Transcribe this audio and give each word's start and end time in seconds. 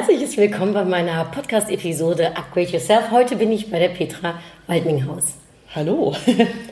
Herzliches 0.00 0.38
Willkommen 0.38 0.72
bei 0.72 0.82
meiner 0.82 1.26
Podcast-Episode 1.26 2.34
Upgrade 2.34 2.70
Yourself. 2.70 3.10
Heute 3.10 3.36
bin 3.36 3.52
ich 3.52 3.70
bei 3.70 3.78
der 3.78 3.90
Petra 3.90 4.40
Waldminghaus. 4.66 5.34
Hallo. 5.74 6.16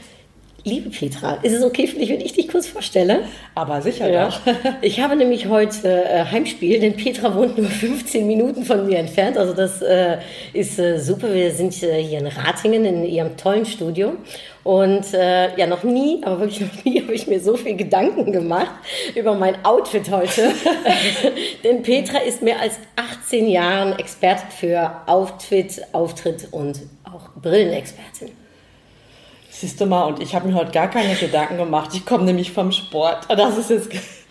Liebe 0.64 0.90
Petra, 0.90 1.34
ist 1.42 1.52
es 1.52 1.62
okay 1.62 1.86
für 1.86 2.00
dich, 2.00 2.10
wenn 2.10 2.20
ich 2.20 2.32
dich 2.32 2.48
kurz 2.48 2.66
vorstelle? 2.66 3.20
Aber 3.54 3.80
sicher 3.80 4.10
ja. 4.10 4.28
Doch. 4.28 4.40
Ich 4.82 5.00
habe 5.00 5.14
nämlich 5.14 5.46
heute 5.46 6.04
äh, 6.04 6.24
Heimspiel, 6.24 6.80
denn 6.80 6.96
Petra 6.96 7.34
wohnt 7.34 7.56
nur 7.56 7.68
15 7.68 8.26
Minuten 8.26 8.64
von 8.64 8.84
mir 8.84 8.98
entfernt. 8.98 9.38
Also 9.38 9.54
das 9.54 9.80
äh, 9.82 10.18
ist 10.52 10.80
äh, 10.80 10.98
super. 10.98 11.32
Wir 11.32 11.52
sind 11.52 11.80
äh, 11.84 12.02
hier 12.02 12.18
in 12.18 12.26
Ratingen 12.26 12.84
in 12.84 13.04
ihrem 13.04 13.36
tollen 13.36 13.66
Studio. 13.66 14.14
Und 14.64 15.14
äh, 15.14 15.56
ja, 15.56 15.68
noch 15.68 15.84
nie, 15.84 16.20
aber 16.24 16.40
wirklich 16.40 16.60
noch 16.60 16.84
nie 16.84 17.00
habe 17.02 17.14
ich 17.14 17.28
mir 17.28 17.40
so 17.40 17.56
viel 17.56 17.76
Gedanken 17.76 18.32
gemacht 18.32 18.74
über 19.14 19.34
mein 19.34 19.64
Outfit 19.64 20.10
heute. 20.10 20.50
denn 21.64 21.82
Petra 21.82 22.18
ist 22.18 22.42
mehr 22.42 22.60
als 22.60 22.74
18 22.96 23.48
Jahren 23.48 23.96
Expertin 23.96 24.50
für 24.50 25.02
Outfit, 25.06 25.82
Auftritt 25.92 26.48
und 26.50 26.80
auch 27.04 27.40
Brillenexpertin. 27.40 28.37
Siehst 29.60 29.80
du 29.80 29.86
mal, 29.86 30.04
und 30.04 30.22
ich 30.22 30.36
habe 30.36 30.46
mir 30.46 30.54
heute 30.54 30.70
gar 30.70 30.88
keine 30.88 31.16
Gedanken 31.16 31.56
gemacht. 31.56 31.90
Ich 31.92 32.06
komme 32.06 32.22
nämlich 32.22 32.52
vom 32.52 32.70
Sport. 32.70 33.26
Das 33.28 33.58
ist 33.58 33.70
jetzt 33.70 33.90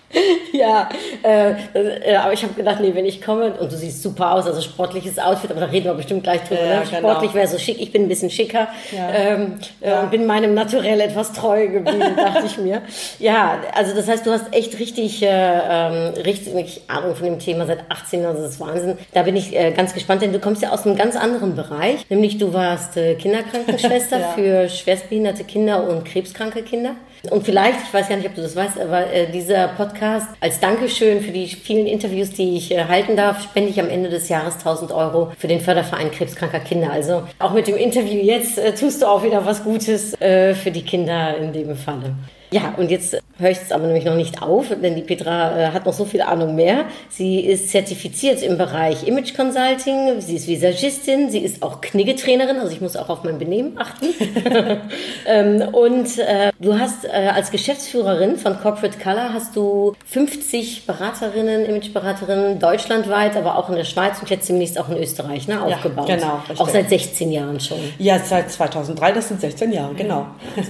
ja, 0.53 0.89
äh, 1.23 1.51
äh, 1.73 2.15
aber 2.15 2.31
ich 2.31 2.43
habe 2.43 2.53
gedacht, 2.53 2.79
nee, 2.79 2.95
wenn 2.95 3.05
ich 3.05 3.21
komme 3.21 3.53
und 3.53 3.71
du 3.71 3.75
siehst 3.75 4.01
super 4.01 4.33
aus, 4.33 4.45
also 4.45 4.61
sportliches 4.61 5.19
Outfit, 5.19 5.51
aber 5.51 5.59
da 5.59 5.65
reden 5.65 5.85
wir 5.85 5.93
bestimmt 5.95 6.23
gleich 6.23 6.43
drüber. 6.43 6.61
Ja, 6.61 6.79
ne? 6.79 6.85
genau. 6.89 7.09
Sportlich 7.09 7.33
wäre 7.33 7.47
so 7.47 7.57
schick, 7.57 7.81
ich 7.81 7.91
bin 7.91 8.03
ein 8.03 8.07
bisschen 8.07 8.29
schicker 8.29 8.67
ja. 8.95 9.09
ähm, 9.11 9.59
ja. 9.81 10.01
und 10.01 10.11
bin 10.11 10.25
meinem 10.25 10.53
Naturell 10.53 11.01
etwas 11.01 11.33
treu 11.33 11.67
geblieben, 11.67 12.15
dachte 12.15 12.45
ich 12.45 12.57
mir. 12.57 12.81
Ja, 13.19 13.59
also 13.73 13.93
das 13.93 14.07
heißt, 14.07 14.25
du 14.25 14.31
hast 14.31 14.53
echt 14.53 14.79
richtig, 14.79 15.21
äh, 15.23 15.27
ähm, 15.27 16.13
richtig 16.25 16.83
Ahnung 16.87 17.15
von 17.15 17.25
dem 17.25 17.39
Thema 17.39 17.65
seit 17.65 17.79
18 17.89 18.21
Jahren, 18.21 18.31
also 18.31 18.43
das 18.43 18.53
ist 18.53 18.59
Wahnsinn. 18.61 18.97
Da 19.13 19.23
bin 19.23 19.35
ich 19.35 19.55
äh, 19.55 19.71
ganz 19.71 19.93
gespannt, 19.93 20.21
denn 20.21 20.31
du 20.31 20.39
kommst 20.39 20.61
ja 20.61 20.71
aus 20.71 20.85
einem 20.85 20.95
ganz 20.95 21.17
anderen 21.17 21.55
Bereich, 21.55 22.09
nämlich 22.09 22.37
du 22.37 22.53
warst 22.53 22.95
äh, 22.95 23.15
Kinderkrankenschwester 23.15 24.19
für 24.35 24.69
schwerstbehinderte 24.69 25.43
Kinder 25.43 25.87
und 25.89 26.05
krebskranke 26.05 26.61
Kinder. 26.63 26.95
Und 27.29 27.43
vielleicht, 27.43 27.79
ich 27.87 27.93
weiß 27.93 28.09
gar 28.09 28.17
nicht, 28.17 28.27
ob 28.27 28.35
du 28.35 28.41
das 28.41 28.55
weißt, 28.55 28.79
aber 28.79 29.11
äh, 29.11 29.31
dieser 29.31 29.69
Podcast 29.69 30.27
als 30.39 30.59
Dankeschön 30.59 31.21
für 31.21 31.31
die 31.31 31.47
vielen 31.47 31.87
Interviews, 31.87 32.31
die 32.31 32.57
ich 32.57 32.71
äh, 32.71 32.85
halten 32.85 33.15
darf, 33.15 33.43
spende 33.43 33.69
ich 33.69 33.79
am 33.79 33.89
Ende 33.89 34.09
des 34.09 34.29
Jahres 34.29 34.55
1000 34.55 34.91
Euro 34.91 35.31
für 35.37 35.47
den 35.47 35.59
Förderverein 35.59 36.11
krebskranker 36.11 36.59
Kinder. 36.59 36.91
Also 36.91 37.23
auch 37.39 37.53
mit 37.53 37.67
dem 37.67 37.75
Interview 37.75 38.21
jetzt 38.21 38.57
äh, 38.57 38.73
tust 38.73 39.01
du 39.01 39.07
auch 39.07 39.23
wieder 39.23 39.45
was 39.45 39.63
Gutes 39.63 40.19
äh, 40.21 40.53
für 40.53 40.71
die 40.71 40.83
Kinder 40.83 41.37
in 41.37 41.53
dem 41.53 41.75
Falle. 41.75 42.15
Ja, 42.51 42.73
und 42.77 42.89
jetzt 42.89 43.17
höre 43.39 43.51
ich 43.51 43.57
es 43.57 43.71
aber 43.71 43.85
nämlich 43.85 44.05
noch 44.05 44.15
nicht 44.15 44.41
auf, 44.41 44.67
denn 44.69 44.95
die 44.95 45.01
Petra 45.01 45.59
äh, 45.59 45.71
hat 45.71 45.85
noch 45.85 45.93
so 45.93 46.05
viel 46.05 46.21
Ahnung 46.21 46.55
mehr. 46.55 46.85
Sie 47.09 47.41
ist 47.41 47.69
zertifiziert 47.69 48.41
im 48.41 48.57
Bereich 48.57 49.05
Image 49.05 49.35
Consulting, 49.35 50.21
sie 50.21 50.37
ist 50.37 50.47
Visagistin, 50.47 51.29
sie 51.29 51.39
ist 51.39 51.61
auch 51.61 51.81
Kniggetrainerin, 51.81 52.57
also 52.57 52.71
ich 52.71 52.79
muss 52.79 52.95
auch 52.95 53.09
auf 53.09 53.23
mein 53.23 53.37
Benehmen 53.37 53.77
achten. 53.77 54.05
ähm, 55.25 55.61
und 55.73 56.17
äh, 56.19 56.51
du 56.59 56.79
hast 56.79 57.03
äh, 57.03 57.09
als 57.09 57.51
Geschäftsführerin 57.51 58.37
von 58.37 58.59
Corporate 58.59 58.97
Color 58.97 59.33
hast 59.33 59.55
du 59.55 59.93
50 60.05 60.85
Beraterinnen, 60.85 61.65
Imageberaterinnen 61.65 62.59
deutschlandweit, 62.59 63.35
aber 63.35 63.57
auch 63.57 63.69
in 63.69 63.75
der 63.75 63.83
Schweiz 63.83 64.21
und 64.21 64.29
jetzt 64.29 64.47
demnächst 64.47 64.79
auch 64.79 64.89
in 64.89 64.97
Österreich 64.97 65.47
ne, 65.49 65.61
aufgebaut. 65.61 66.07
Ja, 66.07 66.15
genau. 66.15 66.35
Richtig. 66.37 66.59
Auch 66.61 66.69
seit 66.69 66.89
16 66.89 67.31
Jahren 67.31 67.59
schon. 67.59 67.79
Ja, 67.99 68.19
seit 68.19 68.49
2003, 68.49 69.11
das 69.11 69.27
sind 69.27 69.41
16 69.41 69.73
Jahre, 69.73 69.93
genau. 69.95 70.27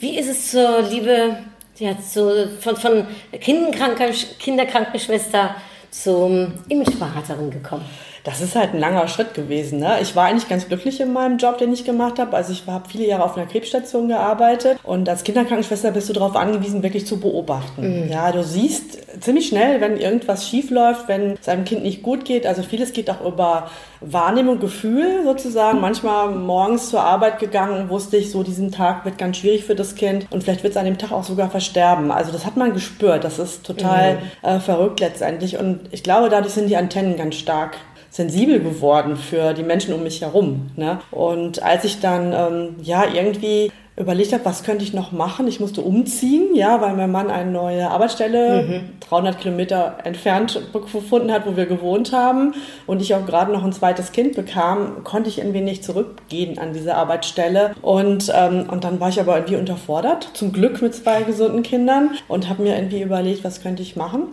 Wie 0.00 0.16
ist 0.16 0.28
es 0.28 0.52
zur 0.52 0.82
Liebe, 0.82 1.38
ja, 1.78 2.00
zu, 2.00 2.48
von, 2.60 2.76
von 2.76 3.04
Kinderkrankenschwester 3.32 5.56
zum 5.90 6.52
Imageberaterin 6.68 7.50
gekommen? 7.50 7.84
Das 8.28 8.42
ist 8.42 8.54
halt 8.54 8.74
ein 8.74 8.80
langer 8.80 9.08
Schritt 9.08 9.32
gewesen. 9.32 9.78
Ne? 9.78 9.98
Ich 10.02 10.14
war 10.14 10.26
eigentlich 10.26 10.48
ganz 10.48 10.68
glücklich 10.68 11.00
in 11.00 11.12
meinem 11.12 11.38
Job, 11.38 11.56
den 11.58 11.72
ich 11.72 11.84
gemacht 11.84 12.18
habe. 12.18 12.36
Also 12.36 12.52
ich 12.52 12.64
habe 12.66 12.88
viele 12.88 13.06
Jahre 13.06 13.24
auf 13.24 13.36
einer 13.36 13.46
Krebsstation 13.46 14.08
gearbeitet 14.08 14.78
und 14.82 15.08
als 15.08 15.24
Kinderkrankenschwester 15.24 15.92
bist 15.92 16.08
du 16.08 16.12
darauf 16.12 16.36
angewiesen, 16.36 16.82
wirklich 16.82 17.06
zu 17.06 17.20
beobachten. 17.20 18.04
Mhm. 18.04 18.10
Ja, 18.10 18.30
du 18.30 18.44
siehst 18.44 18.98
ziemlich 19.20 19.48
schnell, 19.48 19.80
wenn 19.80 19.96
irgendwas 19.96 20.46
schief 20.46 20.70
läuft, 20.70 21.08
wenn 21.08 21.38
es 21.40 21.48
einem 21.48 21.64
Kind 21.64 21.82
nicht 21.82 22.02
gut 22.02 22.24
geht. 22.24 22.46
Also 22.46 22.62
vieles 22.62 22.92
geht 22.92 23.08
auch 23.10 23.24
über 23.24 23.70
Wahrnehmung, 24.00 24.60
Gefühl 24.60 25.24
sozusagen. 25.24 25.80
Manchmal 25.80 26.30
morgens 26.30 26.90
zur 26.90 27.00
Arbeit 27.00 27.38
gegangen, 27.38 27.88
wusste 27.88 28.16
ich 28.16 28.30
so, 28.30 28.42
diesen 28.42 28.70
Tag 28.70 29.04
wird 29.04 29.18
ganz 29.18 29.38
schwierig 29.38 29.64
für 29.64 29.74
das 29.74 29.94
Kind 29.94 30.26
und 30.30 30.44
vielleicht 30.44 30.62
wird 30.62 30.72
es 30.72 30.76
an 30.76 30.84
dem 30.84 30.98
Tag 30.98 31.12
auch 31.12 31.24
sogar 31.24 31.50
versterben. 31.50 32.10
Also 32.10 32.30
das 32.30 32.46
hat 32.46 32.56
man 32.56 32.72
gespürt. 32.74 33.24
Das 33.24 33.38
ist 33.38 33.64
total 33.64 34.16
mhm. 34.16 34.48
äh, 34.48 34.60
verrückt 34.60 35.00
letztendlich 35.00 35.56
und 35.58 35.80
ich 35.90 36.02
glaube, 36.02 36.28
dadurch 36.28 36.52
sind 36.52 36.68
die 36.68 36.76
Antennen 36.76 37.16
ganz 37.16 37.36
stark 37.36 37.76
sensibel 38.10 38.60
geworden 38.60 39.16
für 39.16 39.54
die 39.54 39.62
Menschen 39.62 39.94
um 39.94 40.02
mich 40.02 40.20
herum. 40.20 40.70
Ne? 40.76 40.98
Und 41.10 41.62
als 41.62 41.84
ich 41.84 42.00
dann 42.00 42.32
ähm, 42.32 42.76
ja 42.82 43.04
irgendwie 43.12 43.70
überlegt 43.98 44.32
habe, 44.32 44.44
was 44.44 44.62
könnte 44.62 44.84
ich 44.84 44.94
noch 44.94 45.12
machen. 45.12 45.48
Ich 45.48 45.60
musste 45.60 45.80
umziehen, 45.80 46.54
ja, 46.54 46.80
weil 46.80 46.94
mein 46.94 47.10
Mann 47.10 47.30
eine 47.30 47.50
neue 47.50 47.90
Arbeitsstelle 47.90 48.62
mhm. 48.62 48.80
300 49.00 49.40
Kilometer 49.40 49.98
entfernt 50.04 50.60
gefunden 50.72 51.32
hat, 51.32 51.46
wo 51.46 51.56
wir 51.56 51.66
gewohnt 51.66 52.12
haben 52.12 52.54
und 52.86 53.02
ich 53.02 53.14
auch 53.14 53.26
gerade 53.26 53.52
noch 53.52 53.64
ein 53.64 53.72
zweites 53.72 54.12
Kind 54.12 54.36
bekam, 54.36 55.02
konnte 55.04 55.28
ich 55.28 55.38
irgendwie 55.38 55.60
nicht 55.60 55.82
zurückgehen 55.82 56.58
an 56.58 56.72
diese 56.72 56.94
Arbeitsstelle 56.94 57.74
und 57.82 58.32
ähm, 58.34 58.66
und 58.70 58.84
dann 58.84 59.00
war 59.00 59.08
ich 59.08 59.20
aber 59.20 59.36
irgendwie 59.36 59.56
unterfordert, 59.56 60.30
zum 60.34 60.52
Glück 60.52 60.80
mit 60.80 60.94
zwei 60.94 61.22
gesunden 61.22 61.62
Kindern 61.62 62.10
und 62.28 62.48
habe 62.48 62.62
mir 62.62 62.76
irgendwie 62.76 63.02
überlegt, 63.02 63.44
was 63.44 63.62
könnte 63.62 63.82
ich 63.82 63.96
machen 63.96 64.28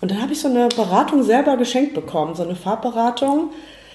und 0.00 0.10
dann 0.10 0.22
habe 0.22 0.32
ich 0.32 0.40
so 0.40 0.48
eine 0.48 0.68
Beratung 0.68 1.22
selber 1.22 1.56
geschenkt 1.56 1.94
bekommen, 1.94 2.34
so 2.34 2.42
eine 2.42 2.56
Farbberatung. 2.56 3.50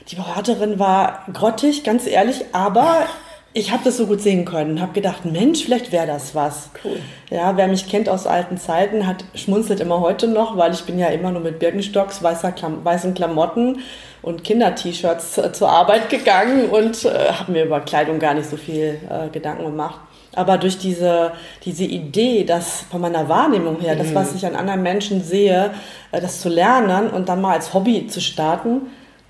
Die 0.09 0.16
Beraterin 0.16 0.80
war 0.80 1.25
grottig, 1.31 1.84
ganz 1.84 2.08
ehrlich, 2.08 2.44
aber 2.52 3.06
ich 3.53 3.72
habe 3.72 3.84
das 3.84 3.97
so 3.97 4.08
gut 4.08 4.19
sehen 4.19 4.46
können. 4.46 4.81
Habe 4.81 4.94
gedacht, 4.94 5.25
Mensch, 5.25 5.64
vielleicht 5.64 5.91
wäre 5.91 6.08
das 6.08 6.34
was. 6.34 6.72
Cool. 6.84 7.00
Ja, 7.30 7.56
wer 7.56 7.68
mich 7.68 7.88
kennt 7.88 8.09
aus 8.09 8.25
alten 8.25 8.58
Zeiten, 8.58 9.06
hat 9.06 9.24
schmunzelt 9.36 9.80
immer 9.80 10.02
heute 10.02 10.28
noch, 10.28 10.58
weil 10.58 10.74
ich 10.74 10.84
bin 10.84 10.97
ja 10.97 11.08
immer 11.08 11.31
nur 11.31 11.41
mit 11.41 11.59
Birkenstocks, 11.59 12.24
weißer 12.24 12.52
Klam 12.52 12.84
weißen 12.84 13.14
Klamotten 13.14 13.80
und 14.24 14.44
Kinder-T-Shirts 14.44 15.40
zur 15.53 15.70
Arbeit 15.70 16.09
gegangen 16.09 16.70
und 16.70 17.06
äh, 17.06 17.31
habe 17.31 17.52
mir 17.52 17.66
über 17.66 17.80
Kleidung 17.81 18.20
gar 18.20 18.34
nicht 18.34 18.50
so 18.50 18.58
viel 18.58 19.00
äh, 19.09 19.30
Gedanken 19.30 19.66
gemacht. 19.66 20.00
Aber 20.35 20.57
durch 20.57 20.77
diese, 20.77 21.31
diese 21.63 21.83
Idee, 21.83 22.44
dass 22.44 22.81
von 22.89 23.01
meiner 23.01 23.29
Wahrnehmung 23.29 23.79
her, 23.79 23.95
mhm. 23.95 23.99
das, 23.99 24.16
was 24.16 24.31
mhm. 24.31 24.38
ich 24.38 24.45
an 24.45 24.55
anderen 24.55 24.81
Menschen 24.81 25.23
sehe, 25.23 25.71
äh, 26.11 26.21
das 26.21 26.41
zu 26.41 26.49
lernen 26.49 27.09
und 27.09 27.29
dann 27.29 27.41
mal 27.41 27.53
als 27.53 27.73
Hobby 27.73 28.07
zu 28.07 28.21
starten, 28.21 28.81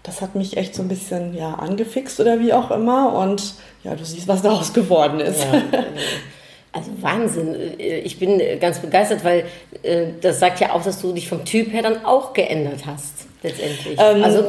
das 0.04 0.22
hat 0.22 0.36
mich 0.36 0.58
echt 0.58 0.76
so 0.76 0.82
ein 0.82 0.90
bisschen 0.90 1.34
ja, 1.34 1.54
angefixt 1.54 2.20
oder 2.20 2.40
wie 2.40 2.54
auch 2.54 2.72
immer. 2.72 3.14
Und 3.14 3.56
ja, 3.84 3.96
du 3.96 4.04
siehst, 4.04 4.28
was 4.28 4.42
daraus 4.42 4.74
geworden 4.74 5.20
ist. 5.20 5.44
Ja, 5.44 5.62
also 6.74 6.92
Wahnsinn. 7.00 7.56
Ich 7.78 8.20
bin 8.20 8.42
ganz 8.60 8.80
begeistert, 8.80 9.24
weil 9.24 9.46
äh, 9.82 10.08
das 10.22 10.40
sagt 10.40 10.60
ja 10.60 10.74
auch, 10.74 10.84
dass 10.84 11.02
du 11.02 11.14
dich 11.14 11.30
vom 11.30 11.46
Typ 11.46 11.72
her 11.72 11.84
dann 11.84 12.06
auch 12.06 12.34
geändert 12.34 12.86
hast 12.86 13.28
letztendlich. 13.44 14.00
Ähm, 14.00 14.24
also 14.24 14.46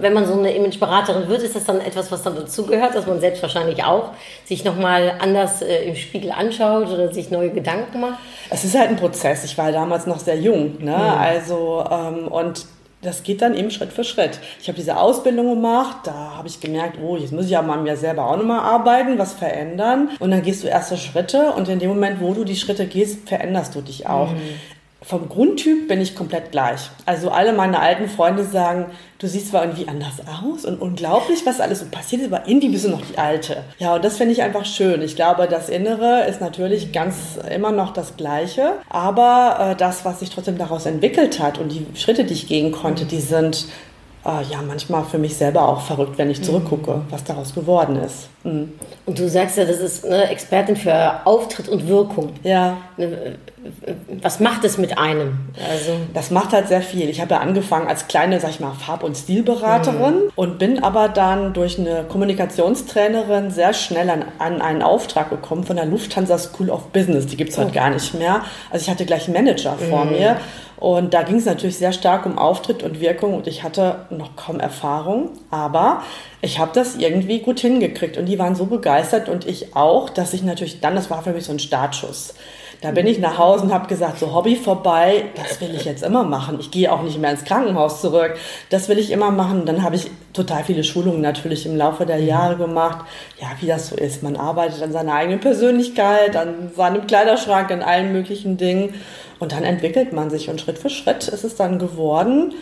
wenn 0.00 0.12
man 0.12 0.26
so 0.26 0.34
eine 0.34 0.54
Imageberaterin 0.54 1.28
wird, 1.28 1.42
ist 1.42 1.56
das 1.56 1.64
dann 1.64 1.80
etwas, 1.80 2.12
was 2.12 2.22
dann 2.22 2.36
dazugehört, 2.36 2.94
dass 2.94 3.06
man 3.06 3.20
selbst 3.20 3.42
wahrscheinlich 3.42 3.82
auch 3.82 4.10
sich 4.44 4.64
nochmal 4.64 5.14
anders 5.18 5.62
äh, 5.62 5.88
im 5.88 5.96
Spiegel 5.96 6.30
anschaut 6.30 6.88
oder 6.88 7.12
sich 7.12 7.30
neue 7.30 7.50
Gedanken 7.50 8.00
macht? 8.00 8.18
Es 8.50 8.64
ist 8.64 8.78
halt 8.78 8.90
ein 8.90 8.96
Prozess. 8.96 9.44
Ich 9.44 9.58
war 9.58 9.72
damals 9.72 10.06
noch 10.06 10.18
sehr 10.18 10.38
jung. 10.38 10.76
Ne? 10.78 10.96
Mhm. 10.96 11.18
Also, 11.18 11.84
ähm, 11.90 12.28
und 12.28 12.66
das 13.00 13.22
geht 13.22 13.42
dann 13.42 13.54
eben 13.54 13.70
Schritt 13.70 13.92
für 13.92 14.02
Schritt. 14.02 14.40
Ich 14.60 14.66
habe 14.66 14.76
diese 14.76 14.96
Ausbildung 14.96 15.54
gemacht, 15.54 15.98
da 16.02 16.32
habe 16.36 16.48
ich 16.48 16.60
gemerkt, 16.60 16.98
oh, 17.00 17.16
jetzt 17.16 17.32
muss 17.32 17.44
ich 17.44 17.52
ja 17.52 17.62
mal 17.62 17.78
mir 17.78 17.96
selber 17.96 18.28
auch 18.28 18.36
nochmal 18.36 18.58
arbeiten, 18.58 19.18
was 19.18 19.34
verändern. 19.34 20.10
Und 20.18 20.32
dann 20.32 20.42
gehst 20.42 20.64
du 20.64 20.68
erste 20.68 20.96
Schritte 20.96 21.52
und 21.52 21.68
in 21.68 21.78
dem 21.78 21.90
Moment, 21.90 22.20
wo 22.20 22.34
du 22.34 22.42
die 22.42 22.56
Schritte 22.56 22.86
gehst, 22.86 23.28
veränderst 23.28 23.74
du 23.74 23.82
dich 23.82 24.08
auch. 24.08 24.32
Mhm 24.32 24.38
vom 25.00 25.28
Grundtyp 25.28 25.86
bin 25.86 26.00
ich 26.00 26.16
komplett 26.16 26.50
gleich. 26.50 26.90
Also 27.06 27.30
alle 27.30 27.52
meine 27.52 27.78
alten 27.78 28.08
Freunde 28.08 28.44
sagen, 28.44 28.86
du 29.20 29.28
siehst 29.28 29.50
zwar 29.50 29.62
irgendwie 29.62 29.86
anders 29.86 30.14
aus 30.26 30.64
und 30.64 30.80
unglaublich, 30.80 31.46
was 31.46 31.60
alles 31.60 31.80
so 31.80 31.86
passiert 31.86 32.22
ist, 32.22 32.32
aber 32.32 32.48
irgendwie 32.48 32.70
bist 32.70 32.84
du 32.84 32.90
noch 32.90 33.02
die 33.02 33.16
Alte. 33.16 33.62
Ja, 33.78 33.94
und 33.94 34.04
das 34.04 34.16
finde 34.16 34.32
ich 34.32 34.42
einfach 34.42 34.64
schön. 34.64 35.00
Ich 35.02 35.14
glaube, 35.14 35.46
das 35.46 35.68
Innere 35.68 36.26
ist 36.28 36.40
natürlich 36.40 36.92
ganz 36.92 37.38
immer 37.48 37.70
noch 37.70 37.92
das 37.92 38.16
Gleiche, 38.16 38.72
aber 38.88 39.70
äh, 39.72 39.76
das, 39.76 40.04
was 40.04 40.18
sich 40.18 40.30
trotzdem 40.30 40.58
daraus 40.58 40.84
entwickelt 40.84 41.38
hat 41.38 41.58
und 41.58 41.70
die 41.70 41.86
Schritte, 41.94 42.24
die 42.24 42.34
ich 42.34 42.48
gehen 42.48 42.72
konnte, 42.72 43.04
die 43.04 43.20
sind 43.20 43.66
äh, 44.24 44.42
ja 44.50 44.62
manchmal 44.66 45.04
für 45.04 45.18
mich 45.18 45.36
selber 45.36 45.68
auch 45.68 45.80
verrückt, 45.80 46.18
wenn 46.18 46.30
ich 46.30 46.42
zurückgucke, 46.42 46.96
mhm. 46.96 47.04
was 47.10 47.22
daraus 47.22 47.54
geworden 47.54 47.96
ist. 47.96 48.28
Mhm. 48.48 48.72
Und 49.06 49.18
du 49.18 49.28
sagst 49.28 49.56
ja, 49.56 49.64
das 49.64 49.78
ist 49.78 50.04
eine 50.04 50.28
Expertin 50.30 50.76
für 50.76 51.26
Auftritt 51.26 51.68
und 51.68 51.88
Wirkung. 51.88 52.30
Ja. 52.42 52.76
Ne, 52.96 53.36
was 54.22 54.40
macht 54.40 54.64
es 54.64 54.78
mit 54.78 54.98
einem? 54.98 55.38
Also 55.70 55.92
das 56.14 56.30
macht 56.30 56.52
halt 56.52 56.68
sehr 56.68 56.82
viel. 56.82 57.08
Ich 57.08 57.20
habe 57.20 57.34
ja 57.34 57.40
angefangen 57.40 57.88
als 57.88 58.08
kleine, 58.08 58.40
sag 58.40 58.50
ich 58.50 58.60
mal, 58.60 58.72
Farb- 58.72 59.02
und 59.02 59.16
Stilberaterin 59.16 60.14
mhm. 60.14 60.32
und 60.36 60.58
bin 60.58 60.82
aber 60.82 61.08
dann 61.08 61.52
durch 61.52 61.78
eine 61.78 62.04
Kommunikationstrainerin 62.08 63.50
sehr 63.50 63.72
schnell 63.72 64.08
an, 64.10 64.24
an 64.38 64.62
einen 64.62 64.82
Auftrag 64.82 65.30
gekommen 65.30 65.64
von 65.64 65.76
der 65.76 65.86
Lufthansa 65.86 66.38
School 66.38 66.70
of 66.70 66.88
Business. 66.88 67.26
Die 67.26 67.36
gibt 67.36 67.50
es 67.50 67.58
heute 67.58 67.70
oh. 67.70 67.74
gar 67.74 67.90
nicht 67.90 68.14
mehr. 68.14 68.42
Also 68.70 68.84
ich 68.84 68.90
hatte 68.90 69.04
gleich 69.04 69.26
einen 69.26 69.34
Manager 69.34 69.72
mhm. 69.72 69.90
vor 69.90 70.04
mir 70.04 70.36
und 70.80 71.12
da 71.12 71.22
ging 71.22 71.36
es 71.36 71.44
natürlich 71.44 71.76
sehr 71.76 71.92
stark 71.92 72.24
um 72.24 72.38
Auftritt 72.38 72.84
und 72.84 73.00
Wirkung 73.00 73.34
und 73.34 73.48
ich 73.48 73.64
hatte 73.64 74.06
noch 74.10 74.36
kaum 74.36 74.60
Erfahrung, 74.60 75.30
aber 75.50 76.02
ich 76.40 76.60
habe 76.60 76.70
das 76.72 76.94
irgendwie 76.94 77.40
gut 77.40 77.58
hingekriegt 77.58 78.16
und 78.16 78.26
die 78.26 78.37
waren 78.38 78.54
so 78.54 78.66
begeistert 78.66 79.28
und 79.28 79.46
ich 79.46 79.76
auch, 79.76 80.10
dass 80.10 80.34
ich 80.34 80.42
natürlich 80.42 80.80
dann, 80.80 80.94
das 80.94 81.10
war 81.10 81.22
für 81.22 81.32
mich 81.32 81.44
so 81.44 81.52
ein 81.52 81.58
Startschuss. 81.58 82.34
Da 82.80 82.92
bin 82.92 83.08
ich 83.08 83.18
nach 83.18 83.38
Hause 83.38 83.64
und 83.64 83.74
habe 83.74 83.88
gesagt, 83.88 84.20
so 84.20 84.32
Hobby 84.32 84.54
vorbei, 84.54 85.24
das 85.34 85.60
will 85.60 85.74
ich 85.74 85.84
jetzt 85.84 86.04
immer 86.04 86.22
machen. 86.22 86.58
Ich 86.60 86.70
gehe 86.70 86.92
auch 86.92 87.02
nicht 87.02 87.18
mehr 87.18 87.32
ins 87.32 87.44
Krankenhaus 87.44 88.00
zurück. 88.00 88.36
Das 88.70 88.88
will 88.88 88.98
ich 88.98 89.10
immer 89.10 89.32
machen. 89.32 89.66
Dann 89.66 89.82
habe 89.82 89.96
ich 89.96 90.08
total 90.32 90.62
viele 90.62 90.84
Schulungen 90.84 91.20
natürlich 91.20 91.66
im 91.66 91.76
Laufe 91.76 92.06
der 92.06 92.18
mhm. 92.18 92.28
Jahre 92.28 92.56
gemacht. 92.56 93.04
Ja, 93.40 93.48
wie 93.58 93.66
das 93.66 93.88
so 93.88 93.96
ist. 93.96 94.22
Man 94.22 94.36
arbeitet 94.36 94.80
an 94.80 94.92
seiner 94.92 95.14
eigenen 95.14 95.40
Persönlichkeit, 95.40 96.36
an 96.36 96.70
seinem 96.76 97.08
Kleiderschrank, 97.08 97.72
an 97.72 97.82
allen 97.82 98.12
möglichen 98.12 98.58
Dingen. 98.58 98.94
Und 99.40 99.50
dann 99.52 99.64
entwickelt 99.64 100.12
man 100.12 100.30
sich 100.30 100.48
und 100.48 100.60
Schritt 100.60 100.78
für 100.78 100.90
Schritt 100.90 101.26
ist 101.26 101.42
es 101.42 101.56
dann 101.56 101.80
geworden. 101.80 102.54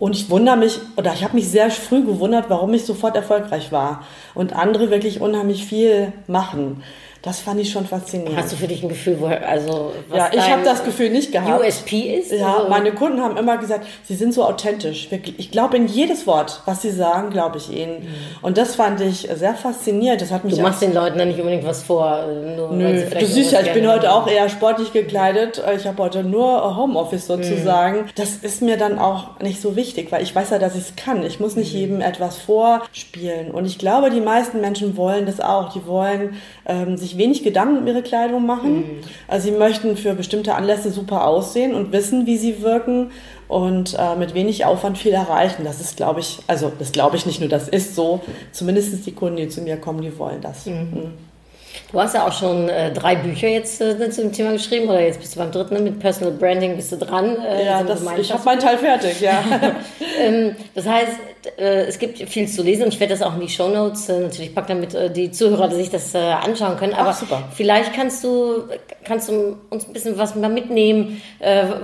Und 0.00 0.16
ich 0.16 0.30
wundere 0.30 0.56
mich, 0.56 0.80
oder 0.96 1.12
ich 1.12 1.22
habe 1.22 1.36
mich 1.36 1.48
sehr 1.48 1.70
früh 1.70 2.02
gewundert, 2.02 2.46
warum 2.48 2.72
ich 2.72 2.86
sofort 2.86 3.16
erfolgreich 3.16 3.70
war 3.70 4.06
und 4.34 4.54
andere 4.56 4.90
wirklich 4.90 5.20
unheimlich 5.20 5.66
viel 5.66 6.14
machen. 6.26 6.82
Das 7.22 7.40
fand 7.40 7.60
ich 7.60 7.70
schon 7.70 7.84
faszinierend. 7.86 8.38
Hast 8.38 8.52
du 8.52 8.56
für 8.56 8.66
dich 8.66 8.82
ein 8.82 8.88
Gefühl, 8.88 9.16
wo, 9.20 9.26
also 9.26 9.92
was 10.08 10.18
Ja, 10.18 10.30
ich 10.32 10.50
habe 10.50 10.62
das 10.64 10.84
Gefühl 10.84 11.10
nicht 11.10 11.32
gehabt. 11.32 11.62
USP 11.62 12.18
ist? 12.18 12.32
Ja, 12.32 12.56
also 12.56 12.68
meine 12.70 12.92
Kunden 12.92 13.20
haben 13.20 13.36
immer 13.36 13.58
gesagt, 13.58 13.86
sie 14.04 14.14
sind 14.14 14.32
so 14.32 14.44
authentisch. 14.44 15.08
Ich 15.36 15.50
glaube 15.50 15.76
in 15.76 15.86
jedes 15.86 16.26
Wort, 16.26 16.62
was 16.64 16.80
sie 16.80 16.90
sagen, 16.90 17.28
glaube 17.28 17.58
ich 17.58 17.70
ihnen. 17.70 18.00
Mhm. 18.00 18.06
Und 18.40 18.56
das 18.56 18.74
fand 18.74 19.02
ich 19.02 19.28
sehr 19.34 19.54
faszinierend. 19.54 20.22
Das 20.22 20.30
hat 20.30 20.44
mich 20.44 20.54
du 20.54 20.62
machst 20.62 20.80
den 20.80 20.94
Leuten 20.94 21.18
dann 21.18 21.28
nicht 21.28 21.38
unbedingt 21.38 21.66
was 21.66 21.82
vor. 21.82 22.26
Nur, 22.56 22.72
Nö, 22.72 23.04
du 23.04 23.26
siehst 23.26 23.52
ja, 23.52 23.60
ich 23.60 23.72
bin 23.74 23.86
heute 23.86 24.12
auch 24.12 24.26
eher 24.26 24.48
sportlich 24.48 24.94
gekleidet. 24.94 25.62
Ich 25.76 25.86
habe 25.86 26.02
heute 26.02 26.24
nur 26.24 26.74
Homeoffice 26.74 27.26
sozusagen. 27.26 28.02
Mhm. 28.02 28.10
Das 28.14 28.36
ist 28.36 28.62
mir 28.62 28.78
dann 28.78 28.98
auch 28.98 29.40
nicht 29.40 29.60
so 29.60 29.76
wichtig, 29.76 30.10
weil 30.10 30.22
ich 30.22 30.34
weiß 30.34 30.50
ja, 30.50 30.58
dass 30.58 30.74
ich 30.74 30.82
es 30.82 30.96
kann. 30.96 31.22
Ich 31.26 31.38
muss 31.38 31.54
nicht 31.54 31.74
mhm. 31.74 31.80
jedem 31.80 32.00
etwas 32.00 32.38
vorspielen. 32.38 33.50
Und 33.50 33.66
ich 33.66 33.78
glaube, 33.78 34.08
die 34.08 34.22
meisten 34.22 34.62
Menschen 34.62 34.96
wollen 34.96 35.26
das 35.26 35.40
auch. 35.40 35.70
Die 35.74 35.86
wollen 35.86 36.36
ähm, 36.66 36.96
sich 36.96 37.09
wenig 37.16 37.42
Gedanken 37.42 37.78
um 37.78 37.86
ihre 37.86 38.02
Kleidung 38.02 38.46
machen. 38.46 38.76
Mhm. 38.76 38.84
Also 39.28 39.50
sie 39.50 39.56
möchten 39.56 39.96
für 39.96 40.14
bestimmte 40.14 40.54
Anlässe 40.54 40.90
super 40.90 41.26
aussehen 41.26 41.74
und 41.74 41.92
wissen, 41.92 42.26
wie 42.26 42.36
sie 42.36 42.62
wirken 42.62 43.10
und 43.48 43.96
äh, 43.98 44.16
mit 44.16 44.34
wenig 44.34 44.64
Aufwand 44.64 44.98
viel 44.98 45.12
erreichen. 45.12 45.64
Das 45.64 45.80
ist, 45.80 45.96
glaube 45.96 46.20
ich, 46.20 46.38
also 46.46 46.72
das 46.78 46.92
glaube 46.92 47.16
ich 47.16 47.26
nicht 47.26 47.40
nur, 47.40 47.48
das 47.48 47.68
ist 47.68 47.94
so. 47.94 48.20
Zumindest 48.52 49.04
die 49.06 49.12
Kunden, 49.12 49.36
die 49.36 49.48
zu 49.48 49.60
mir 49.60 49.76
kommen, 49.76 50.02
die 50.02 50.16
wollen 50.18 50.40
das. 50.40 50.66
Mhm. 50.66 50.72
Mhm. 50.72 51.12
Du 51.92 52.00
hast 52.00 52.14
ja 52.14 52.26
auch 52.26 52.32
schon 52.32 52.68
äh, 52.68 52.92
drei 52.92 53.16
Bücher 53.16 53.48
jetzt 53.48 53.80
äh, 53.80 54.10
zu 54.10 54.22
dem 54.22 54.32
Thema 54.32 54.52
geschrieben 54.52 54.88
oder 54.88 55.00
jetzt 55.00 55.20
bist 55.20 55.34
du 55.34 55.40
beim 55.40 55.50
dritten 55.50 55.82
mit 55.82 55.98
Personal 55.98 56.32
Branding 56.32 56.76
bist 56.76 56.92
du 56.92 56.96
dran. 56.96 57.36
Äh, 57.44 57.66
ja, 57.66 57.82
das, 57.82 58.02
ich 58.18 58.32
habe 58.32 58.44
meinen 58.44 58.60
Teil 58.60 58.78
fertig, 58.78 59.20
ja. 59.20 59.42
ähm, 60.20 60.54
das 60.74 60.86
heißt, 60.86 61.18
es 61.56 61.98
gibt 61.98 62.18
viel 62.18 62.48
zu 62.48 62.62
lesen 62.62 62.84
und 62.84 62.94
ich 62.94 63.00
werde 63.00 63.14
das 63.14 63.22
auch 63.22 63.34
in 63.34 63.40
die 63.40 63.48
Show 63.48 63.68
Notes 63.68 64.08
äh, 64.08 64.20
natürlich 64.20 64.54
packen, 64.54 64.68
damit 64.68 64.94
äh, 64.94 65.10
die 65.10 65.30
Zuhörer 65.30 65.70
sich 65.70 65.90
das 65.90 66.14
anschauen 66.14 66.76
können. 66.76 66.94
Aber 66.94 67.10
Ach, 67.10 67.42
vielleicht 67.52 67.94
kannst 67.94 68.24
du, 68.24 68.64
kannst 69.04 69.28
du 69.28 69.56
uns 69.70 69.86
ein 69.86 69.92
bisschen 69.92 70.18
was 70.18 70.34
mitnehmen, 70.34 71.20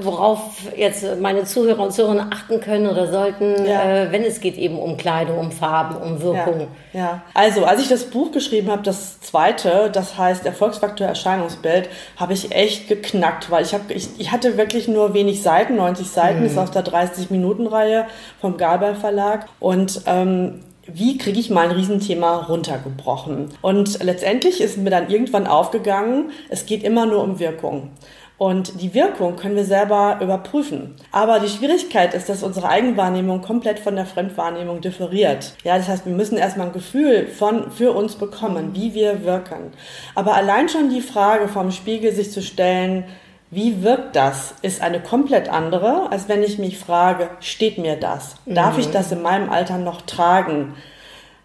worauf 0.00 0.40
jetzt 0.76 1.04
meine 1.20 1.44
Zuhörer 1.44 1.84
und 1.84 1.92
Zuhörer 1.92 2.28
achten 2.30 2.60
können 2.60 2.86
oder 2.86 3.10
sollten, 3.10 3.64
ja. 3.66 4.10
wenn 4.10 4.24
es 4.24 4.40
geht 4.40 4.56
eben 4.56 4.78
um 4.78 4.96
Kleidung, 4.96 5.38
um 5.38 5.52
Farben, 5.52 5.96
um 5.96 6.22
Wirkung. 6.22 6.68
Ja, 6.92 7.00
ja. 7.00 7.22
also 7.34 7.64
als 7.64 7.80
ich 7.80 7.88
das 7.88 8.04
Buch 8.04 8.32
geschrieben 8.32 8.70
habe, 8.70 8.82
das 8.82 9.20
zweite, 9.20 9.90
das 9.92 10.18
heißt 10.18 10.44
Erfolgsfaktor 10.44 11.06
Erscheinungsbild, 11.06 11.88
habe 12.16 12.32
ich 12.32 12.52
echt 12.52 12.88
geknackt, 12.88 13.50
weil 13.50 13.64
ich, 13.64 13.74
hab, 13.74 13.90
ich, 13.90 14.08
ich 14.18 14.32
hatte 14.32 14.56
wirklich 14.56 14.88
nur 14.88 15.14
wenig 15.14 15.42
Seiten, 15.42 15.76
90 15.76 16.08
Seiten, 16.08 16.40
mhm. 16.40 16.46
ist 16.46 16.58
aus 16.58 16.70
der 16.70 16.84
30-Minuten-Reihe 16.84 18.06
vom 18.40 18.56
Galbei 18.56 18.94
Verlag 18.94 19.45
und 19.60 20.02
ähm, 20.06 20.60
wie 20.86 21.18
kriege 21.18 21.40
ich 21.40 21.50
mal 21.50 21.68
ein 21.68 21.74
Riesenthema 21.74 22.44
runtergebrochen? 22.44 23.48
Und 23.60 24.02
letztendlich 24.02 24.60
ist 24.60 24.78
mir 24.78 24.90
dann 24.90 25.10
irgendwann 25.10 25.46
aufgegangen, 25.46 26.30
es 26.48 26.66
geht 26.66 26.84
immer 26.84 27.06
nur 27.06 27.22
um 27.22 27.38
Wirkung. 27.40 27.90
Und 28.38 28.82
die 28.82 28.92
Wirkung 28.92 29.36
können 29.36 29.56
wir 29.56 29.64
selber 29.64 30.18
überprüfen. 30.20 30.94
Aber 31.10 31.40
die 31.40 31.48
Schwierigkeit 31.48 32.12
ist, 32.12 32.28
dass 32.28 32.42
unsere 32.42 32.68
Eigenwahrnehmung 32.68 33.40
komplett 33.40 33.78
von 33.78 33.96
der 33.96 34.04
Fremdwahrnehmung 34.04 34.82
differiert. 34.82 35.54
Ja, 35.64 35.78
das 35.78 35.88
heißt, 35.88 36.04
wir 36.04 36.12
müssen 36.12 36.36
erstmal 36.36 36.66
ein 36.66 36.72
Gefühl 36.74 37.28
von, 37.28 37.70
für 37.70 37.92
uns 37.92 38.16
bekommen, 38.16 38.72
wie 38.74 38.92
wir 38.92 39.24
wirken. 39.24 39.72
Aber 40.14 40.34
allein 40.34 40.68
schon 40.68 40.90
die 40.90 41.00
Frage 41.00 41.48
vom 41.48 41.70
Spiegel 41.70 42.12
sich 42.12 42.30
zu 42.30 42.42
stellen, 42.42 43.04
wie 43.50 43.82
wirkt 43.82 44.16
das, 44.16 44.54
ist 44.62 44.82
eine 44.82 45.00
komplett 45.00 45.48
andere, 45.48 46.10
als 46.10 46.28
wenn 46.28 46.42
ich 46.42 46.58
mich 46.58 46.78
frage, 46.78 47.30
steht 47.40 47.78
mir 47.78 47.96
das? 47.96 48.36
Darf 48.44 48.74
mhm. 48.74 48.80
ich 48.80 48.90
das 48.90 49.12
in 49.12 49.22
meinem 49.22 49.50
Alter 49.50 49.78
noch 49.78 50.02
tragen? 50.02 50.74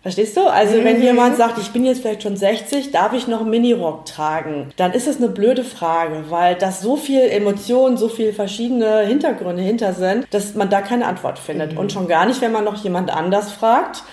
Verstehst 0.01 0.35
du? 0.35 0.47
Also 0.47 0.77
mhm. 0.77 0.83
wenn 0.83 1.01
jemand 1.01 1.37
sagt, 1.37 1.59
ich 1.59 1.69
bin 1.69 1.85
jetzt 1.85 2.01
vielleicht 2.01 2.23
schon 2.23 2.35
60, 2.35 2.91
darf 2.91 3.13
ich 3.13 3.27
noch 3.27 3.41
einen 3.41 3.51
Minirock 3.51 4.07
tragen? 4.07 4.71
Dann 4.77 4.93
ist 4.93 5.07
es 5.07 5.17
eine 5.17 5.27
blöde 5.27 5.63
Frage, 5.63 6.25
weil 6.29 6.55
das 6.55 6.81
so 6.81 6.95
viel 6.95 7.21
Emotionen, 7.21 7.97
so 7.97 8.09
viel 8.09 8.33
verschiedene 8.33 9.01
Hintergründe 9.01 9.61
hinter 9.61 9.93
sind, 9.93 10.25
dass 10.31 10.55
man 10.55 10.71
da 10.71 10.81
keine 10.81 11.05
Antwort 11.05 11.37
findet. 11.37 11.73
Mhm. 11.73 11.77
Und 11.77 11.91
schon 11.91 12.07
gar 12.07 12.25
nicht, 12.25 12.41
wenn 12.41 12.51
man 12.51 12.63
noch 12.63 12.83
jemand 12.83 13.15
anders 13.15 13.51
fragt, 13.51 14.03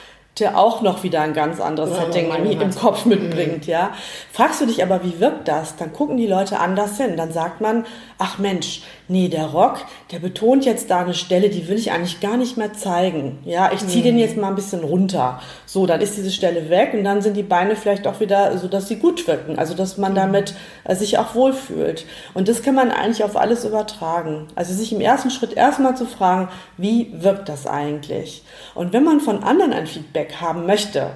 der 0.40 0.58
auch 0.58 0.82
noch 0.82 1.02
wieder 1.02 1.20
ein 1.20 1.34
ganz 1.34 1.60
anderes 1.60 1.90
ja, 1.90 2.04
Setting 2.04 2.32
im, 2.32 2.60
im 2.60 2.74
Kopf 2.74 3.04
mitbringt, 3.04 3.66
mhm. 3.66 3.72
ja. 3.72 3.92
Fragst 4.32 4.60
du 4.60 4.66
dich 4.66 4.82
aber, 4.82 5.04
wie 5.04 5.20
wirkt 5.20 5.48
das? 5.48 5.76
Dann 5.76 5.92
gucken 5.92 6.16
die 6.16 6.26
Leute 6.26 6.58
anders 6.60 6.96
hin. 6.96 7.16
Dann 7.16 7.32
sagt 7.32 7.60
man, 7.60 7.86
ach 8.18 8.38
Mensch, 8.38 8.82
nee, 9.08 9.28
der 9.28 9.46
Rock, 9.46 9.78
der 10.12 10.18
betont 10.18 10.64
jetzt 10.64 10.90
da 10.90 11.00
eine 11.00 11.14
Stelle, 11.14 11.48
die 11.48 11.68
will 11.68 11.78
ich 11.78 11.92
eigentlich 11.92 12.20
gar 12.20 12.36
nicht 12.36 12.56
mehr 12.56 12.72
zeigen. 12.74 13.38
Ja, 13.44 13.72
ich 13.72 13.86
ziehe 13.86 14.00
mhm. 14.00 14.08
den 14.08 14.18
jetzt 14.18 14.36
mal 14.36 14.48
ein 14.48 14.54
bisschen 14.54 14.84
runter. 14.84 15.40
So, 15.66 15.86
dann 15.86 16.00
ist 16.00 16.16
diese 16.16 16.30
Stelle 16.30 16.70
weg 16.70 16.90
und 16.94 17.04
dann 17.04 17.22
sind 17.22 17.36
die 17.36 17.42
Beine 17.42 17.76
vielleicht 17.76 18.06
auch 18.06 18.20
wieder 18.20 18.56
so, 18.58 18.68
dass 18.68 18.88
sie 18.88 18.96
gut 18.96 19.26
wirken. 19.26 19.58
Also, 19.58 19.74
dass 19.74 19.96
man 19.96 20.12
mhm. 20.12 20.16
damit 20.16 20.54
äh, 20.84 20.94
sich 20.94 21.18
auch 21.18 21.34
wohlfühlt. 21.34 22.04
Und 22.34 22.48
das 22.48 22.62
kann 22.62 22.74
man 22.74 22.90
eigentlich 22.90 23.24
auf 23.24 23.36
alles 23.36 23.64
übertragen. 23.64 24.48
Also, 24.54 24.74
sich 24.74 24.92
im 24.92 25.00
ersten 25.00 25.30
Schritt 25.30 25.54
erstmal 25.54 25.96
zu 25.96 26.06
fragen, 26.06 26.48
wie 26.76 27.10
wirkt 27.12 27.48
das 27.48 27.66
eigentlich? 27.66 28.42
Und 28.74 28.92
wenn 28.92 29.04
man 29.04 29.20
von 29.20 29.42
anderen 29.42 29.72
ein 29.72 29.86
Feedback 29.86 30.27
haben 30.40 30.66
möchte, 30.66 31.12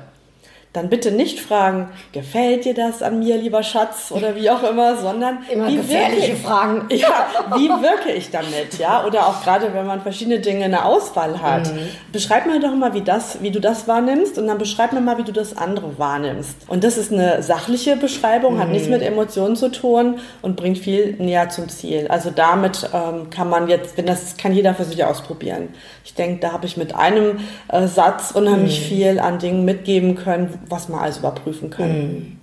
dann 0.72 0.88
bitte 0.88 1.12
nicht 1.12 1.38
fragen, 1.38 1.88
gefällt 2.12 2.64
dir 2.64 2.72
das 2.72 3.02
an 3.02 3.18
mir, 3.18 3.36
lieber 3.36 3.62
Schatz, 3.62 4.10
oder 4.10 4.34
wie 4.36 4.48
auch 4.48 4.62
immer, 4.62 4.96
sondern 4.96 5.38
immer 5.52 5.68
wie 5.68 5.76
gefährliche 5.76 6.32
ich, 6.32 6.38
Fragen. 6.38 6.88
Ja, 6.92 7.26
wie 7.56 7.68
wirke 7.68 8.12
ich 8.12 8.30
damit, 8.30 8.78
ja? 8.78 9.04
Oder 9.04 9.26
auch 9.26 9.42
gerade, 9.42 9.74
wenn 9.74 9.86
man 9.86 10.02
verschiedene 10.02 10.38
Dinge 10.38 10.66
in 10.66 10.70
der 10.70 10.86
Auswahl 10.86 11.42
hat. 11.42 11.72
Mhm. 11.72 11.88
Beschreib 12.12 12.46
mir 12.46 12.60
doch 12.60 12.74
mal, 12.74 12.94
wie 12.94 13.00
das, 13.00 13.42
wie 13.42 13.50
du 13.50 13.60
das 13.60 13.88
wahrnimmst, 13.88 14.38
und 14.38 14.46
dann 14.46 14.58
beschreib 14.58 14.92
mir 14.92 15.00
mal, 15.00 15.18
wie 15.18 15.24
du 15.24 15.32
das 15.32 15.56
andere 15.56 15.98
wahrnimmst. 15.98 16.56
Und 16.68 16.84
das 16.84 16.96
ist 16.96 17.12
eine 17.12 17.42
sachliche 17.42 17.96
Beschreibung, 17.96 18.54
mhm. 18.54 18.60
hat 18.60 18.68
nichts 18.68 18.86
mhm. 18.86 18.94
mit 18.94 19.02
Emotionen 19.02 19.56
zu 19.56 19.70
tun 19.70 20.20
und 20.42 20.56
bringt 20.56 20.78
viel 20.78 21.16
näher 21.18 21.48
zum 21.48 21.68
Ziel. 21.68 22.06
Also 22.08 22.30
damit 22.30 22.88
ähm, 22.94 23.30
kann 23.30 23.50
man 23.50 23.68
jetzt, 23.68 23.96
wenn 23.96 24.06
das 24.06 24.36
kann 24.36 24.52
jeder 24.52 24.74
für 24.74 24.84
sich 24.84 25.04
ausprobieren. 25.04 25.68
Ich 26.04 26.14
denke, 26.14 26.40
da 26.40 26.52
habe 26.52 26.66
ich 26.66 26.76
mit 26.76 26.94
einem 26.94 27.40
äh, 27.68 27.86
Satz 27.86 28.30
unheimlich 28.30 28.80
mhm. 28.80 28.84
viel 28.84 29.18
an 29.18 29.38
Dingen 29.38 29.64
mitgeben 29.64 30.14
können 30.14 30.61
was 30.68 30.88
man 30.88 31.00
alles 31.00 31.18
überprüfen 31.18 31.70
kann. 31.70 31.98
Mhm. 31.98 32.38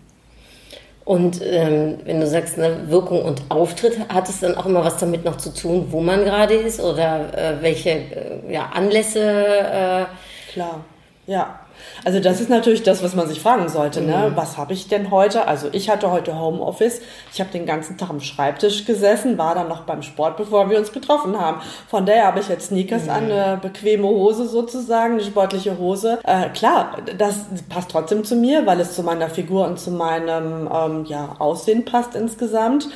Und 1.06 1.42
ähm, 1.44 1.98
wenn 2.06 2.20
du 2.20 2.28
sagst, 2.28 2.58
ne, 2.58 2.82
Wirkung 2.88 3.24
und 3.24 3.42
Auftritt, 3.50 3.98
hat 4.10 4.30
es 4.30 4.42
dann 4.42 4.56
auch 4.56 4.68
immer 4.68 4.86
was 4.86 4.98
damit 4.98 5.26
noch 5.26 5.38
zu 5.38 5.52
tun, 5.52 5.88
wo 5.90 6.02
man 6.02 6.24
gerade 6.24 6.54
ist 6.54 6.80
oder 6.80 7.34
äh, 7.36 7.62
welche 7.62 7.90
äh, 7.90 8.54
ja, 8.54 8.70
Anlässe? 8.74 9.20
Äh 9.20 10.06
Klar, 10.54 10.84
ja. 11.26 11.60
Also 12.06 12.20
das 12.20 12.42
ist 12.42 12.50
natürlich 12.50 12.84
das, 12.84 13.04
was 13.04 13.16
man 13.16 13.28
sich 13.28 13.40
fragen 13.40 13.70
sollte. 13.70 14.02
Ne? 14.02 14.30
Mhm. 14.30 14.36
Was 14.36 14.58
habe 14.58 14.74
ich 14.74 14.88
denn 14.88 15.12
heute? 15.12 15.48
Also 15.48 15.70
ich 15.72 15.90
hatte 15.90 16.12
heute 16.12 16.40
Homeoffice. 16.40 17.02
Ich 17.34 17.40
habe 17.40 17.52
den 17.52 17.66
ganzen 17.66 17.98
Tag 17.98 18.10
am 18.10 18.22
Schreibtisch 18.22 18.86
gesessen, 18.86 19.38
war 19.38 19.56
dann 19.56 19.68
noch 19.68 19.82
beim 19.82 20.02
Sport, 20.02 20.38
bevor 20.38 20.70
wir 20.70 20.78
uns 20.78 20.92
getroffen 20.92 21.40
haben. 21.40 21.62
Von 21.88 22.06
daher 22.06 22.28
habe 22.28 22.40
ich 22.40 22.50
jetzt 22.50 22.68
Sneakers 22.68 23.06
mhm. 23.06 23.10
an, 23.10 23.24
eine 23.32 23.60
bequeme 23.62 24.08
Hose 24.08 24.48
sozusagen, 24.48 25.14
eine 25.14 25.24
sportliche 25.24 25.78
Hose. 25.78 26.20
Äh, 26.24 26.50
klar, 26.50 26.98
das 27.18 27.36
passt 27.70 27.92
trotzdem 27.92 28.24
zu 28.24 28.36
mir, 28.36 28.66
weil 28.66 28.80
es 28.80 28.96
zu 28.96 29.04
meiner 29.04 29.30
Figur 29.30 29.66
und 29.68 29.80
zu 29.80 29.92
meinem 29.92 30.70
ähm, 30.74 31.06
ja, 31.06 31.36
Aussehen 31.40 31.86
passt 31.86 32.16
insgesamt. 32.16 32.90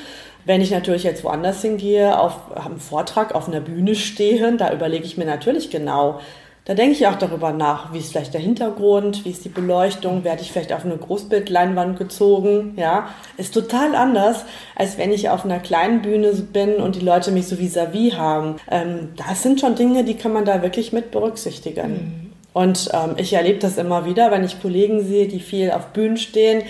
Wenn 0.45 0.61
ich 0.61 0.71
natürlich 0.71 1.03
jetzt 1.03 1.23
woanders 1.23 1.61
hingehe, 1.61 2.19
auf 2.19 2.55
einem 2.55 2.79
Vortrag 2.79 3.33
auf 3.33 3.47
einer 3.47 3.61
Bühne 3.61 3.95
stehe, 3.95 4.51
da 4.57 4.73
überlege 4.73 5.05
ich 5.05 5.17
mir 5.17 5.25
natürlich 5.25 5.69
genau, 5.69 6.19
Da 6.65 6.75
denke 6.75 6.93
ich 6.93 7.07
auch 7.07 7.15
darüber 7.15 7.51
nach, 7.51 7.91
wie 7.91 7.97
ist 7.97 8.13
vielleicht 8.13 8.33
der 8.33 8.39
Hintergrund, 8.39 9.25
wie 9.25 9.31
ist 9.31 9.43
die 9.43 9.49
Beleuchtung, 9.49 10.23
werde 10.23 10.41
ich 10.41 10.51
vielleicht 10.53 10.71
auf 10.71 10.85
eine 10.85 10.95
Großbildleinwand 10.95 11.99
gezogen, 11.99 12.75
ja. 12.77 13.09
Ist 13.35 13.53
total 13.53 13.95
anders, 13.95 14.45
als 14.75 14.97
wenn 14.97 15.11
ich 15.11 15.29
auf 15.29 15.43
einer 15.43 15.59
kleinen 15.59 16.01
Bühne 16.01 16.31
bin 16.31 16.75
und 16.75 16.95
die 16.95 17.03
Leute 17.03 17.31
mich 17.31 17.47
so 17.47 17.57
vis-à-vis 17.57 18.13
-vis 18.13 18.17
haben. 18.17 18.55
Ähm, 18.71 19.09
das 19.17 19.43
sind 19.43 19.59
schon 19.59 19.75
Dinge, 19.75 20.05
die 20.05 20.15
kann 20.15 20.31
man 20.31 20.45
da 20.45 20.61
wirklich 20.61 20.93
mit 20.93 21.11
berücksichtigen. 21.11 21.91
Mhm. 21.91 22.33
Und 22.53 22.89
ähm, 22.93 23.15
ich 23.17 23.33
erlebe 23.33 23.59
das 23.59 23.77
immer 23.77 24.05
wieder, 24.05 24.31
wenn 24.31 24.45
ich 24.45 24.61
Kollegen 24.61 25.03
sehe, 25.03 25.27
die 25.27 25.41
viel 25.41 25.71
auf 25.71 25.87
Bühnen 25.87 26.17
stehen, 26.17 26.63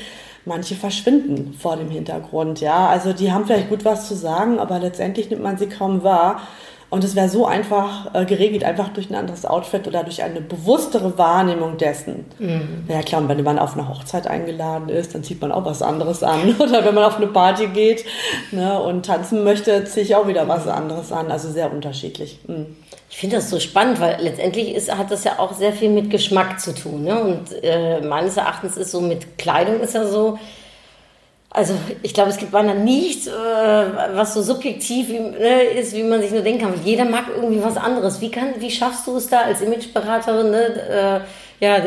manche 0.46 0.76
verschwinden 0.76 1.54
vor 1.58 1.78
dem 1.78 1.92
Hintergrund, 1.92 2.62
ja. 2.62 2.88
Also 2.88 3.14
die 3.14 3.32
haben 3.32 3.46
vielleicht 3.46 3.70
gut 3.70 3.86
was 3.86 4.08
zu 4.08 4.16
sagen, 4.16 4.60
aber 4.60 4.80
letztendlich 4.80 5.30
nimmt 5.30 5.44
man 5.44 5.58
sie 5.58 5.68
kaum 5.68 6.04
wahr. 6.04 6.42
Und 6.94 7.04
es 7.04 7.16
wäre 7.16 7.28
so 7.28 7.48
einfach 7.48 8.14
äh, 8.14 8.24
geregelt, 8.24 8.64
einfach 8.64 8.90
durch 8.90 9.10
ein 9.10 9.16
anderes 9.16 9.48
Outfit 9.48 9.88
oder 9.88 10.04
durch 10.04 10.22
eine 10.22 10.42
bewusstere 10.42 11.18
Wahrnehmung 11.18 11.80
dessen. 11.80 12.26
Mhm. 12.38 12.84
Ja 12.88 13.02
klar, 13.02 13.20
und 13.20 13.30
wenn 13.30 13.44
man 13.44 13.58
auf 13.58 13.74
eine 13.74 13.90
Hochzeit 13.90 14.28
eingeladen 14.28 14.90
ist, 14.90 15.16
dann 15.16 15.24
zieht 15.24 15.42
man 15.42 15.52
auch 15.52 15.66
was 15.66 15.82
anderes 15.82 16.22
an. 16.22 16.56
Oder 16.60 16.86
wenn 16.86 16.94
man 16.94 17.04
auf 17.04 17.18
eine 17.18 17.26
Party 17.26 17.66
geht 17.66 18.06
ne, 18.52 18.80
und 18.80 19.08
tanzen 19.08 19.44
möchte, 19.44 19.86
ziehe 19.86 20.06
ich 20.06 20.16
auch 20.16 20.28
wieder 20.28 20.48
was 20.48 20.68
anderes 20.68 21.12
an. 21.12 21.32
Also 21.32 21.50
sehr 21.50 21.74
unterschiedlich. 21.74 22.38
Mhm. 22.46 22.76
Ich 23.10 23.18
finde 23.18 23.38
das 23.38 23.50
so 23.50 23.60
spannend, 23.60 24.00
weil 24.00 24.22
letztendlich 24.22 24.76
ist, 24.76 24.96
hat 24.96 25.10
das 25.10 25.24
ja 25.24 25.40
auch 25.40 25.54
sehr 25.54 25.74
viel 25.74 25.90
mit 25.90 26.12
Geschmack 26.12 26.60
zu 26.60 26.76
tun. 26.76 27.06
Ne? 27.06 27.20
Und 27.20 27.64
äh, 27.64 28.02
meines 28.02 28.38
Erachtens 28.38 28.78
ist 28.78 28.92
so 28.92 29.02
mit 29.02 29.40
Kleidung 29.40 29.80
ist 29.80 29.96
ja 29.96 30.06
so, 30.06 30.38
also 31.54 31.76
ich 32.02 32.16
glaube, 32.16 32.32
es 32.32 32.38
gibt 32.38 32.52
beinahe 32.52 32.76
nichts, 32.76 33.28
äh, 33.28 33.32
was 33.32 34.34
so 34.34 34.42
subjektiv 34.42 35.10
ne, 35.10 35.64
ist, 35.64 35.96
wie 35.96 36.04
man 36.04 36.20
sich 36.20 36.32
nur 36.32 36.42
denken 36.42 36.64
kann. 36.64 36.74
Jeder 36.84 37.06
mag 37.06 37.26
irgendwie 37.34 37.64
was 37.64 37.78
anderes. 37.78 38.20
Wie, 38.22 38.32
kann, 38.32 38.56
wie 38.58 38.72
schaffst 38.72 39.06
du 39.06 39.16
es 39.18 39.28
da 39.28 39.42
als 39.42 39.62
Imageberaterin, 39.62 40.50
ne, 40.50 41.22
äh, 41.62 41.64
ja, 41.64 41.78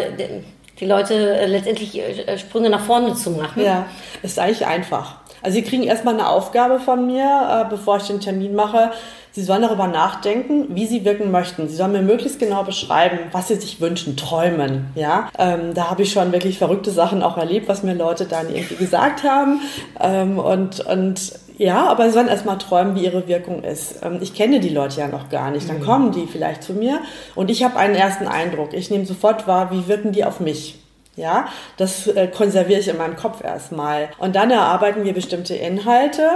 die 0.78 0.86
Leute 0.86 1.14
äh, 1.14 1.46
letztendlich 1.46 2.00
Sprünge 2.38 2.70
nach 2.70 2.84
vorne 2.84 3.14
zu 3.14 3.30
machen? 3.30 3.60
Ja, 3.62 3.86
ist 4.22 4.38
eigentlich 4.38 4.64
einfach. 4.66 5.16
Also 5.42 5.56
sie 5.56 5.64
kriegen 5.64 5.82
erstmal 5.82 6.14
eine 6.14 6.28
Aufgabe 6.28 6.78
von 6.78 7.06
mir, 7.06 7.66
bevor 7.68 7.98
ich 7.98 8.04
den 8.04 8.20
Termin 8.20 8.54
mache. 8.54 8.92
Sie 9.36 9.42
sollen 9.42 9.60
darüber 9.60 9.86
nachdenken, 9.86 10.74
wie 10.74 10.86
sie 10.86 11.04
wirken 11.04 11.30
möchten. 11.30 11.68
Sie 11.68 11.76
sollen 11.76 11.92
mir 11.92 12.00
möglichst 12.00 12.38
genau 12.38 12.64
beschreiben, 12.64 13.18
was 13.32 13.48
sie 13.48 13.56
sich 13.56 13.82
wünschen, 13.82 14.16
träumen. 14.16 14.86
Ja, 14.94 15.28
ähm, 15.38 15.74
da 15.74 15.90
habe 15.90 16.04
ich 16.04 16.12
schon 16.12 16.32
wirklich 16.32 16.56
verrückte 16.56 16.90
Sachen 16.90 17.22
auch 17.22 17.36
erlebt, 17.36 17.68
was 17.68 17.82
mir 17.82 17.92
Leute 17.92 18.24
dann 18.24 18.48
irgendwie 18.48 18.76
gesagt 18.76 19.24
haben. 19.24 19.60
Ähm, 20.00 20.38
und, 20.38 20.80
und 20.86 21.34
ja, 21.58 21.86
aber 21.86 22.06
sie 22.06 22.12
sollen 22.14 22.28
erstmal 22.28 22.56
träumen, 22.56 22.94
wie 22.94 23.04
ihre 23.04 23.28
Wirkung 23.28 23.62
ist. 23.62 24.02
Ähm, 24.02 24.20
ich 24.22 24.32
kenne 24.32 24.58
die 24.58 24.70
Leute 24.70 25.00
ja 25.00 25.08
noch 25.08 25.28
gar 25.28 25.50
nicht. 25.50 25.68
Dann 25.68 25.80
mhm. 25.80 25.84
kommen 25.84 26.12
die 26.12 26.26
vielleicht 26.26 26.62
zu 26.62 26.72
mir 26.72 27.00
und 27.34 27.50
ich 27.50 27.62
habe 27.62 27.76
einen 27.76 27.94
ersten 27.94 28.28
Eindruck. 28.28 28.72
Ich 28.72 28.88
nehme 28.88 29.04
sofort 29.04 29.46
wahr, 29.46 29.70
wie 29.70 29.86
wirken 29.86 30.12
die 30.12 30.24
auf 30.24 30.40
mich. 30.40 30.78
Ja, 31.16 31.46
das 31.78 32.06
äh, 32.08 32.28
konserviere 32.28 32.78
ich 32.78 32.88
in 32.88 32.98
meinem 32.98 33.16
Kopf 33.16 33.42
erstmal. 33.42 34.10
Und 34.18 34.36
dann 34.36 34.50
erarbeiten 34.50 35.04
wir 35.04 35.14
bestimmte 35.14 35.54
Inhalte 35.54 36.28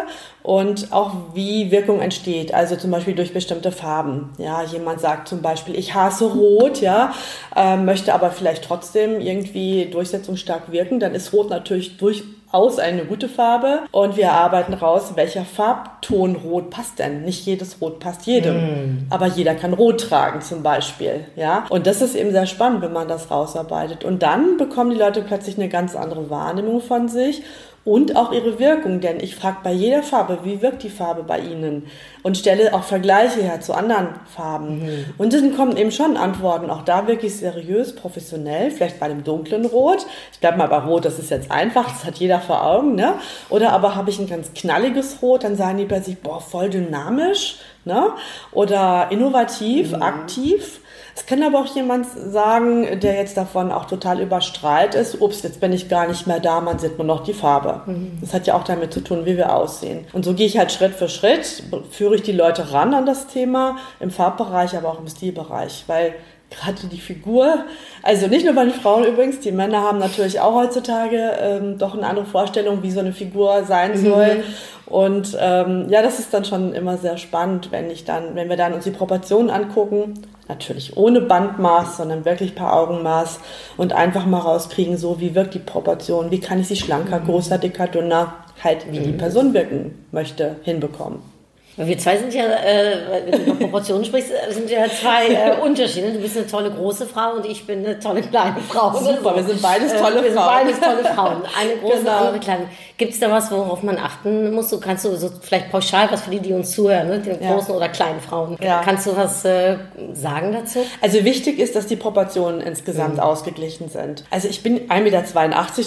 und 0.43 0.91
auch 0.91 1.13
wie 1.35 1.71
Wirkung 1.71 2.01
entsteht. 2.01 2.55
Also 2.55 2.77
zum 2.77 2.91
Beispiel 2.91 3.15
durch 3.15 3.35
bestimmte 3.35 3.73
Farben. 3.73 4.31
Ja, 4.39 4.63
jemand 4.63 5.01
sagt 5.01 5.29
zum 5.29 5.43
Beispiel, 5.43 5.79
ich 5.79 5.95
hasse 5.95 6.33
Rot, 6.33 6.81
ja, 6.81 7.13
äh, 7.55 7.77
möchte 7.77 8.15
aber 8.15 8.31
vielleicht 8.31 8.65
trotzdem 8.65 9.21
irgendwie 9.21 9.85
durchsetzungsstark 9.85 10.73
wirken. 10.73 10.99
Dann 10.99 11.15
ist 11.15 11.35
Rot 11.35 11.51
natürlich 11.51 11.99
durch 11.99 12.25
aus 12.53 12.79
eine 12.79 13.05
gute 13.05 13.29
Farbe 13.29 13.81
und 13.93 14.17
wir 14.17 14.33
arbeiten 14.33 14.75
raus, 14.75 15.13
welcher 15.15 15.45
Farbton 15.45 16.37
Rot 16.37 16.71
passt 16.71 16.99
denn. 16.99 17.23
Nicht 17.23 17.47
jedes 17.47 17.81
Rot 17.81 18.01
passt 18.01 18.27
jedem, 18.27 18.57
mm. 18.57 19.07
aber 19.11 19.27
jeder 19.27 19.55
kann 19.55 19.73
Rot 19.73 20.01
tragen 20.01 20.41
zum 20.41 20.63
Beispiel, 20.63 21.27
ja. 21.37 21.65
Und 21.69 21.87
das 21.87 22.03
ist 22.03 22.17
eben 22.17 22.33
sehr 22.33 22.47
spannend, 22.47 22.83
wenn 22.83 22.93
man 22.93 23.09
das 23.09 23.31
rausarbeitet. 23.31 24.05
Und 24.05 24.23
dann 24.23 24.57
bekommen 24.57 24.91
die 24.91 24.99
Leute 24.99 25.23
plötzlich 25.23 25.57
eine 25.59 25.69
ganz 25.69 25.95
andere 25.95 26.31
Wahrnehmung 26.31 26.81
von 26.81 27.09
sich 27.09 27.43
und 27.85 28.15
auch 28.15 28.31
ihre 28.33 28.59
Wirkung, 28.59 29.01
denn 29.01 29.21
ich 29.21 29.35
frage 29.35 29.59
bei 29.65 29.73
jeder 29.73 30.03
Farbe, 30.03 30.41
wie 30.43 30.61
wirkt 30.61 30.83
die 30.83 30.91
Farbe 30.91 31.23
bei 31.23 31.39
Ihnen 31.39 31.87
und 32.23 32.37
stelle 32.37 32.75
auch 32.75 32.83
Vergleiche 32.83 33.41
her 33.41 33.63
zu 33.63 33.73
anderen 33.73 34.09
Farben. 34.27 34.81
Mhm. 34.81 35.05
Und 35.17 35.33
dann 35.33 35.57
kommen 35.57 35.77
eben 35.79 35.91
schon 35.91 36.19
Antworten, 36.19 36.69
auch 36.69 36.83
da 36.83 37.07
wirklich 37.07 37.37
seriös, 37.37 37.95
professionell, 37.95 38.71
vielleicht 38.71 39.01
bei 39.01 39.07
einem 39.07 39.25
dunklen 39.25 39.65
Rot. 39.65 40.05
Ich 40.33 40.41
bleibe 40.41 40.59
mal 40.59 40.69
bei 40.69 40.79
Rot, 40.79 41.07
das 41.07 41.19
ist 41.19 41.31
jetzt 41.31 41.51
einfach, 41.51 41.85
das 41.85 42.05
hat 42.05 42.17
jeder 42.17 42.41
vor 42.41 42.67
Augen, 42.67 42.97
ne? 42.97 43.15
Oder 43.49 43.73
aber 43.73 43.95
habe 43.97 44.11
ich 44.11 44.19
ein 44.19 44.29
ganz 44.29 44.53
knalliges 44.53 45.23
Rot, 45.23 45.45
dann 45.45 45.57
sagen 45.57 45.79
die 45.79 45.87
bei 45.87 46.01
sich, 46.01 46.19
boah, 46.19 46.41
voll 46.41 46.69
dynamisch, 46.69 47.57
ne? 47.87 48.11
Oder 48.53 49.09
innovativ, 49.11 49.93
mhm. 49.93 50.03
aktiv. 50.03 50.81
Es 51.15 51.27
kann 51.27 51.43
aber 51.43 51.61
auch 51.61 51.75
jemand 51.75 52.07
sagen, 52.07 53.01
der 53.01 53.15
jetzt 53.15 53.37
davon 53.37 53.73
auch 53.73 53.87
total 53.87 54.21
überstrahlt 54.21 54.95
ist, 54.95 55.21
ups, 55.21 55.43
jetzt 55.43 55.61
bin 55.61 55.73
ich 55.73 55.89
gar 55.89 56.07
nicht 56.07 56.27
mehr 56.27 56.41
da, 56.41 56.61
man 56.61 56.79
sieht 56.79 56.99
nur 56.99 57.07
noch 57.07 57.25
die 57.25 57.35
Farbe. 57.35 57.83
Mhm. 57.87 58.19
Das 58.21 58.33
hat 58.33 58.47
ja 58.47 58.55
auch 58.55 58.65
damit 58.65 58.93
zu 58.93 59.01
tun, 59.01 59.27
wie 59.27 59.37
wir 59.37 59.55
aussehen. 59.55 60.07
Und 60.13 60.25
so 60.25 60.35
gehe 60.35 60.47
ich 60.47 60.59
halt 60.59 60.73
Schritt 60.73 60.95
für 60.95 61.09
Schritt, 61.09 61.63
führe 61.91 62.15
ich 62.15 62.23
die 62.23 62.33
Leute 62.33 62.73
ran 62.73 62.95
an 62.95 63.07
das 63.07 63.27
Thema, 63.27 63.77
im 63.99 64.11
Farbbereich, 64.11 64.77
aber 64.77 64.89
auch 64.89 65.01
im 65.01 65.09
Stilbereich, 65.09 65.85
weil 65.87 66.15
gerade 66.51 66.87
die 66.91 67.01
Figur, 67.01 67.65
also 68.03 68.27
nicht 68.27 68.45
nur 68.45 68.55
bei 68.55 68.65
den 68.65 68.75
Frauen 68.75 69.05
übrigens, 69.05 69.41
die 69.41 69.53
Männer 69.53 69.83
haben 69.83 69.99
natürlich 69.99 70.41
auch 70.41 70.55
heutzutage 70.55 71.33
ähm, 71.41 71.79
doch 71.79 71.95
eine 71.95 72.07
andere 72.07 72.27
Vorstellung, 72.27 72.83
wie 72.83 72.91
so 72.91 73.01
eine 73.01 73.13
Figur 73.13 73.65
sein 73.65 73.93
mhm. 73.93 74.05
soll. 74.05 74.35
Mhm. 74.35 74.43
Und 74.87 75.39
ähm, 75.39 75.87
ja, 75.89 76.03
das 76.03 76.19
ist 76.19 76.35
dann 76.35 76.45
schon 76.45 76.75
immer 76.75 76.99
sehr 76.99 77.17
spannend, 77.17 77.71
wenn 77.71 77.91
ich 77.91 78.05
dann, 78.05 78.35
wenn 78.35 78.49
wir 78.49 78.57
dann 78.57 78.73
uns 78.73 78.85
die 78.85 78.91
Proportionen 78.91 79.49
angucken, 79.49 80.15
natürlich 80.51 80.97
ohne 80.97 81.21
Bandmaß, 81.21 81.97
sondern 81.97 82.25
wirklich 82.25 82.55
per 82.55 82.75
Augenmaß 82.75 83.41
und 83.77 83.93
einfach 83.93 84.27
mal 84.27 84.41
rauskriegen, 84.41 84.99
so 84.99 85.21
wie 85.21 85.35
wirkt 85.35 85.55
die 85.55 85.61
Proportion, 85.61 86.31
wie 86.31 86.41
kann 86.41 86.61
ich 86.61 86.69
sie 86.69 86.77
schlanker, 86.77 87.21
mhm. 87.21 87.27
größer, 87.27 87.59
dicker, 87.59 87.87
dünner, 87.87 88.35
halt 88.63 88.91
wie 88.93 88.99
die 88.99 89.13
mhm. 89.13 89.19
Person 89.19 89.55
wirken 89.55 90.07
möchte, 90.13 90.57
hinbekommen. 90.63 91.30
Wir 91.77 91.99
zwei 91.99 92.19
sind 92.19 92.35
ja, 92.35 92.45
äh, 92.45 92.97
wenn 93.27 93.33
du 93.33 93.39
über 93.39 93.55
Proportionen 93.55 94.05
sprichst, 94.05 94.31
äh, 94.31 94.53
sind 94.53 94.69
ja 94.69 94.87
zwei 94.89 95.29
äh, 95.29 95.61
Unterschiede. 95.63 96.13
Du 96.13 96.19
bist 96.19 96.37
eine 96.37 96.47
tolle 96.47 96.71
große 96.71 97.07
Frau 97.07 97.35
und 97.37 97.47
ich 97.47 97.67
bin 97.67 97.85
eine 97.85 97.99
tolle 97.99 98.23
kleine 98.23 98.61
Frau. 98.61 98.93
Super, 98.99 99.37
wir 99.37 99.45
sind 99.45 99.63
beides 99.63 99.93
tolle 99.95 100.21
äh, 100.21 100.25
wir 100.25 100.33
Frauen. 100.33 100.67
Wir 100.67 100.75
sind 100.75 100.81
beides 100.81 101.05
tolle 101.05 101.15
Frauen. 101.15 101.43
Eine 101.59 101.77
große 101.81 101.99
genau. 101.99 102.17
andere 102.17 102.41
kleine. 102.41 102.67
Gibt 102.97 103.15
es 103.15 103.21
da 103.21 103.31
was, 103.31 103.51
worauf 103.51 103.83
man 103.83 103.97
achten 103.99 104.53
muss? 104.53 104.69
Du 104.69 104.79
kannst 104.79 105.05
du 105.05 105.17
so 105.17 105.31
vielleicht 105.41 105.71
pauschal 105.71 106.11
was 106.11 106.23
für 106.23 106.31
die, 106.31 106.41
die 106.41 106.53
uns 106.53 106.73
zuhören, 106.73 107.09
ne? 107.09 107.19
den 107.21 107.43
ja. 107.43 107.55
großen 107.55 107.75
oder 107.75 107.89
kleinen 107.89 108.21
Frauen. 108.21 108.59
Ja. 108.61 108.83
Kannst 108.85 109.07
du 109.07 109.17
was 109.17 109.45
äh, 109.45 109.77
sagen 110.13 110.53
dazu? 110.53 110.81
Also 111.01 111.25
wichtig 111.25 111.59
ist, 111.59 111.77
dass 111.77 111.87
die 111.87 111.97
Proportionen 111.97 112.61
insgesamt 112.61 113.15
mhm. 113.15 113.21
ausgeglichen 113.21 113.89
sind. 113.89 114.25
Also 114.31 114.49
ich 114.49 114.63
bin 114.63 114.89
1,82 114.89 115.01
Meter, 115.03 115.23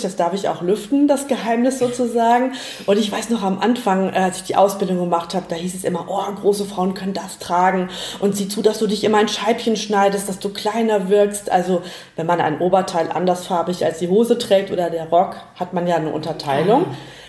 das 0.02 0.16
darf 0.16 0.34
ich 0.34 0.50
auch 0.50 0.62
lüften, 0.62 1.08
das 1.08 1.28
Geheimnis 1.28 1.78
sozusagen. 1.78 2.54
Und 2.88 2.98
ich 2.98 3.12
weiß 3.12 3.30
noch 3.30 3.44
am 3.44 3.60
Anfang, 3.60 4.12
äh, 4.12 4.18
als 4.18 4.38
ich 4.38 4.44
die 4.44 4.56
Ausbildung 4.56 4.98
gemacht 4.98 5.36
habe, 5.36 5.46
da 5.50 5.56
hieß 5.56 5.73
es 5.74 5.84
immer, 5.84 6.06
oh, 6.08 6.22
große 6.34 6.66
Frauen 6.66 6.94
können 6.94 7.14
das 7.14 7.40
tragen 7.40 7.90
und 8.20 8.36
sieh 8.36 8.48
zu, 8.48 8.62
dass 8.62 8.80
du 8.80 8.88
dich 8.88 9.04
immer 9.04 9.18
ein 9.18 9.28
Scheibchen 9.28 9.76
schneidest, 9.76 10.30
dass 10.30 10.40
du 10.40 10.50
kleiner 10.50 11.10
wirkst. 11.10 11.52
Also 11.52 11.82
wenn 12.16 12.26
man 12.26 12.42
ein 12.42 12.60
Oberteil 12.60 13.12
andersfarbig 13.12 13.86
als 13.86 14.00
die 14.00 14.10
Hose 14.10 14.38
trägt 14.38 14.72
oder 14.72 14.90
der 14.90 15.10
Rock, 15.10 15.36
hat 15.56 15.74
man 15.74 15.88
ja 15.88 15.96
eine 15.96 16.10
Unterteilung. 16.10 16.86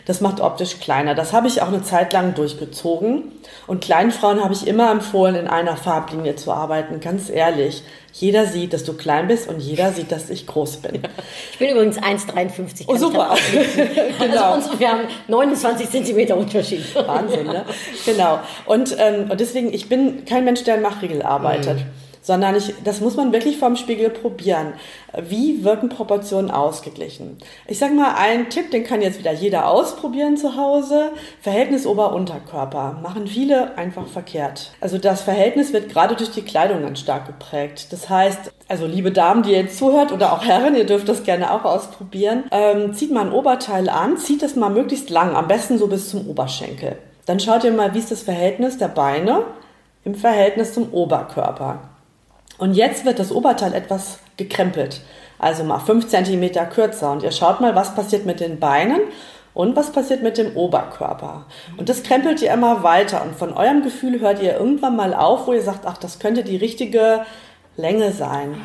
Das 0.07 0.21
macht 0.21 0.41
optisch 0.41 0.81
kleiner. 0.81 1.15
Das 1.15 1.33
habe 1.33 1.49
ich 1.49 1.63
auch 1.63 1.69
eine 1.69 1.83
Zeit 1.83 2.13
lang 2.13 2.35
durchgezogen. 2.35 3.33
Und 3.67 3.83
kleinen 3.83 4.11
Frauen 4.11 4.43
habe 4.43 4.53
ich 4.53 4.67
immer 4.67 4.91
empfohlen, 4.91 5.35
in 5.35 5.49
einer 5.49 5.77
Farblinie 5.77 6.37
zu 6.37 6.53
arbeiten. 6.53 7.01
Ganz 7.01 7.31
ehrlich. 7.31 7.83
Jeder 8.13 8.47
sieht, 8.47 8.73
dass 8.73 8.85
du 8.85 8.93
klein 8.93 9.29
bist 9.29 9.49
und 9.49 9.61
jeder 9.61 9.93
sieht, 9.93 10.13
dass 10.13 10.31
ich 10.31 10.47
groß 10.47 10.77
bin. 10.79 11.03
Ich 11.53 11.59
bin 11.59 11.71
übrigens 11.71 11.99
1,53. 11.99 12.85
Oh, 12.89 12.97
super. 12.97 13.37
genau. 14.19 14.53
Also 14.53 14.71
uns, 14.71 14.81
wir 14.81 14.89
haben 14.89 15.03
29 15.29 15.89
Zentimeter 15.89 16.37
Unterschied. 16.37 16.95
Wahnsinn, 16.95 17.47
ne? 17.47 17.65
Genau. 18.05 18.41
Und, 18.67 18.97
ähm, 18.99 19.31
und 19.31 19.41
deswegen, 19.41 19.73
ich 19.73 19.89
bin 19.89 20.25
kein 20.25 20.45
Mensch, 20.45 20.65
der 20.65 20.77
im 20.77 20.83
Machriegel 20.83 21.23
arbeitet. 21.23 21.79
Mhm 21.79 22.04
sondern 22.25 22.57
ich, 22.57 22.75
das 22.83 23.01
muss 23.01 23.17
man 23.17 23.33
wirklich 23.33 23.59
vorm 23.59 23.77
Spiegel 23.77 24.09
probieren. 24.09 24.73
Wie 25.29 25.63
wirken 25.63 25.91
Proportionen 25.91 26.51
ausgeglichen? 26.51 27.37
Ich 27.69 27.79
sage 27.79 27.93
mal 27.93 28.15
einen 28.15 28.49
Tipp, 28.49 28.71
den 28.71 28.83
kann 28.83 29.03
jetzt 29.03 29.19
wieder 29.19 29.33
jeder 29.33 29.69
ausprobieren 29.69 30.39
zu 30.39 30.57
Hause. 30.57 31.13
Verhältnis 31.43 31.87
Ober-Unterkörper 31.87 32.99
machen 33.03 33.27
viele 33.27 33.77
einfach 33.77 34.07
verkehrt. 34.09 34.73
Also 34.81 34.97
das 34.97 35.21
Verhältnis 35.21 35.75
wird 35.75 35.91
gerade 35.91 36.17
durch 36.17 36.31
die 36.31 36.43
Kleidung 36.43 36.81
ganz 36.81 37.01
stark 37.01 37.27
geprägt. 37.27 37.89
Das 37.91 38.09
heißt, 38.09 38.53
also 38.69 38.87
liebe 38.87 39.13
Damen, 39.13 39.43
die 39.43 39.51
jetzt 39.51 39.77
zuhört 39.77 40.11
oder 40.11 40.33
auch 40.33 40.47
Herren, 40.47 40.75
ihr 40.75 40.87
dürft 40.87 41.11
das 41.11 41.25
gerne 41.25 41.53
auch 41.53 41.65
ausprobieren, 41.65 42.45
ähm, 42.51 42.95
zieht 42.95 43.13
mal 43.13 43.27
ein 43.27 43.33
Oberteil 43.33 43.91
an, 43.91 44.17
zieht 44.17 44.43
es 44.43 44.57
mal 44.57 44.71
möglichst 44.71 45.11
lang, 45.11 45.37
am 45.37 45.47
besten 45.47 45.77
so 45.77 45.89
bis 45.89 46.09
zum 46.09 46.27
Oberschenkel. 46.27 46.97
Dann 47.27 47.39
schaut 47.39 47.65
ihr 47.65 47.73
mal, 47.73 47.93
wie 47.93 47.99
ist 47.99 48.11
das 48.11 48.23
Verhältnis 48.23 48.79
der 48.79 48.89
Beine 48.89 49.45
im 50.05 50.15
Verhältnis 50.15 50.73
zum 50.73 50.91
Oberkörper. 50.93 51.94
Und 52.59 52.75
jetzt 52.75 53.05
wird 53.05 53.19
das 53.19 53.33
Oberteil 53.33 53.75
etwas 53.75 54.19
gekrempelt, 54.37 55.01
also 55.39 55.65
mal 55.65 55.81
fünf 55.81 56.09
Zentimeter 56.09 56.67
kürzer. 56.67 57.11
Und 57.13 57.23
ihr 57.23 57.33
schaut 57.33 57.61
mal, 57.61 57.75
was 57.75 57.95
passiert 57.95 58.27
mit 58.27 58.41
den 58.41 58.61
Beinen 58.61 59.01
und 59.55 59.77
was 59.77 59.93
passiert 59.93 60.23
mit 60.23 60.39
dem 60.39 60.57
Oberkörper. 60.57 61.47
Und 61.77 61.89
das 61.89 62.03
krempelt 62.03 62.43
ihr 62.43 62.53
immer 62.53 62.83
weiter. 62.83 63.23
Und 63.23 63.37
von 63.37 63.53
eurem 63.53 63.83
Gefühl 63.83 64.21
hört 64.21 64.43
ihr 64.43 64.55
irgendwann 64.55 64.97
mal 64.97 65.15
auf, 65.15 65.47
wo 65.47 65.53
ihr 65.53 65.63
sagt, 65.63 65.87
ach, 65.87 65.97
das 65.97 66.19
könnte 66.19 66.45
die 66.45 66.57
richtige 66.57 67.25
Länge 67.77 68.13
sein. 68.13 68.61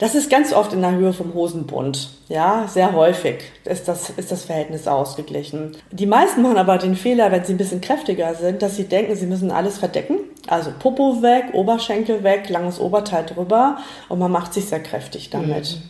Das 0.00 0.14
ist 0.14 0.30
ganz 0.30 0.54
oft 0.54 0.72
in 0.72 0.80
der 0.80 0.92
Höhe 0.92 1.12
vom 1.12 1.34
Hosenbund. 1.34 2.08
Ja, 2.30 2.66
sehr 2.66 2.94
häufig 2.94 3.36
ist 3.66 3.86
das, 3.86 4.08
ist 4.08 4.32
das 4.32 4.44
Verhältnis 4.44 4.88
ausgeglichen. 4.88 5.76
Die 5.92 6.06
meisten 6.06 6.40
machen 6.40 6.56
aber 6.56 6.78
den 6.78 6.96
Fehler, 6.96 7.30
wenn 7.30 7.44
sie 7.44 7.52
ein 7.52 7.58
bisschen 7.58 7.82
kräftiger 7.82 8.34
sind, 8.34 8.62
dass 8.62 8.76
sie 8.76 8.84
denken, 8.84 9.14
sie 9.14 9.26
müssen 9.26 9.50
alles 9.50 9.76
verdecken. 9.76 10.16
Also 10.48 10.70
Popo 10.76 11.20
weg, 11.20 11.50
Oberschenkel 11.52 12.24
weg, 12.24 12.48
langes 12.48 12.80
Oberteil 12.80 13.26
drüber 13.26 13.76
und 14.08 14.18
man 14.18 14.32
macht 14.32 14.54
sich 14.54 14.64
sehr 14.70 14.82
kräftig 14.82 15.28
damit. 15.28 15.76
Mhm. 15.76 15.82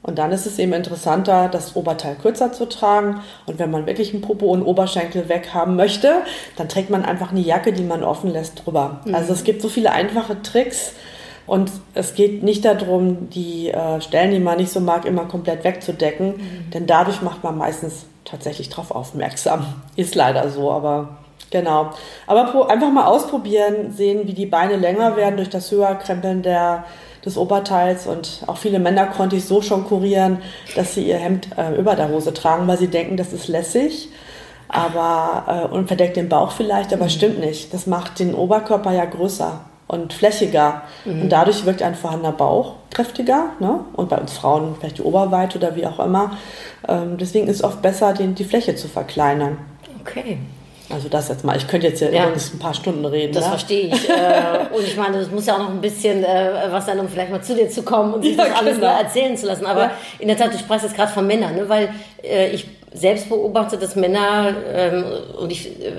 Und 0.00 0.18
dann 0.18 0.32
ist 0.32 0.46
es 0.46 0.58
eben 0.58 0.72
interessanter, 0.72 1.50
das 1.52 1.76
Oberteil 1.76 2.14
kürzer 2.14 2.50
zu 2.52 2.66
tragen. 2.66 3.20
Und 3.44 3.58
wenn 3.58 3.70
man 3.70 3.84
wirklich 3.84 4.14
einen 4.14 4.22
Popo 4.22 4.46
und 4.46 4.62
Oberschenkel 4.62 5.28
weg 5.28 5.50
haben 5.52 5.76
möchte, 5.76 6.22
dann 6.56 6.70
trägt 6.70 6.88
man 6.88 7.04
einfach 7.04 7.32
eine 7.32 7.40
Jacke, 7.40 7.74
die 7.74 7.82
man 7.82 8.02
offen 8.02 8.30
lässt, 8.30 8.64
drüber. 8.64 9.00
Mhm. 9.04 9.14
Also 9.14 9.34
es 9.34 9.44
gibt 9.44 9.60
so 9.60 9.68
viele 9.68 9.92
einfache 9.92 10.40
Tricks, 10.40 10.94
und 11.48 11.72
es 11.94 12.14
geht 12.14 12.42
nicht 12.42 12.66
darum, 12.66 13.30
die 13.30 13.70
äh, 13.70 14.02
Stellen, 14.02 14.32
die 14.32 14.38
man 14.38 14.58
nicht 14.58 14.70
so 14.70 14.80
mag, 14.80 15.06
immer 15.06 15.24
komplett 15.24 15.64
wegzudecken, 15.64 16.36
mhm. 16.36 16.70
denn 16.74 16.86
dadurch 16.86 17.22
macht 17.22 17.42
man 17.42 17.56
meistens 17.56 18.04
tatsächlich 18.26 18.68
darauf 18.68 18.90
aufmerksam. 18.90 19.64
Ist 19.96 20.14
leider 20.14 20.50
so, 20.50 20.70
aber 20.70 21.16
genau. 21.50 21.92
Aber 22.26 22.68
einfach 22.68 22.90
mal 22.90 23.06
ausprobieren, 23.06 23.94
sehen, 23.96 24.26
wie 24.26 24.34
die 24.34 24.44
Beine 24.44 24.76
länger 24.76 25.16
werden 25.16 25.38
durch 25.38 25.48
das 25.48 25.70
Höherkrempeln 25.70 26.42
der, 26.42 26.84
des 27.24 27.38
Oberteils. 27.38 28.06
Und 28.06 28.42
auch 28.46 28.58
viele 28.58 28.78
Männer 28.78 29.06
konnte 29.06 29.36
ich 29.36 29.46
so 29.46 29.62
schon 29.62 29.86
kurieren, 29.86 30.42
dass 30.76 30.94
sie 30.94 31.08
ihr 31.08 31.16
Hemd 31.16 31.48
äh, 31.56 31.74
über 31.78 31.96
der 31.96 32.10
Hose 32.10 32.34
tragen, 32.34 32.68
weil 32.68 32.76
sie 32.76 32.88
denken, 32.88 33.16
das 33.16 33.32
ist 33.32 33.48
lässig. 33.48 34.10
Aber, 34.68 35.70
äh, 35.70 35.74
und 35.74 35.86
verdeckt 35.86 36.18
den 36.18 36.28
Bauch 36.28 36.50
vielleicht, 36.50 36.92
aber 36.92 37.04
mhm. 37.04 37.10
stimmt 37.10 37.40
nicht. 37.40 37.72
Das 37.72 37.86
macht 37.86 38.18
den 38.18 38.34
Oberkörper 38.34 38.92
ja 38.92 39.06
größer 39.06 39.60
und 39.88 40.12
flächiger. 40.12 40.82
Mhm. 41.04 41.22
Und 41.22 41.28
dadurch 41.30 41.64
wirkt 41.66 41.82
ein 41.82 41.94
vorhandener 41.94 42.32
Bauch 42.32 42.74
kräftiger. 42.90 43.50
Ne? 43.58 43.80
Und 43.94 44.08
bei 44.08 44.18
uns 44.18 44.32
Frauen 44.34 44.76
vielleicht 44.78 44.98
die 44.98 45.02
Oberweite 45.02 45.58
oder 45.58 45.74
wie 45.74 45.86
auch 45.86 45.98
immer. 45.98 46.36
Ähm, 46.86 47.16
deswegen 47.18 47.48
ist 47.48 47.56
es 47.56 47.64
oft 47.64 47.82
besser, 47.82 48.12
den, 48.12 48.34
die 48.34 48.44
Fläche 48.44 48.76
zu 48.76 48.86
verkleinern. 48.86 49.58
Okay. 50.00 50.38
Also 50.90 51.08
das 51.08 51.28
jetzt 51.28 51.44
mal. 51.44 51.56
Ich 51.56 51.68
könnte 51.68 51.86
jetzt 51.86 51.98
hier 51.98 52.12
ja. 52.12 52.22
übrigens 52.22 52.54
ein 52.54 52.58
paar 52.58 52.72
Stunden 52.72 53.04
reden. 53.04 53.34
Das 53.34 53.44
ne? 53.44 53.50
verstehe 53.50 53.88
ich. 53.88 54.08
äh, 54.08 54.74
und 54.74 54.82
ich 54.82 54.96
meine, 54.96 55.18
es 55.18 55.30
muss 55.30 55.46
ja 55.46 55.54
auch 55.54 55.58
noch 55.58 55.70
ein 55.70 55.80
bisschen 55.80 56.24
äh, 56.24 56.50
was 56.70 56.86
sein, 56.86 56.98
um 56.98 57.08
vielleicht 57.08 57.30
mal 57.30 57.42
zu 57.42 57.54
dir 57.54 57.68
zu 57.68 57.82
kommen 57.82 58.14
und 58.14 58.22
sich 58.22 58.36
ja, 58.36 58.46
das 58.46 58.58
alles 58.58 58.74
genau. 58.76 58.98
erzählen 58.98 59.36
zu 59.36 59.46
lassen. 59.46 59.66
Aber 59.66 59.82
ja. 59.82 59.90
in 60.18 60.28
der 60.28 60.36
Tat, 60.36 60.52
du 60.52 60.58
sprachst 60.58 60.84
jetzt 60.84 60.96
gerade 60.96 61.12
von 61.12 61.26
Männern, 61.26 61.56
ne? 61.56 61.68
weil 61.68 61.90
äh, 62.22 62.50
ich 62.50 62.66
selbst 62.92 63.28
beobachte, 63.28 63.76
dass 63.76 63.96
Männer, 63.96 64.54
ähm, 64.72 65.04
und 65.38 65.52
ich, 65.52 65.68
äh, 65.82 65.92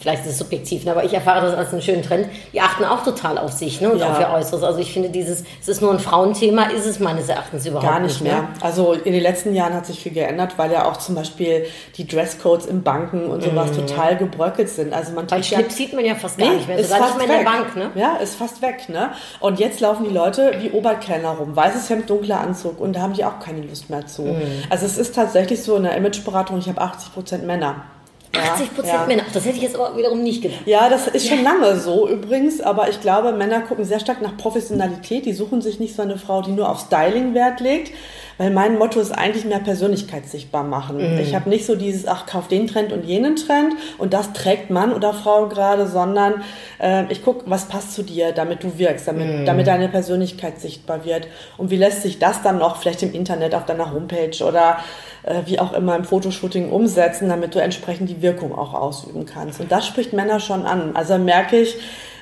vielleicht 0.00 0.24
ist 0.24 0.32
es 0.32 0.38
subjektiv, 0.38 0.84
ne, 0.84 0.90
aber 0.90 1.04
ich 1.04 1.12
erfahre 1.12 1.46
das 1.46 1.56
als 1.56 1.72
einen 1.72 1.82
schönen 1.82 2.02
Trend, 2.02 2.28
die 2.52 2.60
achten 2.60 2.84
auch 2.84 3.04
total 3.04 3.38
auf 3.38 3.52
sich 3.52 3.80
ne, 3.80 3.90
und 3.90 3.98
ja. 3.98 4.12
auf 4.12 4.20
ihr 4.20 4.30
Äußeres. 4.30 4.62
Also 4.62 4.80
ich 4.80 4.92
finde, 4.92 5.10
dieses, 5.10 5.44
es 5.60 5.68
ist 5.68 5.80
nur 5.80 5.92
ein 5.92 6.00
Frauenthema, 6.00 6.64
ist 6.64 6.86
es 6.86 6.98
meines 6.98 7.28
Erachtens 7.28 7.66
überhaupt 7.66 7.86
Gar 7.86 8.00
nicht 8.00 8.20
mehr. 8.20 8.42
mehr. 8.42 8.48
Also 8.60 8.92
in 8.92 9.12
den 9.12 9.22
letzten 9.22 9.54
Jahren 9.54 9.74
hat 9.74 9.86
sich 9.86 10.00
viel 10.00 10.12
geändert, 10.12 10.54
weil 10.56 10.72
ja 10.72 10.86
auch 10.86 10.96
zum 10.96 11.14
Beispiel 11.14 11.66
die 11.96 12.06
Dresscodes 12.06 12.66
in 12.66 12.82
Banken 12.82 13.26
und 13.26 13.42
sowas 13.42 13.70
mm. 13.70 13.86
total 13.86 14.16
gebröckelt 14.16 14.68
sind. 14.68 14.92
Also 14.92 15.12
man 15.12 15.30
Weil 15.30 15.44
Schlips 15.44 15.78
ja, 15.78 15.84
sieht 15.86 15.94
man 15.94 16.04
ja 16.04 16.14
fast 16.14 16.38
gar 16.38 16.48
nee, 16.48 16.56
nicht 16.56 16.68
mehr, 16.68 16.82
sogar 16.82 17.06
nicht 17.06 17.16
mehr 17.16 17.38
in 17.38 17.44
der 17.44 17.50
Bank. 17.50 17.76
Ne? 17.76 17.90
Ja, 17.94 18.16
ist 18.16 18.36
fast 18.36 18.60
weg. 18.62 18.88
Ne? 18.88 19.10
Und 19.40 19.60
jetzt 19.60 19.80
laufen 19.80 20.04
die 20.08 20.14
Leute 20.14 20.54
wie 20.60 20.70
Oberkellner 20.70 21.30
rum, 21.30 21.54
weißes 21.54 21.88
Hemd, 21.90 22.10
dunkler 22.10 22.40
Anzug 22.40 22.80
und 22.80 22.94
da 22.94 23.02
haben 23.02 23.12
die 23.12 23.24
auch 23.24 23.38
keine 23.38 23.62
Lust 23.62 23.90
mehr 23.90 24.06
zu. 24.06 24.22
Mm. 24.22 24.42
Also 24.70 24.86
es 24.86 24.98
ist 24.98 25.14
tatsächlich 25.14 25.62
so 25.62 25.76
in 25.76 25.84
der 25.84 25.94
Imageberatung, 26.24 26.58
ich 26.58 26.68
habe 26.68 26.80
80 26.80 27.12
Prozent 27.12 27.46
Männer. 27.46 27.84
80 28.32 28.74
Prozent 28.74 28.94
ja. 28.94 29.06
Männer. 29.06 29.22
Das 29.32 29.44
hätte 29.44 29.56
ich 29.56 29.62
jetzt 29.62 29.76
aber 29.76 29.96
wiederum 29.96 30.22
nicht 30.22 30.42
gedacht. 30.42 30.62
Ja, 30.66 30.88
das 30.88 31.06
ist 31.06 31.28
schon 31.28 31.44
lange 31.44 31.78
so 31.78 32.08
übrigens, 32.08 32.60
aber 32.60 32.88
ich 32.88 33.00
glaube, 33.00 33.32
Männer 33.32 33.60
gucken 33.60 33.84
sehr 33.84 34.00
stark 34.00 34.22
nach 34.22 34.36
Professionalität. 34.36 35.24
Die 35.26 35.32
suchen 35.32 35.62
sich 35.62 35.78
nicht 35.78 35.94
so 35.94 36.02
eine 36.02 36.18
Frau, 36.18 36.42
die 36.42 36.50
nur 36.50 36.68
auf 36.68 36.80
Styling 36.80 37.34
Wert 37.34 37.60
legt, 37.60 37.92
weil 38.38 38.50
mein 38.50 38.78
Motto 38.78 39.00
ist 39.00 39.12
eigentlich 39.12 39.44
mehr 39.44 39.58
Persönlichkeit 39.58 40.26
sichtbar 40.26 40.64
machen. 40.64 40.96
Mhm. 40.96 41.18
Ich 41.18 41.34
habe 41.34 41.48
nicht 41.48 41.66
so 41.66 41.76
dieses, 41.76 42.06
ach, 42.06 42.26
kauf 42.26 42.48
den 42.48 42.66
Trend 42.66 42.92
und 42.92 43.04
jenen 43.04 43.36
Trend 43.36 43.74
und 43.98 44.12
das 44.12 44.32
trägt 44.32 44.70
Mann 44.70 44.92
oder 44.92 45.12
Frau 45.12 45.48
gerade, 45.48 45.86
sondern 45.86 46.42
äh, 46.80 47.04
ich 47.10 47.24
gucke, 47.24 47.44
was 47.46 47.66
passt 47.66 47.92
zu 47.92 48.02
dir, 48.02 48.32
damit 48.32 48.62
du 48.64 48.78
wirkst, 48.78 49.08
damit, 49.08 49.26
mhm. 49.26 49.44
damit 49.44 49.66
deine 49.66 49.88
Persönlichkeit 49.88 50.60
sichtbar 50.60 51.04
wird. 51.04 51.28
Und 51.56 51.70
wie 51.70 51.76
lässt 51.76 52.02
sich 52.02 52.18
das 52.18 52.42
dann 52.42 52.58
noch 52.58 52.76
vielleicht 52.76 53.02
im 53.02 53.12
Internet 53.12 53.54
auf 53.54 53.64
deiner 53.64 53.92
Homepage 53.92 54.44
oder 54.44 54.78
äh, 55.24 55.42
wie 55.46 55.58
auch 55.58 55.72
immer 55.72 55.96
im 55.96 56.04
Fotoshooting 56.04 56.70
umsetzen, 56.70 57.28
damit 57.28 57.54
du 57.54 57.58
entsprechend 57.60 58.08
die 58.08 58.22
Wirkung 58.22 58.54
auch 58.54 58.74
ausüben 58.74 59.26
kannst. 59.26 59.60
Und 59.60 59.72
das 59.72 59.86
spricht 59.86 60.12
Männer 60.12 60.40
schon 60.40 60.66
an. 60.66 60.94
Also 60.94 61.18
merke 61.18 61.60
ich, 61.60 61.76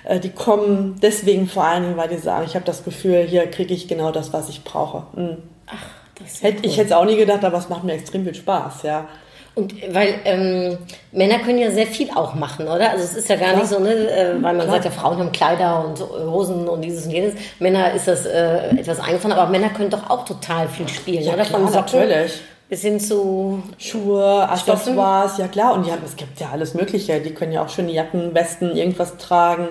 äh, 0.04 0.20
die 0.20 0.30
kommen 0.30 0.96
deswegen 1.02 1.48
vor 1.48 1.64
allen 1.64 1.82
Dingen, 1.82 1.96
weil 1.96 2.08
die 2.08 2.18
sagen, 2.18 2.44
ich 2.46 2.54
habe 2.54 2.64
das 2.64 2.84
Gefühl, 2.84 3.22
hier 3.22 3.46
kriege 3.50 3.74
ich 3.74 3.88
genau 3.88 4.12
das, 4.12 4.32
was 4.32 4.48
ich 4.48 4.64
brauche. 4.64 5.06
Mhm. 5.18 5.38
Ach, 5.66 6.01
Hätt, 6.40 6.56
cool. 6.56 6.60
Ich 6.62 6.76
hätte 6.76 6.88
es 6.88 6.92
auch 6.92 7.04
nie 7.04 7.16
gedacht, 7.16 7.44
aber 7.44 7.58
es 7.58 7.68
macht 7.68 7.84
mir 7.84 7.94
extrem 7.94 8.24
viel 8.24 8.34
Spaß, 8.34 8.82
ja. 8.82 9.06
Und 9.54 9.74
weil 9.92 10.14
ähm, 10.24 10.78
Männer 11.12 11.38
können 11.40 11.58
ja 11.58 11.70
sehr 11.70 11.86
viel 11.86 12.10
auch 12.10 12.34
machen, 12.34 12.66
oder? 12.66 12.90
Also 12.90 13.04
es 13.04 13.14
ist 13.14 13.28
ja 13.28 13.36
gar 13.36 13.48
Klar. 13.50 13.60
nicht 13.60 13.68
so, 13.68 13.78
ne, 13.80 13.90
äh, 13.90 14.32
weil 14.34 14.54
man 14.54 14.60
Klar. 14.62 14.70
sagt 14.70 14.86
ja, 14.86 14.90
Frauen 14.90 15.18
haben 15.18 15.30
Kleider 15.30 15.84
und 15.84 16.00
Hosen 16.00 16.66
und 16.68 16.80
dieses 16.80 17.04
und 17.04 17.10
jenes. 17.10 17.34
Männer 17.58 17.92
ist 17.92 18.08
das 18.08 18.24
äh, 18.24 18.70
etwas 18.70 18.98
eingefahren, 18.98 19.32
aber 19.36 19.50
Männer 19.50 19.68
können 19.68 19.90
doch 19.90 20.08
auch 20.08 20.24
total 20.24 20.68
viel 20.68 20.88
spielen, 20.88 21.22
ja, 21.22 21.34
oder? 21.34 21.44
Klar, 21.44 21.60
Von 21.60 21.70
natürlich 21.72 22.40
bis 22.72 22.80
hin 22.80 22.98
zu 22.98 23.62
Schuhe, 23.76 24.48
Accessoires, 24.48 25.36
ja 25.36 25.46
klar. 25.46 25.74
Und 25.74 25.84
die 25.84 25.92
haben, 25.92 26.00
es 26.06 26.16
gibt 26.16 26.40
ja 26.40 26.48
alles 26.50 26.72
Mögliche. 26.72 27.20
Die 27.20 27.34
können 27.34 27.52
ja 27.52 27.62
auch 27.62 27.68
schöne 27.68 27.92
Jacken, 27.92 28.34
Westen, 28.34 28.74
irgendwas 28.74 29.18
tragen. 29.18 29.68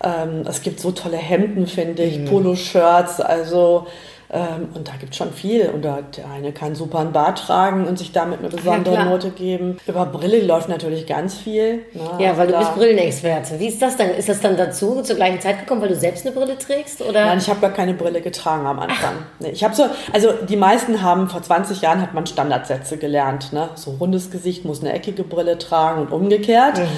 Ähm, 0.00 0.44
es 0.48 0.62
gibt 0.62 0.78
so 0.78 0.92
tolle 0.92 1.16
Hemden, 1.16 1.66
finde 1.66 2.04
ich, 2.04 2.18
mhm. 2.18 2.26
Poloshirts. 2.26 3.20
Also 3.20 3.88
ähm, 4.30 4.68
und 4.74 4.88
da 4.88 4.92
gibt 5.00 5.12
es 5.12 5.16
schon 5.16 5.32
viel. 5.32 5.68
Und 5.68 5.82
der 5.82 6.04
eine 6.34 6.52
kann 6.52 6.74
super 6.74 6.98
ein 6.98 7.12
Bart 7.12 7.46
tragen 7.46 7.86
und 7.86 7.98
sich 7.98 8.12
damit 8.12 8.40
eine 8.40 8.48
besondere 8.48 8.94
ja, 8.94 9.04
Note 9.04 9.30
geben. 9.30 9.78
Über 9.86 10.04
Brille 10.06 10.42
läuft 10.44 10.68
natürlich 10.68 11.06
ganz 11.06 11.34
viel. 11.34 11.84
Ne? 11.94 12.10
Ja, 12.18 12.36
weil 12.36 12.48
du 12.48 12.58
bist 12.58 12.74
Brillenexperte. 12.74 13.58
Wie 13.58 13.68
ist 13.68 13.80
das 13.80 13.96
dann? 13.96 14.10
Ist 14.10 14.28
das 14.28 14.40
dann 14.40 14.56
dazu 14.56 15.02
zur 15.02 15.16
gleichen 15.16 15.40
Zeit 15.40 15.60
gekommen, 15.60 15.80
weil 15.80 15.88
du 15.88 15.96
selbst 15.96 16.26
eine 16.26 16.34
Brille 16.34 16.58
trägst? 16.58 17.00
Oder? 17.00 17.26
Nein, 17.26 17.38
ich 17.38 17.48
habe 17.48 17.60
gar 17.60 17.72
keine 17.72 17.94
Brille 17.94 18.20
getragen 18.20 18.66
am 18.66 18.78
Anfang. 18.78 19.14
Nee, 19.38 19.50
ich 19.50 19.64
habe 19.64 19.74
so, 19.74 19.84
also 20.12 20.32
die 20.46 20.56
meisten 20.56 21.02
haben, 21.02 21.28
vor 21.28 21.42
20 21.42 21.80
Jahren 21.80 22.02
hat 22.02 22.12
man 22.12 22.26
Standardsätze 22.26 22.98
gelernt. 22.98 23.52
Ne? 23.52 23.70
So 23.76 23.92
rundes 23.92 24.30
Gesicht 24.30 24.64
muss 24.64 24.80
eine 24.80 24.92
eckige 24.92 25.24
Brille 25.24 25.56
tragen 25.58 26.02
und 26.02 26.12
umgekehrt. 26.12 26.78
Mhm. 26.78 26.88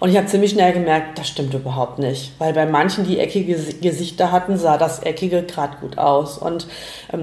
Und 0.00 0.08
ich 0.08 0.16
habe 0.16 0.26
ziemlich 0.26 0.52
schnell 0.52 0.72
gemerkt, 0.72 1.18
das 1.18 1.28
stimmt 1.28 1.52
überhaupt 1.52 1.98
nicht. 1.98 2.32
Weil 2.38 2.54
bei 2.54 2.64
manchen, 2.64 3.06
die 3.06 3.18
eckige 3.18 3.54
Gesichter 3.54 4.32
hatten, 4.32 4.56
sah 4.56 4.78
das 4.78 5.00
Eckige 5.00 5.42
gerade 5.42 5.76
gut 5.78 5.98
aus. 5.98 6.38
Und 6.38 6.66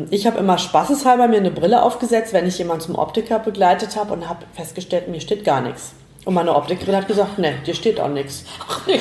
ich 0.10 0.28
habe 0.28 0.38
immer 0.38 0.58
spaßeshalber 0.58 1.28
mir 1.28 1.38
eine 1.38 1.52
Brille 1.52 1.84
aufgesetzt, 1.84 2.34
wenn 2.34 2.48
ich 2.48 2.58
jemanden 2.58 2.84
zum 2.84 2.96
Optiker 2.96 3.40
begleitet 3.40 3.96
habe 3.96 4.14
und 4.14 4.28
habe 4.28 4.46
festgestellt, 4.54 5.08
mir 5.08 5.22
steht 5.22 5.44
gar 5.44 5.62
nichts. 5.62 5.94
Und 6.28 6.34
meine 6.34 6.54
Optikerin 6.54 6.94
hat 6.94 7.08
gesagt, 7.08 7.40
ne, 7.40 7.54
dir 7.66 7.74
steht 7.74 8.02
auch 8.02 8.10
nichts. 8.10 8.44
Nee. 8.86 9.00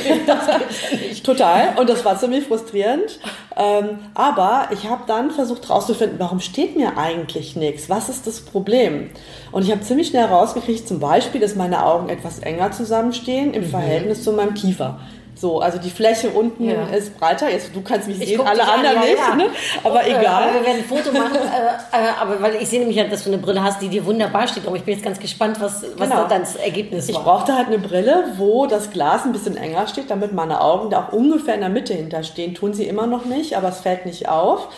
Total. 1.25 1.77
Und 1.77 1.91
das 1.91 2.05
war 2.05 2.17
ziemlich 2.17 2.47
frustrierend. 2.47 3.19
Ähm, 3.57 3.99
aber 4.15 4.69
ich 4.71 4.89
habe 4.89 5.03
dann 5.09 5.33
versucht 5.33 5.69
herauszufinden, 5.69 6.21
warum 6.21 6.39
steht 6.39 6.77
mir 6.77 6.97
eigentlich 6.97 7.57
nichts? 7.57 7.91
Was 7.91 8.09
ist 8.09 8.29
das 8.29 8.43
Problem? 8.43 9.11
Und 9.51 9.65
ich 9.65 9.73
habe 9.73 9.81
ziemlich 9.81 10.07
schnell 10.07 10.29
herausgekriegt, 10.29 10.87
zum 10.87 11.01
Beispiel, 11.01 11.41
dass 11.41 11.57
meine 11.57 11.85
Augen 11.85 12.11
etwas 12.11 12.39
enger 12.39 12.71
zusammenstehen 12.71 13.55
im 13.55 13.65
mhm. 13.65 13.71
Verhältnis 13.71 14.23
zu 14.23 14.31
meinem 14.31 14.55
Kiefer. 14.55 15.01
So, 15.39 15.61
also 15.61 15.77
die 15.77 15.91
Fläche 15.91 16.31
unten 16.31 16.65
ja. 16.65 16.87
ist 16.87 17.19
breiter. 17.21 17.51
Jetzt, 17.51 17.77
du 17.77 17.83
kannst 17.83 18.09
mich 18.09 18.19
ich 18.23 18.29
sehen, 18.31 18.41
alle 18.41 18.67
anderen 18.67 18.97
an, 18.97 19.05
nicht. 19.05 19.19
Ja. 19.19 19.35
Ne? 19.35 19.51
Aber 19.85 20.01
Und, 20.01 20.07
egal. 20.07 20.49
Äh, 20.49 20.55
wir 20.55 20.67
werden 20.67 20.79
ein 20.79 20.85
Foto 20.85 21.13
machen. 21.13 21.37
äh, 21.37 21.97
äh, 21.97 22.09
aber 22.19 22.41
weil 22.41 22.57
ich 22.57 22.69
sehe 22.69 22.81
nämlich, 22.81 22.97
dass 23.11 23.25
du 23.25 23.31
eine 23.31 23.39
Brille 23.39 23.63
hast, 23.63 23.83
die 23.83 23.91
dir 23.91 24.07
wunderbar 24.07 24.49
steht. 24.49 24.67
Aber 24.67 24.77
ich 24.77 24.85
bin 24.85 24.95
jetzt 24.95 25.05
ganz 25.05 25.21
gespannt, 25.21 25.61
was, 25.61 25.85
was 25.99 26.09
genau. 26.09 26.27
dann 26.27 26.41
das 26.41 26.57
Ergebnis 26.57 27.13
war. 27.13 27.21
Ich 27.21 27.23
brauchte 27.23 27.55
halt 27.55 27.67
eine 27.67 27.79
Brille, 27.79 28.33
wo 28.39 28.67
das 28.67 28.91
Glas 28.91 29.25
ein 29.25 29.33
bisschen 29.33 29.59
enger 29.59 29.87
steht, 29.87 30.11
damit 30.11 30.33
meine 30.33 30.63
Augen 30.63 30.89
da 30.89 31.01
auch 31.07 31.13
ungefähr 31.13 31.55
in 31.55 31.61
der 31.61 31.69
Mitte 31.69 31.93
hinterstehen. 31.93 32.55
Tun 32.55 32.73
sie 32.73 32.85
immer 32.85 33.07
noch 33.07 33.27
nicht, 33.27 33.59
aber 33.59 33.69
es 33.69 33.81
fällt 33.81 34.07
nicht 34.07 34.31
auf 34.31 34.69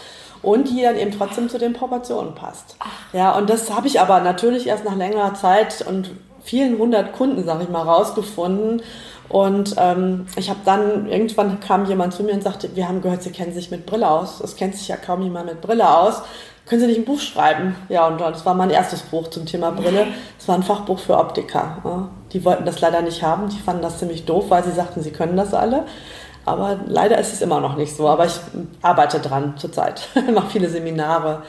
und 0.43 0.71
die 0.71 0.83
dann 0.83 0.97
eben 0.97 1.17
trotzdem 1.17 1.49
zu 1.49 1.59
den 1.59 1.73
Proportionen 1.73 2.35
passt. 2.35 2.77
Ja, 3.13 3.37
und 3.37 3.49
das 3.49 3.71
habe 3.71 3.87
ich 3.87 4.01
aber 4.01 4.21
natürlich 4.21 4.67
erst 4.67 4.85
nach 4.85 4.97
längerer 4.97 5.35
Zeit 5.35 5.85
und 5.87 6.11
vielen 6.43 6.79
hundert 6.79 7.13
Kunden, 7.13 7.45
sage 7.45 7.65
ich 7.65 7.69
mal, 7.69 7.83
rausgefunden. 7.83 8.83
Und 9.29 9.75
ähm, 9.79 10.27
ich 10.37 10.49
habe 10.49 10.61
dann, 10.65 11.09
irgendwann 11.09 11.61
kam 11.61 11.85
jemand 11.87 12.15
zu 12.15 12.23
mir 12.23 12.33
und 12.33 12.43
sagte, 12.43 12.75
wir 12.75 12.89
haben 12.89 13.03
gehört, 13.03 13.23
Sie 13.23 13.31
kennen 13.31 13.53
sich 13.53 13.71
mit 13.71 13.85
Brille 13.85 14.09
aus. 14.09 14.41
Es 14.41 14.57
kennt 14.57 14.75
sich 14.75 14.89
ja 14.89 14.97
kaum 14.97 15.23
jemand 15.23 15.47
mit 15.47 15.61
Brille 15.61 15.89
aus. 15.89 16.23
Können 16.67 16.81
Sie 16.83 16.87
nicht 16.87 16.99
ein 16.99 17.05
Buch 17.05 17.21
schreiben? 17.21 17.77
Ja, 17.89 18.07
und 18.07 18.21
das 18.21 18.45
war 18.45 18.55
mein 18.55 18.71
erstes 18.71 19.01
Buch 19.03 19.29
zum 19.29 19.47
Thema 19.47 19.71
Brille. 19.71 20.07
Es 20.39 20.49
war 20.49 20.55
ein 20.55 20.63
Fachbuch 20.63 20.99
für 20.99 21.17
Optiker. 21.17 21.79
Ja. 21.85 22.09
Die 22.33 22.45
wollten 22.45 22.65
das 22.65 22.81
leider 22.81 23.03
nicht 23.03 23.23
haben. 23.23 23.49
Die 23.49 23.59
fanden 23.59 23.83
das 23.83 23.99
ziemlich 23.99 24.27
doof, 24.27 24.47
weil 24.49 24.65
sie 24.65 24.73
sagten, 24.73 25.03
sie 25.03 25.11
können 25.11 25.37
das 25.37 25.55
alle. 25.55 25.85
Aber 26.45 26.79
leider 26.87 27.19
ist 27.19 27.33
es 27.33 27.43
immer 27.43 27.61
noch 27.61 27.77
nicht 27.77 27.95
so. 27.95 28.09
Aber 28.09 28.27
ich 28.27 28.39
arbeite 28.83 29.21
dran 29.21 29.55
zurzeit. 29.57 30.09
Ich 30.15 30.31
mache 30.35 30.51
viele 30.51 30.69
Seminare 30.69 31.43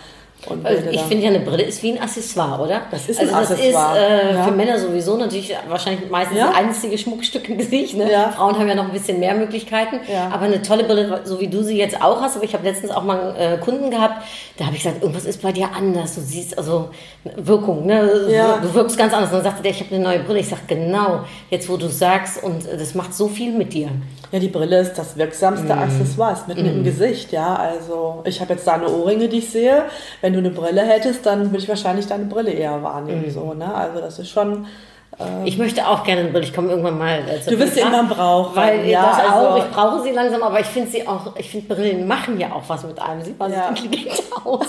Und 0.48 0.66
also 0.66 0.90
ich 0.90 1.02
finde 1.02 1.26
ja, 1.26 1.30
eine 1.30 1.42
Brille 1.42 1.64
ist 1.64 1.84
wie 1.84 1.92
ein 1.92 2.02
Accessoire, 2.02 2.62
oder? 2.62 2.82
Das 2.92 3.10
ist 3.10 3.20
also 3.20 3.34
ein 3.34 3.40
Accessoire. 3.40 3.96
Das 3.96 4.04
ist 4.04 4.32
äh, 4.32 4.34
ja. 4.36 4.44
für 4.44 4.52
Männer 4.52 4.80
sowieso 4.80 5.18
natürlich 5.18 5.54
wahrscheinlich 5.68 6.10
meistens 6.10 6.38
ja. 6.38 6.48
das 6.48 6.56
einzige 6.56 6.98
Schmuckstück 6.98 7.50
im 7.50 7.58
Gesicht. 7.58 7.98
Ne? 7.98 8.10
Ja. 8.10 8.32
Frauen 8.32 8.58
haben 8.58 8.68
ja 8.68 8.76
noch 8.76 8.86
ein 8.86 8.94
bisschen 8.94 9.20
mehr 9.20 9.34
Möglichkeiten. 9.36 10.00
Aber 10.32 10.46
eine 10.46 10.62
tolle 10.62 10.86
Brille, 10.86 11.22
so 11.26 11.40
wie 11.42 11.48
du 11.48 11.62
sie 11.62 11.78
jetzt 11.78 12.02
auch 12.02 12.22
hast. 12.22 12.38
Aber 12.38 12.46
ich 12.46 12.54
habe 12.54 12.64
letztens 12.64 12.92
auch 12.92 13.04
mal 13.04 13.36
einen 13.36 13.36
äh, 13.36 13.58
Kunden 13.58 13.92
gehabt, 13.92 14.24
da 14.58 14.66
habe 14.66 14.76
ich 14.76 14.84
gesagt, 14.84 15.02
irgendwas 15.02 15.26
ist 15.26 15.42
bei 15.42 15.52
dir 15.52 15.70
anders. 15.76 16.16
Du 16.16 16.22
siehst 16.22 16.58
also 16.58 16.90
Wirkung, 17.36 17.86
ne? 17.86 18.08
Du 18.62 18.74
wirkst 18.74 18.98
ganz 18.98 19.14
anders. 19.14 19.30
Und 19.32 19.38
dann 19.38 19.44
sagte 19.44 19.64
der, 19.64 19.72
ich 19.72 19.82
habe 19.82 19.94
eine 19.94 20.04
neue 20.04 20.20
Brille. 20.20 20.40
Ich 20.40 20.48
sage, 20.48 20.62
genau, 20.68 21.22
jetzt 21.50 21.70
wo 21.70 21.78
du 21.78 21.90
sagst 21.90 22.42
und 22.44 22.66
äh, 22.66 22.78
das 22.78 22.96
macht 22.96 23.14
so 23.14 23.28
viel 23.28 23.52
mit 23.52 23.74
dir. 23.74 23.90
Ja, 24.32 24.40
die 24.40 24.48
Brille 24.48 24.80
ist 24.80 24.94
das 24.94 25.18
wirksamste 25.18 25.74
mm. 25.74 25.80
Accessoire, 25.80 26.34
ist 26.34 26.48
mitten 26.48 26.64
mm. 26.64 26.78
im 26.78 26.84
Gesicht, 26.84 27.32
ja. 27.32 27.56
Also 27.56 28.22
ich 28.26 28.40
habe 28.40 28.54
jetzt 28.54 28.68
da 28.68 28.74
eine 28.74 28.88
Ohrringe, 28.88 29.28
die 29.28 29.40
ich 29.40 29.50
sehe. 29.50 29.86
Wenn 30.22 30.29
du 30.34 30.40
eine 30.40 30.52
Brille 30.52 30.82
hättest, 30.82 31.26
dann 31.26 31.52
würde 31.52 31.58
ich 31.58 31.70
wahrscheinlich 31.70 32.08
deine 32.08 32.26
Brille 32.26 32.52
eher 32.52 32.82
wahrnehmen, 32.84 33.28
mm. 33.28 33.32
so, 33.32 33.54
ne? 33.54 33.74
Also 33.74 34.00
das 34.00 34.20
ist 34.20 34.30
schon 34.30 34.66
ähm, 35.20 35.46
ich 35.46 35.58
möchte 35.58 35.86
auch 35.86 36.04
gerne 36.04 36.22
eine 36.22 36.30
Brille. 36.30 36.46
Ich 36.46 36.54
komme 36.54 36.70
irgendwann 36.70 36.98
mal. 36.98 37.20
Äh, 37.20 37.40
du 37.50 37.60
wirst 37.60 37.74
sie 37.74 37.82
irgendwann 37.82 38.08
brauchen. 38.08 38.56
Weil 38.56 38.88
ja, 38.88 39.06
das 39.06 39.34
also 39.34 39.48
auch. 39.50 39.58
Ich 39.58 39.72
brauche 39.72 40.04
sie 40.04 40.12
langsam, 40.12 40.42
aber 40.44 40.60
ich 40.62 40.66
finde 40.66 40.90
sie 40.90 41.06
auch. 41.08 41.36
Ich 41.36 41.50
finde 41.50 41.76
Brillen 41.76 42.08
machen 42.08 42.40
ja 42.40 42.52
auch 42.54 42.64
was 42.68 42.84
mit 42.84 43.02
einem. 43.02 43.22
Sieht 43.22 43.38
man 43.38 43.52
ja. 43.52 43.70
intelligent 43.70 44.22
aus 44.46 44.66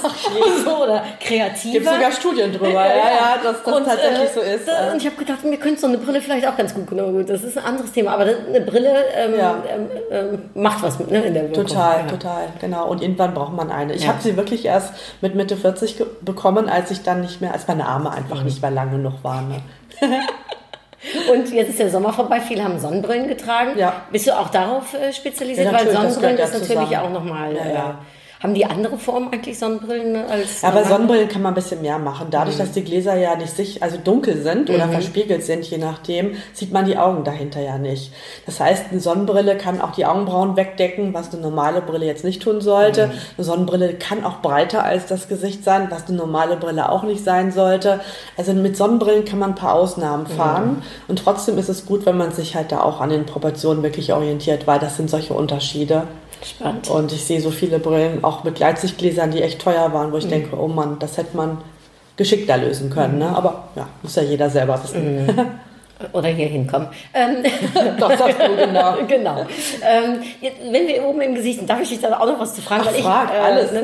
so, 0.64 0.82
oder 0.82 1.04
kreativ. 1.20 1.72
Gibt 1.72 1.86
sogar 1.86 2.10
Studien 2.10 2.52
drüber. 2.52 2.72
ja, 2.72 2.96
ja, 2.96 3.38
dass 3.42 3.62
das 3.62 3.74
und, 3.74 3.84
tatsächlich 3.84 4.30
äh, 4.30 4.34
so 4.34 4.40
ist. 4.40 4.66
Da, 4.66 4.92
und 4.92 4.98
ich 4.98 5.06
habe 5.06 5.16
gedacht, 5.16 5.44
mir 5.44 5.56
könnte 5.56 5.80
so 5.80 5.86
eine 5.86 5.98
Brille 5.98 6.20
vielleicht 6.20 6.46
auch 6.48 6.56
ganz 6.56 6.74
gut 6.74 6.88
genommen. 6.88 7.24
Das 7.26 7.44
ist 7.44 7.56
ein 7.56 7.64
anderes 7.64 7.92
Thema, 7.92 8.14
aber 8.14 8.24
eine 8.24 8.60
Brille 8.60 9.04
ähm, 9.14 9.38
ja. 9.38 9.62
ähm, 9.72 9.86
ähm, 10.10 10.42
macht 10.54 10.82
was 10.82 10.98
mit 10.98 11.12
ne, 11.12 11.22
in 11.22 11.34
der 11.34 11.48
Wirkung. 11.48 11.66
Total, 11.66 12.06
total, 12.08 12.48
genau. 12.60 12.88
Und 12.88 13.02
irgendwann 13.02 13.34
braucht 13.34 13.52
man 13.52 13.70
eine. 13.70 13.94
Ich 13.94 14.08
habe 14.08 14.20
sie 14.20 14.36
wirklich 14.36 14.64
erst 14.64 14.94
mit 15.20 15.36
Mitte 15.36 15.56
40 15.56 16.02
bekommen, 16.22 16.68
als 16.68 16.90
ich 16.90 17.02
dann 17.02 17.20
nicht 17.20 17.40
mehr, 17.40 17.52
als 17.52 17.68
meine 17.68 17.86
Arme 17.86 18.10
einfach 18.10 18.40
mhm. 18.40 18.46
nicht 18.46 18.60
mehr 18.60 18.72
lang 18.72 18.90
genug 18.90 19.22
waren. 19.22 19.48
Ne? 19.48 19.56
Und 21.32 21.50
jetzt 21.52 21.70
ist 21.70 21.78
der 21.78 21.90
Sommer 21.90 22.12
vorbei, 22.12 22.40
viele 22.40 22.62
haben 22.62 22.78
Sonnenbrillen 22.78 23.26
getragen. 23.26 23.78
Ja. 23.78 24.02
Bist 24.12 24.26
du 24.26 24.38
auch 24.38 24.50
darauf 24.50 24.92
äh, 24.94 25.12
spezialisiert? 25.12 25.66
Ja, 25.66 25.72
Weil 25.72 25.90
Sonnenbrillen 25.90 26.36
ist 26.38 26.52
natürlich 26.52 26.88
zusammen. 26.88 26.94
auch 26.96 27.10
nochmal. 27.10 27.54
Ja. 27.54 27.62
Äh, 27.62 27.94
haben 28.42 28.54
die 28.54 28.64
andere 28.64 28.96
Form 28.96 29.28
eigentlich 29.30 29.58
Sonnenbrillen 29.58 30.16
als? 30.16 30.62
Ja, 30.62 30.70
bei 30.70 30.82
Sonnenbrillen 30.82 31.28
kann 31.28 31.42
man 31.42 31.52
ein 31.52 31.54
bisschen 31.54 31.82
mehr 31.82 31.98
machen. 31.98 32.28
Dadurch, 32.30 32.56
mhm. 32.56 32.60
dass 32.60 32.72
die 32.72 32.82
Gläser 32.82 33.14
ja 33.14 33.36
nicht 33.36 33.54
sich, 33.54 33.82
also 33.82 33.98
dunkel 34.02 34.42
sind 34.42 34.70
oder 34.70 34.86
mhm. 34.86 34.92
verspiegelt 34.92 35.44
sind, 35.44 35.66
je 35.66 35.76
nachdem, 35.76 36.36
sieht 36.54 36.72
man 36.72 36.86
die 36.86 36.96
Augen 36.96 37.22
dahinter 37.22 37.60
ja 37.60 37.76
nicht. 37.76 38.12
Das 38.46 38.58
heißt, 38.58 38.86
eine 38.90 39.00
Sonnenbrille 39.00 39.58
kann 39.58 39.82
auch 39.82 39.92
die 39.92 40.06
Augenbrauen 40.06 40.56
wegdecken, 40.56 41.12
was 41.12 41.32
eine 41.32 41.42
normale 41.42 41.82
Brille 41.82 42.06
jetzt 42.06 42.24
nicht 42.24 42.42
tun 42.42 42.62
sollte. 42.62 43.08
Mhm. 43.08 43.12
Eine 43.36 43.44
Sonnenbrille 43.44 43.94
kann 43.94 44.24
auch 44.24 44.40
breiter 44.40 44.84
als 44.84 45.04
das 45.04 45.28
Gesicht 45.28 45.62
sein, 45.62 45.88
was 45.90 46.08
eine 46.08 46.16
normale 46.16 46.56
Brille 46.56 46.90
auch 46.90 47.02
nicht 47.02 47.22
sein 47.22 47.52
sollte. 47.52 48.00
Also 48.38 48.54
mit 48.54 48.74
Sonnenbrillen 48.74 49.26
kann 49.26 49.38
man 49.38 49.50
ein 49.50 49.56
paar 49.56 49.74
Ausnahmen 49.74 50.24
mhm. 50.24 50.36
fahren. 50.36 50.82
Und 51.08 51.18
trotzdem 51.18 51.58
ist 51.58 51.68
es 51.68 51.84
gut, 51.84 52.06
wenn 52.06 52.16
man 52.16 52.32
sich 52.32 52.56
halt 52.56 52.72
da 52.72 52.80
auch 52.80 53.02
an 53.02 53.10
den 53.10 53.26
Proportionen 53.26 53.82
wirklich 53.82 54.14
orientiert, 54.14 54.66
weil 54.66 54.78
das 54.78 54.96
sind 54.96 55.10
solche 55.10 55.34
Unterschiede. 55.34 56.04
Spannend. 56.42 56.88
Und 56.88 57.12
ich 57.12 57.24
sehe 57.24 57.40
so 57.40 57.50
viele 57.50 57.78
Brillen, 57.78 58.24
auch 58.24 58.44
mit 58.44 58.54
Gleitsichtgläsern, 58.54 59.30
die 59.30 59.42
echt 59.42 59.60
teuer 59.60 59.92
waren, 59.92 60.12
wo 60.12 60.16
ich 60.16 60.26
mhm. 60.26 60.30
denke, 60.30 60.58
oh 60.58 60.68
Mann, 60.68 60.98
das 60.98 61.16
hätte 61.16 61.36
man 61.36 61.58
geschickter 62.16 62.56
lösen 62.56 62.90
können. 62.90 63.18
Ne? 63.18 63.28
Mhm. 63.28 63.34
Aber 63.34 63.68
ja, 63.76 63.88
muss 64.02 64.16
ja 64.16 64.22
jeder 64.22 64.50
selber 64.50 64.82
wissen. 64.82 65.26
Mhm. 65.26 65.46
Oder 66.12 66.28
hier 66.28 66.46
hinkommen. 66.46 66.88
Ähm, 67.12 67.42
das 67.98 68.18
sagst 68.18 68.38
du, 68.40 68.56
genau. 68.56 68.96
genau. 69.08 69.40
Ähm, 69.40 70.22
jetzt, 70.40 70.56
wenn 70.70 70.88
wir 70.88 71.04
oben 71.04 71.20
im 71.20 71.34
Gesicht 71.34 71.58
sind, 71.58 71.68
darf 71.68 71.80
ich 71.82 71.90
dich 71.90 72.00
da 72.00 72.18
auch 72.18 72.26
noch 72.26 72.40
was 72.40 72.54
zu 72.54 72.62
fragen? 72.62 72.84
Ach, 72.86 72.94
frag, 72.94 73.28
ich, 73.30 73.36
äh, 73.36 73.38
alles. 73.38 73.72
Ne, 73.72 73.82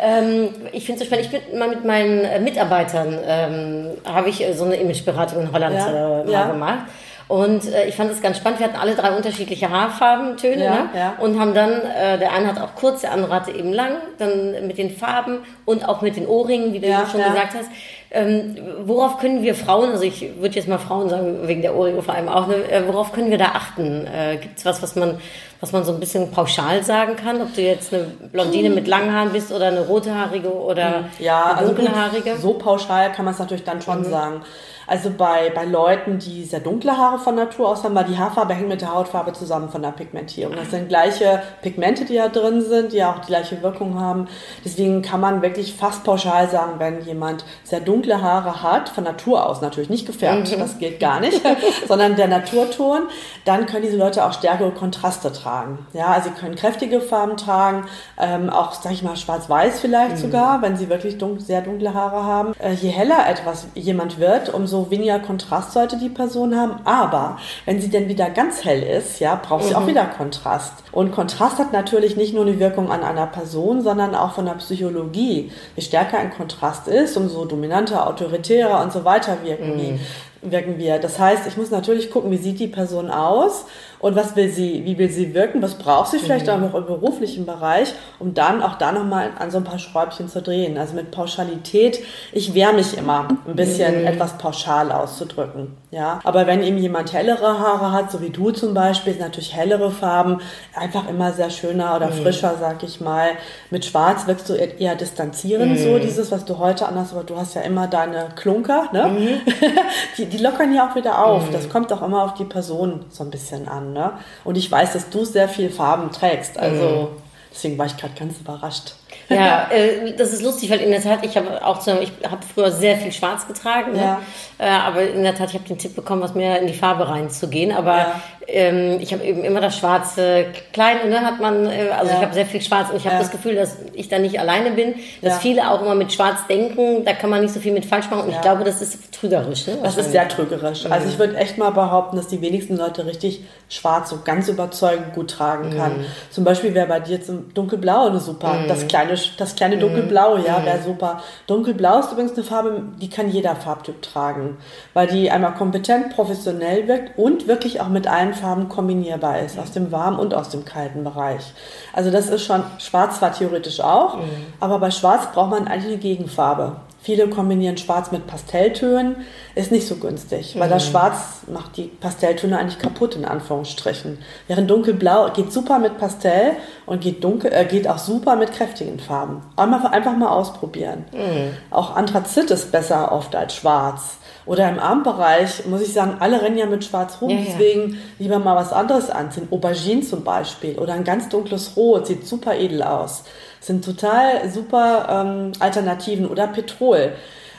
ähm, 0.00 0.48
ich 0.72 0.86
finde 0.86 1.02
es 1.02 1.08
so 1.08 1.14
spannend, 1.14 1.32
ich 1.32 1.48
bin 1.48 1.58
mal 1.58 1.68
mit 1.68 1.84
meinen 1.84 2.24
äh, 2.24 2.38
Mitarbeitern, 2.38 3.18
ähm, 3.26 3.90
habe 4.04 4.28
ich 4.28 4.44
äh, 4.44 4.52
so 4.52 4.64
eine 4.64 4.76
Imageberatung 4.76 5.42
in 5.42 5.52
Holland 5.52 5.74
ja. 5.74 6.22
äh, 6.22 6.30
ja. 6.30 6.46
gemacht. 6.46 6.84
Und 7.28 7.72
äh, 7.72 7.88
ich 7.88 7.96
fand 7.96 8.12
es 8.12 8.22
ganz 8.22 8.36
spannend. 8.36 8.60
Wir 8.60 8.68
hatten 8.68 8.76
alle 8.76 8.94
drei 8.94 9.10
unterschiedliche 9.10 9.68
Haarfarbentöne 9.68 10.64
ja, 10.64 10.70
ne? 10.70 10.88
ja. 10.94 11.14
und 11.18 11.40
haben 11.40 11.54
dann, 11.54 11.70
äh, 11.70 12.18
der 12.18 12.32
eine 12.32 12.46
hat 12.46 12.60
auch 12.60 12.76
kurz, 12.76 13.00
der 13.00 13.12
andere 13.12 13.34
hatte 13.34 13.50
eben 13.50 13.72
lang, 13.72 13.96
dann 14.18 14.66
mit 14.66 14.78
den 14.78 14.90
Farben 14.90 15.38
und 15.64 15.88
auch 15.88 16.02
mit 16.02 16.16
den 16.16 16.26
Ohrringen, 16.26 16.72
wie 16.72 16.78
du 16.78 16.86
ja, 16.86 17.04
schon 17.06 17.22
gesagt 17.22 17.54
hast. 17.54 17.68
Ähm, 18.12 18.56
worauf 18.84 19.18
können 19.18 19.42
wir 19.42 19.56
Frauen, 19.56 19.90
also 19.90 20.04
ich 20.04 20.38
würde 20.38 20.54
jetzt 20.54 20.68
mal 20.68 20.78
Frauen 20.78 21.08
sagen, 21.08 21.48
wegen 21.48 21.62
der 21.62 21.74
Ohrringe 21.74 22.00
vor 22.02 22.14
allem 22.14 22.28
auch, 22.28 22.46
ne, 22.46 22.54
äh, 22.70 22.86
worauf 22.86 23.12
können 23.12 23.30
wir 23.30 23.38
da 23.38 23.46
achten? 23.46 24.06
Äh, 24.06 24.36
Gibt 24.36 24.58
es 24.58 24.64
was, 24.64 24.80
was 24.80 24.94
man, 24.94 25.18
was 25.60 25.72
man 25.72 25.84
so 25.84 25.92
ein 25.92 25.98
bisschen 25.98 26.30
pauschal 26.30 26.84
sagen 26.84 27.16
kann? 27.16 27.42
Ob 27.42 27.52
du 27.54 27.62
jetzt 27.62 27.92
eine 27.92 28.04
Blondine 28.30 28.70
mit 28.70 28.86
langen 28.86 29.12
Haaren 29.12 29.32
bist 29.32 29.50
oder 29.50 29.66
eine 29.66 29.80
rothaarige 29.80 30.54
oder 30.54 31.06
ja, 31.18 31.56
eine 31.56 31.66
dunkelhaarige? 31.66 32.30
Also 32.30 32.46
gut, 32.46 32.58
so 32.60 32.64
pauschal 32.64 33.10
kann 33.10 33.24
man 33.24 33.34
es 33.34 33.40
natürlich 33.40 33.64
dann 33.64 33.82
schon 33.82 33.98
mhm. 33.98 34.10
sagen. 34.10 34.42
Also 34.86 35.10
bei, 35.10 35.50
bei 35.54 35.64
Leuten, 35.64 36.18
die 36.18 36.44
sehr 36.44 36.60
dunkle 36.60 36.96
Haare 36.96 37.18
von 37.18 37.34
Natur 37.34 37.68
aus 37.68 37.82
haben, 37.82 37.94
weil 37.94 38.04
die 38.04 38.18
Haarfarbe 38.18 38.54
hängt 38.54 38.68
mit 38.68 38.80
der 38.80 38.94
Hautfarbe 38.94 39.32
zusammen 39.32 39.68
von 39.68 39.82
der 39.82 39.90
Pigmentierung. 39.90 40.54
Das 40.56 40.70
sind 40.70 40.88
gleiche 40.88 41.42
Pigmente, 41.62 42.04
die 42.04 42.16
da 42.16 42.28
drin 42.28 42.62
sind, 42.62 42.92
die 42.92 43.02
auch 43.02 43.18
die 43.20 43.26
gleiche 43.26 43.62
Wirkung 43.62 44.00
haben. 44.00 44.28
Deswegen 44.64 45.02
kann 45.02 45.20
man 45.20 45.42
wirklich 45.42 45.74
fast 45.74 46.04
pauschal 46.04 46.48
sagen, 46.48 46.74
wenn 46.78 47.02
jemand 47.02 47.44
sehr 47.64 47.80
dunkle 47.80 48.22
Haare 48.22 48.62
hat, 48.62 48.88
von 48.88 49.04
Natur 49.04 49.46
aus 49.46 49.60
natürlich 49.60 49.90
nicht 49.90 50.06
gefärbt, 50.06 50.52
mhm. 50.52 50.58
das 50.58 50.78
geht 50.78 51.00
gar 51.00 51.20
nicht, 51.20 51.40
sondern 51.88 52.16
der 52.16 52.28
Naturton, 52.28 53.02
dann 53.44 53.66
können 53.66 53.82
diese 53.82 53.96
Leute 53.96 54.24
auch 54.24 54.32
stärkere 54.32 54.70
Kontraste 54.70 55.32
tragen. 55.32 55.86
Ja, 55.92 56.08
also 56.08 56.30
sie 56.30 56.34
können 56.34 56.54
kräftige 56.54 57.00
Farben 57.00 57.36
tragen, 57.36 57.86
ähm, 58.18 58.50
auch, 58.50 58.72
sag 58.72 58.92
ich 58.92 59.02
mal, 59.02 59.16
schwarz-weiß 59.16 59.80
vielleicht 59.80 60.16
mhm. 60.16 60.20
sogar, 60.20 60.62
wenn 60.62 60.76
sie 60.76 60.88
wirklich 60.88 61.18
dun 61.18 61.40
sehr 61.40 61.60
dunkle 61.60 61.94
Haare 61.94 62.24
haben. 62.24 62.52
Äh, 62.58 62.72
je 62.72 62.90
heller 62.90 63.28
etwas 63.28 63.66
jemand 63.74 64.18
wird, 64.18 64.52
umso 64.52 64.75
umso 64.76 64.90
weniger 64.90 65.18
Kontrast 65.18 65.72
sollte 65.72 65.96
die 65.96 66.08
Person 66.08 66.56
haben. 66.56 66.76
Aber 66.84 67.38
wenn 67.64 67.80
sie 67.80 67.88
denn 67.88 68.08
wieder 68.08 68.30
ganz 68.30 68.64
hell 68.64 68.82
ist, 68.82 69.20
ja, 69.20 69.34
braucht 69.34 69.64
sie 69.64 69.70
mhm. 69.70 69.76
auch 69.76 69.86
wieder 69.86 70.04
Kontrast. 70.06 70.72
Und 70.92 71.12
Kontrast 71.12 71.58
hat 71.58 71.72
natürlich 71.72 72.16
nicht 72.16 72.34
nur 72.34 72.46
eine 72.46 72.58
Wirkung 72.58 72.90
an 72.90 73.02
einer 73.02 73.26
Person, 73.26 73.82
sondern 73.82 74.14
auch 74.14 74.32
von 74.32 74.46
der 74.46 74.52
Psychologie. 74.54 75.50
Je 75.74 75.82
stärker 75.82 76.18
ein 76.18 76.32
Kontrast 76.32 76.88
ist, 76.88 77.16
umso 77.16 77.44
dominanter, 77.44 78.06
autoritärer 78.06 78.82
und 78.82 78.92
so 78.92 79.04
weiter 79.04 79.38
wirken 79.42 79.74
mhm. 79.74 79.78
die 79.78 80.00
wirken 80.42 80.78
wir. 80.78 80.98
Das 80.98 81.18
heißt, 81.18 81.46
ich 81.46 81.56
muss 81.56 81.70
natürlich 81.70 82.10
gucken, 82.10 82.30
wie 82.30 82.36
sieht 82.36 82.60
die 82.60 82.68
Person 82.68 83.10
aus 83.10 83.64
und 83.98 84.16
was 84.16 84.36
will 84.36 84.50
sie, 84.50 84.84
wie 84.84 84.98
will 84.98 85.10
sie 85.10 85.34
wirken, 85.34 85.62
was 85.62 85.74
braucht 85.74 86.10
sie 86.10 86.18
vielleicht 86.18 86.46
mhm. 86.46 86.52
auch 86.52 86.58
noch 86.58 86.74
im 86.74 86.86
beruflichen 86.86 87.46
Bereich, 87.46 87.92
um 88.18 88.34
dann 88.34 88.62
auch 88.62 88.76
da 88.76 88.92
nochmal 88.92 89.30
an 89.38 89.50
so 89.50 89.58
ein 89.58 89.64
paar 89.64 89.78
Schräubchen 89.78 90.28
zu 90.28 90.42
drehen. 90.42 90.78
Also 90.78 90.94
mit 90.94 91.10
Pauschalität, 91.10 92.00
ich 92.32 92.54
wehre 92.54 92.72
mich 92.72 92.96
immer, 92.96 93.28
ein 93.46 93.56
bisschen 93.56 94.00
mhm. 94.00 94.06
etwas 94.06 94.38
pauschal 94.38 94.92
auszudrücken. 94.92 95.76
Ja, 95.90 96.20
aber 96.24 96.46
wenn 96.46 96.62
eben 96.62 96.78
jemand 96.78 97.12
hellere 97.12 97.58
Haare 97.58 97.92
hat, 97.92 98.10
so 98.10 98.20
wie 98.20 98.30
du 98.30 98.50
zum 98.50 98.74
Beispiel, 98.74 99.14
sind 99.14 99.22
natürlich 99.22 99.54
hellere 99.54 99.90
Farben 99.90 100.40
einfach 100.74 101.08
immer 101.08 101.32
sehr 101.32 101.48
schöner 101.48 101.96
oder 101.96 102.08
mhm. 102.08 102.22
frischer, 102.22 102.56
sag 102.60 102.82
ich 102.82 103.00
mal. 103.00 103.30
Mit 103.70 103.84
Schwarz 103.84 104.26
wirkst 104.26 104.48
du 104.50 104.54
eher 104.54 104.94
distanzierend, 104.94 105.78
so 105.78 105.90
mhm. 105.90 106.00
dieses, 106.00 106.30
was 106.30 106.44
du 106.44 106.58
heute 106.58 106.86
anders, 106.86 107.12
aber 107.12 107.24
du 107.24 107.36
hast 107.36 107.54
ja 107.54 107.62
immer 107.62 107.86
deine 107.86 108.28
Klunker, 108.36 108.88
ne? 108.92 109.06
Mhm. 109.06 109.52
die, 110.18 110.26
die 110.26 110.38
lockern 110.38 110.74
ja 110.74 110.90
auch 110.90 110.96
wieder 110.96 111.24
auf. 111.24 111.50
Das 111.50 111.68
kommt 111.68 111.92
auch 111.92 112.02
immer 112.02 112.24
auf 112.24 112.34
die 112.34 112.44
Person 112.44 113.04
so 113.08 113.24
ein 113.24 113.30
bisschen 113.30 113.68
an. 113.68 113.85
Ne? 113.92 114.12
Und 114.44 114.56
ich 114.56 114.70
weiß, 114.70 114.92
dass 114.92 115.10
du 115.10 115.24
sehr 115.24 115.48
viel 115.48 115.70
Farben 115.70 116.10
trägst. 116.12 116.58
Also 116.58 117.10
mhm. 117.12 117.22
deswegen 117.52 117.78
war 117.78 117.86
ich 117.86 117.96
gerade 117.96 118.14
ganz 118.18 118.38
überrascht. 118.38 118.94
Ja, 119.28 119.68
äh, 119.70 120.12
das 120.14 120.32
ist 120.32 120.42
lustig, 120.42 120.70
weil 120.70 120.80
in 120.80 120.90
der 120.90 121.02
Tat, 121.02 121.24
ich 121.24 121.36
habe 121.36 121.64
auch 121.64 121.80
zu, 121.80 122.00
ich 122.00 122.12
habe 122.28 122.40
früher 122.54 122.70
sehr 122.70 122.96
viel 122.96 123.12
Schwarz 123.12 123.46
getragen, 123.46 123.92
ne? 123.92 123.98
ja. 123.98 124.20
äh, 124.58 124.68
aber 124.68 125.02
in 125.02 125.22
der 125.22 125.34
Tat, 125.34 125.48
ich 125.48 125.54
habe 125.54 125.66
den 125.66 125.78
Tipp 125.78 125.96
bekommen, 125.96 126.22
was 126.22 126.34
mehr 126.34 126.60
in 126.60 126.66
die 126.66 126.74
Farbe 126.74 127.08
reinzugehen. 127.08 127.72
Aber 127.72 127.96
ja 127.96 128.22
ähm, 128.48 128.98
ich 129.00 129.12
habe 129.12 129.24
eben 129.24 129.44
immer 129.44 129.60
das 129.60 129.76
schwarze 129.76 130.46
Kleine, 130.72 131.08
ne, 131.10 131.20
hat 131.20 131.40
man, 131.40 131.66
äh, 131.66 131.88
also 131.90 132.10
ja. 132.10 132.18
ich 132.18 132.22
habe 132.22 132.34
sehr 132.34 132.46
viel 132.46 132.60
Schwarz 132.60 132.90
und 132.90 132.96
ich 132.96 133.04
habe 133.04 133.16
ja. 133.16 133.20
das 133.20 133.30
Gefühl, 133.30 133.54
dass 133.54 133.76
ich 133.92 134.08
da 134.08 134.18
nicht 134.18 134.38
alleine 134.38 134.70
bin, 134.70 134.94
dass 135.22 135.34
ja. 135.34 135.38
viele 135.40 135.70
auch 135.70 135.82
immer 135.82 135.94
mit 135.94 136.12
Schwarz 136.12 136.46
denken, 136.48 137.04
da 137.04 137.12
kann 137.12 137.30
man 137.30 137.40
nicht 137.42 137.52
so 137.52 137.60
viel 137.60 137.72
mit 137.72 137.86
falsch 137.86 138.10
machen 138.10 138.24
und 138.24 138.30
ich 138.30 138.40
glaube, 138.40 138.64
das 138.64 138.80
ist 138.82 139.12
trügerisch. 139.12 139.66
Ne, 139.66 139.78
das 139.82 139.96
ist 139.96 140.12
sehr 140.12 140.28
trügerisch. 140.28 140.84
Mhm. 140.84 140.92
Also 140.92 141.08
ich 141.08 141.18
würde 141.18 141.36
echt 141.36 141.58
mal 141.58 141.70
behaupten, 141.70 142.16
dass 142.16 142.28
die 142.28 142.40
wenigsten 142.40 142.76
Leute 142.76 143.06
richtig 143.06 143.42
Schwarz 143.68 144.10
so 144.10 144.20
ganz 144.24 144.48
überzeugend 144.48 145.12
gut 145.12 145.30
tragen 145.30 145.76
kann. 145.76 145.98
Mhm. 145.98 146.04
Zum 146.30 146.44
Beispiel 146.44 146.74
wäre 146.74 146.86
bei 146.86 147.00
dir 147.00 147.20
zum 147.20 147.52
Dunkelblau 147.52 148.06
eine 148.06 148.20
super, 148.20 148.54
mhm. 148.54 148.68
das 148.68 148.86
kleine, 148.86 149.14
das 149.38 149.56
kleine 149.56 149.76
mhm. 149.76 149.80
Dunkelblau, 149.80 150.36
ja, 150.38 150.64
wäre 150.64 150.78
mhm. 150.78 150.84
super. 150.84 151.22
Dunkelblau 151.46 151.98
ist 151.98 152.12
übrigens 152.12 152.34
eine 152.34 152.44
Farbe, 152.44 152.82
die 153.00 153.10
kann 153.10 153.28
jeder 153.28 153.56
Farbtyp 153.56 154.02
tragen, 154.02 154.58
weil 154.94 155.08
die 155.08 155.30
einmal 155.30 155.54
kompetent, 155.54 156.14
professionell 156.14 156.86
wirkt 156.86 157.18
und 157.18 157.48
wirklich 157.48 157.80
auch 157.80 157.88
mit 157.88 158.06
allen 158.06 158.34
Farben 158.36 158.68
kombinierbar 158.68 159.40
ist, 159.40 159.58
aus 159.58 159.72
dem 159.72 159.90
warmen 159.90 160.18
und 160.18 160.34
aus 160.34 160.50
dem 160.50 160.64
kalten 160.64 161.02
Bereich. 161.02 161.52
Also 161.92 162.10
das 162.10 162.28
ist 162.28 162.44
schon, 162.44 162.62
schwarz 162.78 163.18
zwar 163.18 163.32
theoretisch 163.32 163.80
auch, 163.80 164.18
mhm. 164.18 164.22
aber 164.60 164.78
bei 164.78 164.90
schwarz 164.90 165.32
braucht 165.32 165.50
man 165.50 165.66
eigentlich 165.66 165.92
eine 165.92 165.98
Gegenfarbe 165.98 166.76
Viele 167.06 167.28
kombinieren 167.28 167.76
Schwarz 167.76 168.10
mit 168.10 168.26
Pastelltönen, 168.26 169.14
ist 169.54 169.70
nicht 169.70 169.86
so 169.86 169.94
günstig, 169.94 170.56
weil 170.58 170.66
mhm. 170.66 170.72
das 170.72 170.88
Schwarz 170.88 171.42
macht 171.46 171.76
die 171.76 171.84
Pastelltöne 171.84 172.58
eigentlich 172.58 172.80
kaputt, 172.80 173.14
in 173.14 173.24
Anführungsstrichen. 173.24 174.18
Während 174.48 174.68
dunkelblau 174.68 175.30
geht 175.30 175.52
super 175.52 175.78
mit 175.78 175.98
Pastell 175.98 176.56
und 176.84 177.00
geht, 177.02 177.22
dunkel, 177.22 177.52
äh, 177.52 177.64
geht 177.64 177.86
auch 177.86 177.98
super 177.98 178.34
mit 178.34 178.50
kräftigen 178.50 178.98
Farben. 178.98 179.42
Einfach, 179.54 179.92
einfach 179.92 180.16
mal 180.16 180.30
ausprobieren. 180.30 181.04
Mhm. 181.12 181.54
Auch 181.70 181.94
Anthrazit 181.94 182.50
ist 182.50 182.72
besser 182.72 183.12
oft 183.12 183.36
als 183.36 183.54
Schwarz. 183.54 184.16
Oder 184.46 184.68
im 184.68 184.78
Armbereich, 184.78 185.66
muss 185.66 185.82
ich 185.82 185.92
sagen, 185.92 186.16
alle 186.20 186.40
rennen 186.40 186.56
ja 186.56 186.66
mit 186.66 186.84
schwarz 186.84 187.20
rum, 187.20 187.30
ja, 187.30 187.38
deswegen 187.44 187.90
ja. 187.90 187.96
lieber 188.20 188.38
mal 188.38 188.54
was 188.54 188.72
anderes 188.72 189.10
anziehen. 189.10 189.48
Aubergine 189.50 190.02
zum 190.02 190.22
Beispiel 190.22 190.78
oder 190.78 190.94
ein 190.94 191.04
ganz 191.04 191.28
dunkles 191.28 191.76
Rot, 191.76 192.06
sieht 192.06 192.26
super 192.26 192.54
edel 192.56 192.82
aus. 192.82 193.24
Sind 193.60 193.84
total 193.84 194.48
super 194.48 195.06
ähm, 195.10 195.52
Alternativen. 195.58 196.28
Oder 196.28 196.46
Petrol 196.46 197.12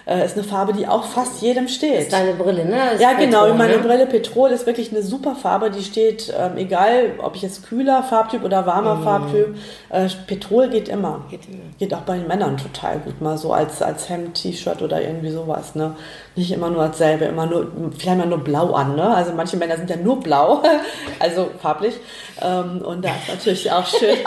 äh, 0.07 0.25
ist 0.25 0.37
eine 0.37 0.43
Farbe, 0.43 0.71
die 0.71 0.87
auch 0.87 1.03
fast 1.03 1.41
jedem 1.41 1.67
steht. 1.67 1.99
Ist 1.99 2.13
deine 2.13 2.33
Brille, 2.33 2.65
ne? 2.65 2.77
Das 2.93 3.01
ja, 3.01 3.13
genau. 3.13 3.41
Petrol, 3.41 3.57
meine 3.57 3.77
ne? 3.77 3.79
Brille 3.79 4.05
Petrol 4.05 4.49
ist 4.51 4.65
wirklich 4.65 4.91
eine 4.91 5.03
super 5.03 5.35
Farbe. 5.35 5.69
Die 5.69 5.83
steht, 5.83 6.33
ähm, 6.37 6.57
egal 6.57 7.15
ob 7.17 7.35
ich 7.35 7.41
jetzt 7.41 7.67
kühler 7.67 8.03
Farbtyp 8.03 8.43
oder 8.43 8.65
warmer 8.65 8.95
mm. 8.95 9.03
Farbtyp, 9.03 9.55
äh, 9.89 10.07
Petrol 10.25 10.69
geht 10.69 10.87
immer. 10.87 11.25
geht 11.29 11.41
immer. 11.47 11.57
Geht 11.77 11.93
auch 11.93 12.01
bei 12.01 12.17
den 12.17 12.27
Männern 12.27 12.55
total 12.55 12.99
gut. 12.99 13.19
Mal 13.21 13.37
so 13.37 13.51
als, 13.51 13.81
als 13.81 14.09
Hemd, 14.09 14.35
T-Shirt 14.35 14.81
oder 14.81 15.01
irgendwie 15.01 15.29
sowas. 15.29 15.75
Ne? 15.75 15.95
Nicht 16.35 16.51
immer 16.51 16.69
nur 16.69 16.87
dasselbe, 16.87 17.25
immer 17.25 17.45
nur, 17.45 17.67
vielleicht 17.97 18.17
mal 18.17 18.27
nur 18.27 18.43
blau 18.43 18.73
an. 18.73 18.95
Ne? 18.95 19.13
Also 19.13 19.33
manche 19.33 19.57
Männer 19.57 19.75
sind 19.75 19.89
ja 19.89 19.97
nur 19.97 20.21
blau, 20.21 20.63
also 21.19 21.49
farblich. 21.61 21.95
Ähm, 22.41 22.81
und 22.81 23.03
da 23.03 23.09
ist 23.09 23.27
natürlich 23.29 23.71
auch 23.71 23.85
schön. 23.99 24.17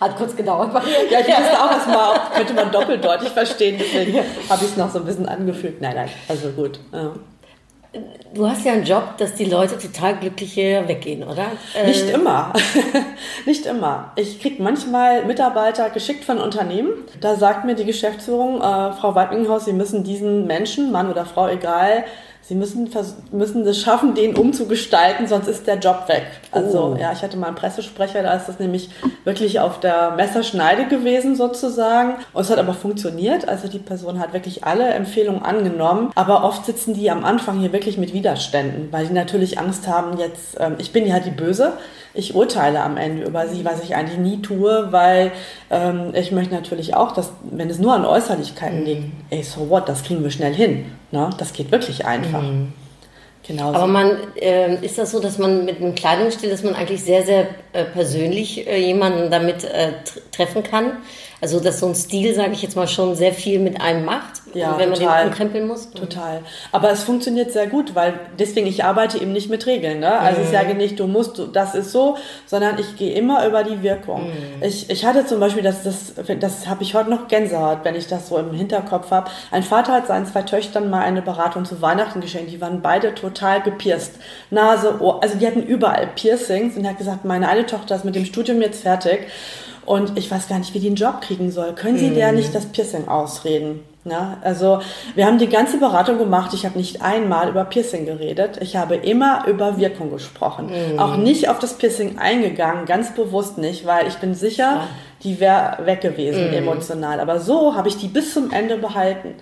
Hat 0.00 0.16
kurz 0.16 0.34
gedauert 0.34 0.72
bei 0.72 0.80
mir. 0.80 1.10
Ja, 1.10 1.20
ich 1.20 1.26
wusste 1.26 1.62
auch 1.62 1.70
erstmal, 1.72 2.20
könnte 2.34 2.54
man 2.54 2.70
doppeldeutig 2.70 3.30
verstehen, 3.30 3.76
deswegen 3.78 4.18
habe 4.48 4.64
ich 4.64 4.70
es 4.70 4.76
noch 4.78 4.90
so 4.90 5.00
ein 5.00 5.04
bisschen 5.04 5.28
angefügt. 5.28 5.82
Nein, 5.82 5.94
nein, 5.94 6.08
also 6.28 6.48
gut. 6.50 6.80
Ja. 6.92 7.12
Du 8.34 8.46
hast 8.46 8.66
ja 8.66 8.72
einen 8.72 8.84
Job, 8.84 9.16
dass 9.16 9.34
die 9.34 9.46
Leute 9.46 9.78
total 9.78 10.16
glücklich 10.16 10.52
hier 10.52 10.86
weggehen, 10.86 11.22
oder? 11.22 11.46
Nicht 11.86 12.04
äh, 12.04 12.12
immer. 12.12 12.52
Nicht 13.46 13.64
immer. 13.64 14.12
Ich 14.16 14.42
kriege 14.42 14.62
manchmal 14.62 15.24
Mitarbeiter 15.24 15.88
geschickt 15.88 16.24
von 16.24 16.38
Unternehmen. 16.38 16.90
Da 17.22 17.36
sagt 17.36 17.64
mir 17.64 17.74
die 17.74 17.86
Geschäftsführung, 17.86 18.60
äh, 18.60 18.92
Frau 18.92 19.14
Weidminghaus, 19.14 19.64
Sie 19.64 19.72
müssen 19.72 20.04
diesen 20.04 20.46
Menschen, 20.46 20.92
Mann 20.92 21.10
oder 21.10 21.24
Frau, 21.24 21.48
egal, 21.48 22.04
Sie 22.48 22.54
müssen, 22.54 22.88
müssen 23.30 23.66
es 23.66 23.78
schaffen, 23.78 24.14
den 24.14 24.34
umzugestalten, 24.34 25.26
sonst 25.26 25.48
ist 25.48 25.66
der 25.66 25.76
Job 25.76 26.04
weg. 26.08 26.24
Also, 26.50 26.94
oh. 26.94 26.98
ja, 26.98 27.12
ich 27.12 27.20
hatte 27.20 27.36
mal 27.36 27.48
einen 27.48 27.56
Pressesprecher, 27.56 28.22
da 28.22 28.32
ist 28.32 28.48
das 28.48 28.58
nämlich 28.58 28.88
wirklich 29.24 29.60
auf 29.60 29.80
der 29.80 30.12
Messerschneide 30.12 30.86
gewesen 30.86 31.36
sozusagen. 31.36 32.14
Und 32.32 32.40
es 32.40 32.48
hat 32.48 32.56
aber 32.56 32.72
funktioniert. 32.72 33.46
Also, 33.46 33.68
die 33.68 33.78
Person 33.78 34.18
hat 34.18 34.32
wirklich 34.32 34.64
alle 34.64 34.88
Empfehlungen 34.88 35.42
angenommen. 35.42 36.10
Aber 36.14 36.42
oft 36.42 36.64
sitzen 36.64 36.94
die 36.94 37.10
am 37.10 37.22
Anfang 37.22 37.60
hier 37.60 37.74
wirklich 37.74 37.98
mit 37.98 38.14
Widerständen, 38.14 38.88
weil 38.92 39.06
die 39.06 39.12
natürlich 39.12 39.58
Angst 39.58 39.86
haben, 39.86 40.16
jetzt, 40.16 40.56
ähm, 40.58 40.76
ich 40.78 40.90
bin 40.90 41.06
ja 41.06 41.20
die 41.20 41.30
Böse 41.30 41.74
ich 42.18 42.34
urteile 42.34 42.82
am 42.82 42.96
Ende 42.96 43.24
über 43.24 43.46
sie, 43.46 43.64
was 43.64 43.82
ich 43.82 43.94
eigentlich 43.94 44.18
nie 44.18 44.42
tue, 44.42 44.88
weil 44.90 45.30
ähm, 45.70 46.12
ich 46.14 46.32
möchte 46.32 46.52
natürlich 46.52 46.94
auch, 46.94 47.12
dass, 47.12 47.32
wenn 47.50 47.70
es 47.70 47.78
nur 47.78 47.94
an 47.94 48.04
Äußerlichkeiten 48.04 48.80
mhm. 48.80 48.86
liegt, 48.86 49.04
ey, 49.30 49.42
so 49.42 49.70
what, 49.70 49.88
das 49.88 50.02
kriegen 50.02 50.22
wir 50.22 50.30
schnell 50.30 50.54
hin. 50.54 50.86
Ne? 51.10 51.30
Das 51.38 51.52
geht 51.52 51.70
wirklich 51.70 52.04
einfach. 52.04 52.42
Mhm. 52.42 52.72
Genau. 53.46 53.72
Aber 53.72 53.86
man 53.86 54.34
äh, 54.36 54.74
ist 54.84 54.98
das 54.98 55.10
so, 55.10 55.20
dass 55.20 55.38
man 55.38 55.64
mit 55.64 55.78
einem 55.78 55.94
Kleidungsstil, 55.94 56.50
dass 56.50 56.62
man 56.62 56.74
eigentlich 56.74 57.02
sehr, 57.02 57.24
sehr 57.24 57.46
äh, 57.72 57.84
persönlich 57.84 58.66
äh, 58.66 58.78
jemanden 58.78 59.30
damit 59.30 59.64
äh, 59.64 59.92
treffen 60.32 60.62
kann. 60.62 60.98
Also, 61.40 61.60
dass 61.60 61.78
so 61.78 61.86
ein 61.86 61.94
Stil, 61.94 62.34
sage 62.34 62.52
ich 62.52 62.62
jetzt 62.62 62.74
mal, 62.74 62.88
schon 62.88 63.14
sehr 63.14 63.32
viel 63.32 63.60
mit 63.60 63.80
einem 63.80 64.04
macht, 64.04 64.42
ja, 64.54 64.76
wenn 64.76 64.90
man 64.90 64.98
total. 64.98 65.22
den 65.22 65.28
umkrempeln 65.28 65.68
muss. 65.68 65.90
Total. 65.90 66.40
Aber 66.72 66.90
es 66.90 67.04
funktioniert 67.04 67.52
sehr 67.52 67.68
gut, 67.68 67.94
weil 67.94 68.18
deswegen, 68.38 68.66
ich 68.66 68.84
arbeite 68.84 69.18
eben 69.18 69.32
nicht 69.32 69.48
mit 69.48 69.66
Regeln. 69.66 70.00
Ne? 70.00 70.12
Also, 70.12 70.40
mhm. 70.40 70.46
ich 70.46 70.52
sage 70.52 70.74
nicht, 70.74 70.98
du 70.98 71.06
musst, 71.06 71.40
das 71.52 71.74
ist 71.74 71.92
so, 71.92 72.16
sondern 72.46 72.78
ich 72.78 72.96
gehe 72.96 73.14
immer 73.14 73.46
über 73.46 73.62
die 73.62 73.82
Wirkung. 73.82 74.28
Mhm. 74.28 74.62
Ich, 74.62 74.90
ich 74.90 75.04
hatte 75.04 75.26
zum 75.26 75.38
Beispiel, 75.38 75.62
das, 75.62 75.84
das, 75.84 76.14
das 76.40 76.66
habe 76.66 76.82
ich 76.82 76.94
heute 76.94 77.10
noch 77.10 77.28
Gänsehaut, 77.28 77.80
wenn 77.84 77.94
ich 77.94 78.08
das 78.08 78.28
so 78.28 78.38
im 78.38 78.52
Hinterkopf 78.52 79.10
habe. 79.10 79.30
Ein 79.52 79.62
Vater 79.62 79.92
hat 79.92 80.08
seinen 80.08 80.26
zwei 80.26 80.42
Töchtern 80.42 80.90
mal 80.90 81.02
eine 81.02 81.22
Beratung 81.22 81.64
zu 81.64 81.80
Weihnachten 81.80 82.20
geschenkt. 82.20 82.50
Die 82.50 82.60
waren 82.60 82.82
beide 82.82 83.14
total 83.14 83.62
gepierst. 83.62 84.14
Nase, 84.50 85.00
Ohr, 85.00 85.22
also 85.22 85.38
die 85.38 85.46
hatten 85.46 85.62
überall 85.62 86.08
Piercings 86.14 86.76
und 86.76 86.84
er 86.84 86.90
hat 86.90 86.98
gesagt, 86.98 87.24
meine 87.24 87.48
eine 87.48 87.66
Tochter 87.66 87.94
ist 87.94 88.04
mit 88.04 88.16
dem 88.16 88.24
Studium 88.24 88.60
jetzt 88.60 88.82
fertig. 88.82 89.28
Und 89.88 90.18
ich 90.18 90.30
weiß 90.30 90.48
gar 90.48 90.58
nicht, 90.58 90.74
wie 90.74 90.80
die 90.80 90.88
einen 90.88 90.96
Job 90.96 91.22
kriegen 91.22 91.50
soll. 91.50 91.74
Können 91.74 91.96
Sie 91.96 92.10
mm. 92.10 92.14
der 92.14 92.32
nicht 92.32 92.54
das 92.54 92.66
Piercing 92.66 93.08
ausreden? 93.08 93.80
Ja, 94.04 94.36
also 94.42 94.82
wir 95.14 95.24
haben 95.24 95.38
die 95.38 95.48
ganze 95.48 95.78
Beratung 95.78 96.18
gemacht. 96.18 96.52
Ich 96.52 96.66
habe 96.66 96.76
nicht 96.76 97.00
einmal 97.00 97.48
über 97.48 97.64
Piercing 97.64 98.04
geredet. 98.04 98.58
Ich 98.60 98.76
habe 98.76 98.96
immer 98.96 99.46
über 99.46 99.78
Wirkung 99.78 100.10
gesprochen. 100.10 100.66
Mm. 100.66 100.98
Auch 100.98 101.16
nicht 101.16 101.48
auf 101.48 101.58
das 101.58 101.78
Piercing 101.78 102.18
eingegangen, 102.18 102.84
ganz 102.84 103.14
bewusst 103.14 103.56
nicht, 103.56 103.86
weil 103.86 104.06
ich 104.06 104.16
bin 104.16 104.34
sicher, 104.34 104.82
die 105.22 105.40
wäre 105.40 105.78
weg 105.86 106.02
gewesen 106.02 106.50
mm. 106.50 106.54
emotional. 106.54 107.18
Aber 107.18 107.40
so 107.40 107.74
habe 107.74 107.88
ich 107.88 107.96
die 107.96 108.08
bis 108.08 108.34
zum 108.34 108.50
Ende 108.50 108.76
behalten. 108.76 109.36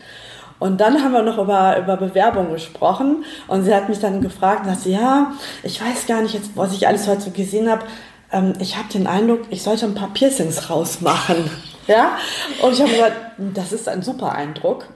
Und 0.61 0.81
dann 0.81 1.03
haben 1.03 1.11
wir 1.11 1.23
noch 1.23 1.39
über, 1.39 1.77
über 1.77 1.97
Bewerbung 1.97 2.53
gesprochen 2.53 3.25
und 3.49 3.65
sie 3.65 3.75
hat 3.75 3.89
mich 3.89 3.99
dann 3.99 4.21
gefragt 4.21 4.65
und 4.65 4.73
sagte, 4.73 4.91
ja, 4.91 5.33
ich 5.65 5.83
weiß 5.83 6.07
gar 6.07 6.23
nicht 6.23 6.35
jetzt, 6.35 6.53
was 6.55 6.73
ich 6.73 6.87
alles 6.87 7.09
heute 7.09 7.23
so 7.23 7.31
gesehen 7.31 7.69
habe, 7.69 7.85
ähm, 8.33 8.55
ich 8.61 8.77
habe 8.77 8.89
den 8.93 9.07
Eindruck, 9.07 9.41
ich 9.51 9.63
sollte 9.63 9.87
ein 9.87 9.95
paar 9.95 10.13
Piercings 10.13 10.71
rausmachen. 10.71 11.51
Ja? 11.89 12.19
Und 12.63 12.73
ich 12.73 12.81
habe 12.81 12.91
gesagt, 12.91 13.17
das 13.55 13.73
ist 13.73 13.89
ein 13.89 14.03
super 14.03 14.33
Eindruck. 14.33 14.89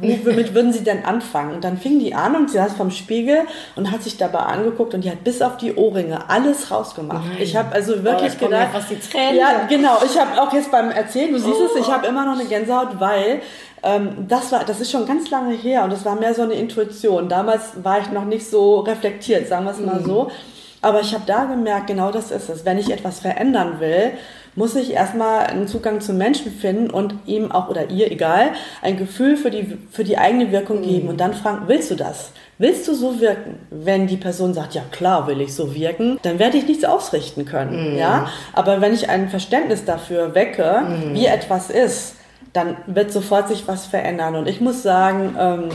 Womit 0.00 0.54
würden 0.54 0.72
Sie 0.72 0.84
denn 0.84 1.04
anfangen? 1.04 1.54
Und 1.54 1.64
dann 1.64 1.78
fing 1.78 1.98
die 1.98 2.14
an 2.14 2.36
und 2.36 2.50
sie 2.50 2.56
saß 2.56 2.74
vom 2.74 2.90
Spiegel 2.90 3.46
und 3.76 3.90
hat 3.90 4.02
sich 4.02 4.16
dabei 4.16 4.40
angeguckt 4.40 4.92
und 4.92 5.04
die 5.04 5.10
hat 5.10 5.24
bis 5.24 5.40
auf 5.40 5.56
die 5.56 5.74
Ohrringe 5.74 6.28
alles 6.28 6.70
rausgemacht. 6.70 7.26
Nein. 7.28 7.38
Ich 7.40 7.56
habe 7.56 7.72
also 7.72 8.04
wirklich 8.04 8.34
oh, 8.40 8.44
gedacht, 8.44 8.72
fast 8.72 8.90
die 8.90 8.98
Tränen. 8.98 9.36
ja 9.36 9.66
genau. 9.68 9.98
Ich 10.04 10.18
habe 10.20 10.40
auch 10.40 10.52
jetzt 10.52 10.70
beim 10.70 10.90
Erzählen, 10.90 11.32
du 11.32 11.38
siehst 11.38 11.56
oh. 11.60 11.68
es, 11.74 11.86
ich 11.86 11.90
habe 11.90 12.06
immer 12.06 12.26
noch 12.26 12.38
eine 12.38 12.44
Gänsehaut, 12.48 13.00
weil 13.00 13.40
ähm, 13.82 14.26
das 14.28 14.52
war, 14.52 14.64
das 14.64 14.80
ist 14.80 14.90
schon 14.90 15.06
ganz 15.06 15.30
lange 15.30 15.54
her 15.54 15.84
und 15.84 15.92
das 15.92 16.04
war 16.04 16.16
mehr 16.16 16.34
so 16.34 16.42
eine 16.42 16.54
Intuition. 16.54 17.28
Damals 17.28 17.82
war 17.82 18.00
ich 18.00 18.10
noch 18.10 18.24
nicht 18.24 18.48
so 18.48 18.80
reflektiert, 18.80 19.48
sagen 19.48 19.64
wir 19.64 19.72
es 19.72 19.78
mal 19.78 20.00
mhm. 20.00 20.04
so. 20.04 20.30
Aber 20.80 21.00
ich 21.00 21.14
habe 21.14 21.24
da 21.26 21.44
gemerkt, 21.44 21.88
genau 21.88 22.12
das 22.12 22.30
ist 22.30 22.48
es. 22.48 22.64
Wenn 22.64 22.78
ich 22.78 22.90
etwas 22.90 23.20
verändern 23.20 23.80
will, 23.80 24.12
muss 24.54 24.74
ich 24.74 24.92
erstmal 24.92 25.46
einen 25.46 25.68
Zugang 25.68 26.00
zum 26.00 26.18
Menschen 26.18 26.52
finden 26.52 26.90
und 26.90 27.14
ihm 27.26 27.52
auch 27.52 27.68
oder 27.68 27.90
ihr, 27.90 28.10
egal, 28.10 28.50
ein 28.82 28.96
Gefühl 28.96 29.36
für 29.36 29.50
die, 29.50 29.78
für 29.90 30.02
die 30.02 30.18
eigene 30.18 30.50
Wirkung 30.50 30.82
geben 30.82 31.04
mhm. 31.04 31.10
und 31.10 31.20
dann 31.20 31.34
fragen, 31.34 31.68
willst 31.68 31.90
du 31.90 31.94
das? 31.94 32.32
Willst 32.58 32.88
du 32.88 32.94
so 32.94 33.20
wirken? 33.20 33.60
Wenn 33.70 34.08
die 34.08 34.16
Person 34.16 34.54
sagt, 34.54 34.74
ja 34.74 34.82
klar 34.90 35.28
will 35.28 35.40
ich 35.40 35.54
so 35.54 35.74
wirken, 35.74 36.18
dann 36.22 36.40
werde 36.40 36.58
ich 36.58 36.66
nichts 36.66 36.84
ausrichten 36.84 37.44
können. 37.44 37.92
Mhm. 37.92 37.98
Ja? 37.98 38.28
Aber 38.52 38.80
wenn 38.80 38.92
ich 38.92 39.08
ein 39.08 39.28
Verständnis 39.28 39.84
dafür 39.84 40.34
wecke, 40.34 40.82
mhm. 40.82 41.14
wie 41.14 41.26
etwas 41.26 41.70
ist, 41.70 42.16
dann 42.52 42.76
wird 42.86 43.12
sofort 43.12 43.48
sich 43.48 43.68
was 43.68 43.86
verändern. 43.86 44.34
Und 44.34 44.48
ich 44.48 44.60
muss 44.60 44.82
sagen, 44.82 45.36
ähm, 45.38 45.68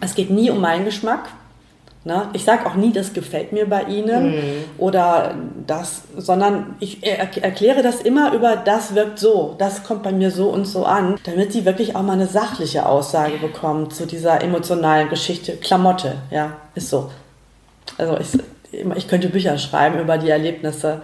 es 0.00 0.14
geht 0.14 0.30
nie 0.30 0.50
um 0.50 0.60
meinen 0.60 0.84
Geschmack. 0.84 1.30
Ne? 2.04 2.28
Ich 2.32 2.44
sage 2.44 2.64
auch 2.66 2.74
nie, 2.74 2.92
das 2.92 3.12
gefällt 3.12 3.52
mir 3.52 3.68
bei 3.68 3.82
Ihnen 3.82 4.30
mhm. 4.30 4.64
oder 4.78 5.34
das, 5.66 6.02
sondern 6.16 6.76
ich 6.78 7.04
er 7.04 7.18
erkläre 7.18 7.82
das 7.82 8.00
immer 8.00 8.32
über, 8.32 8.56
das 8.56 8.94
wirkt 8.94 9.18
so, 9.18 9.56
das 9.58 9.82
kommt 9.82 10.04
bei 10.04 10.12
mir 10.12 10.30
so 10.30 10.48
und 10.48 10.64
so 10.64 10.84
an, 10.84 11.16
damit 11.24 11.52
Sie 11.52 11.64
wirklich 11.64 11.96
auch 11.96 12.02
mal 12.02 12.12
eine 12.12 12.28
sachliche 12.28 12.86
Aussage 12.86 13.38
bekommen 13.38 13.90
zu 13.90 14.06
dieser 14.06 14.42
emotionalen 14.42 15.08
Geschichte. 15.08 15.56
Klamotte, 15.56 16.14
ja, 16.30 16.56
ist 16.74 16.88
so. 16.88 17.10
Also 17.98 18.16
ich, 18.18 18.28
ich 18.94 19.08
könnte 19.08 19.28
Bücher 19.28 19.58
schreiben 19.58 19.98
über 19.98 20.18
die 20.18 20.30
Erlebnisse. 20.30 21.02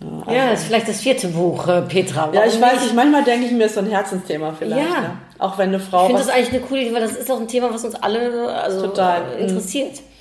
Also, 0.00 0.36
ja, 0.36 0.50
das 0.50 0.60
ist 0.60 0.66
vielleicht 0.66 0.88
das 0.88 1.00
vierte 1.00 1.28
Buch, 1.28 1.68
äh, 1.68 1.82
Petra. 1.82 2.22
Warum 2.22 2.34
ja, 2.34 2.46
ich 2.46 2.60
weiß 2.60 2.82
nicht, 2.82 2.94
manchmal 2.94 3.24
denke 3.24 3.46
ich 3.46 3.52
mir, 3.52 3.66
ist 3.66 3.74
so 3.74 3.80
ein 3.80 3.86
Herzensthema 3.86 4.54
vielleicht. 4.58 4.90
Ja. 4.90 5.00
Ne? 5.00 5.10
Auch 5.38 5.58
wenn 5.58 5.68
eine 5.68 5.80
Frau. 5.80 6.02
Ich 6.02 6.06
finde 6.06 6.22
das 6.22 6.30
eigentlich 6.30 6.50
eine 6.50 6.60
coole 6.60 6.80
Idee, 6.82 6.94
weil 6.94 7.02
das 7.02 7.12
ist 7.12 7.30
auch 7.30 7.40
ein 7.40 7.48
Thema, 7.48 7.72
was 7.72 7.84
uns 7.84 7.94
alle 7.94 8.52
also, 8.52 8.86
Total. 8.86 9.22
interessiert. 9.38 9.92
Mhm. 9.92 10.13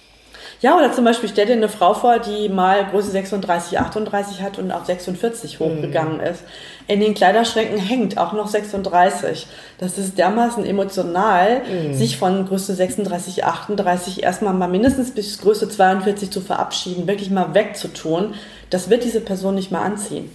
Ja, 0.64 0.78
oder 0.78 0.94
zum 0.94 1.04
Beispiel 1.04 1.28
stell 1.28 1.46
dir 1.46 1.54
eine 1.54 1.68
Frau 1.68 1.94
vor, 1.94 2.20
die 2.20 2.48
mal 2.48 2.86
Größe 2.86 3.12
36, 3.12 3.80
38 3.80 4.42
hat 4.42 4.58
und 4.58 4.72
auf 4.72 4.86
46 4.86 5.60
hochgegangen 5.60 6.20
mhm. 6.20 6.24
ist. 6.24 6.44
In 6.88 7.02
den 7.02 7.14
Kleiderschränken 7.14 7.78
hängt 7.78 8.18
auch 8.18 8.32
noch 8.32 8.48
36. 8.48 9.46
Das 9.78 9.98
ist 9.98 10.18
dermaßen 10.18 10.66
emotional, 10.66 11.64
mhm. 11.64 11.94
sich 11.94 12.16
von 12.16 12.48
Größe 12.48 12.76
36, 12.76 13.44
38 13.44 14.24
erstmal 14.24 14.54
mal 14.54 14.70
mindestens 14.70 15.12
bis 15.12 15.38
Größe 15.40 15.68
42 15.68 16.32
zu 16.32 16.40
verabschieden, 16.40 17.08
wirklich 17.08 17.30
mal 17.30 17.54
wegzutun. 17.54 18.34
Das 18.70 18.90
wird 18.90 19.04
diese 19.04 19.20
Person 19.20 19.56
nicht 19.56 19.70
mehr 19.70 19.82
anziehen. 19.82 20.32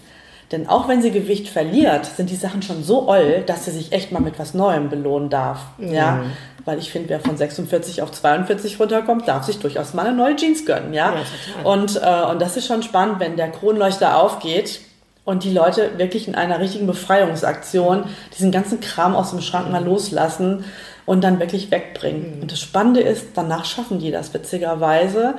Denn 0.52 0.66
auch 0.66 0.88
wenn 0.88 1.00
sie 1.00 1.10
Gewicht 1.10 1.48
verliert, 1.48 2.04
sind 2.04 2.28
die 2.28 2.36
Sachen 2.36 2.60
schon 2.60 2.82
so 2.82 3.08
oll, 3.08 3.44
dass 3.46 3.64
sie 3.64 3.70
sich 3.70 3.92
echt 3.92 4.12
mal 4.12 4.20
mit 4.20 4.38
was 4.38 4.52
Neuem 4.52 4.90
belohnen 4.90 5.30
darf. 5.30 5.60
Mhm. 5.78 5.92
Ja, 5.92 6.24
weil 6.68 6.78
ich 6.78 6.92
finde, 6.92 7.08
wer 7.08 7.18
von 7.18 7.34
46 7.34 8.02
auf 8.02 8.12
42 8.12 8.78
runterkommt, 8.78 9.26
darf 9.26 9.44
sich 9.44 9.58
durchaus 9.58 9.94
mal 9.94 10.06
eine 10.06 10.14
neue 10.14 10.36
Jeans 10.36 10.66
gönnen. 10.66 10.92
Ja, 10.92 11.14
ja 11.14 11.64
und, 11.64 11.96
äh, 11.96 12.30
und 12.30 12.42
das 12.42 12.58
ist 12.58 12.66
schon 12.66 12.82
spannend, 12.82 13.20
wenn 13.20 13.38
der 13.38 13.50
Kronleuchter 13.50 14.20
aufgeht 14.20 14.82
und 15.24 15.44
die 15.44 15.52
Leute 15.52 15.92
wirklich 15.96 16.28
in 16.28 16.34
einer 16.34 16.60
richtigen 16.60 16.86
Befreiungsaktion 16.86 18.04
diesen 18.36 18.52
ganzen 18.52 18.80
Kram 18.80 19.16
aus 19.16 19.30
dem 19.30 19.40
Schrank 19.40 19.72
mal 19.72 19.82
loslassen 19.82 20.66
und 21.06 21.24
dann 21.24 21.40
wirklich 21.40 21.70
wegbringen. 21.70 22.36
Mhm. 22.36 22.42
Und 22.42 22.52
das 22.52 22.60
Spannende 22.60 23.00
ist, 23.00 23.28
danach 23.32 23.64
schaffen 23.64 23.98
die 23.98 24.10
das 24.10 24.34
witzigerweise. 24.34 25.36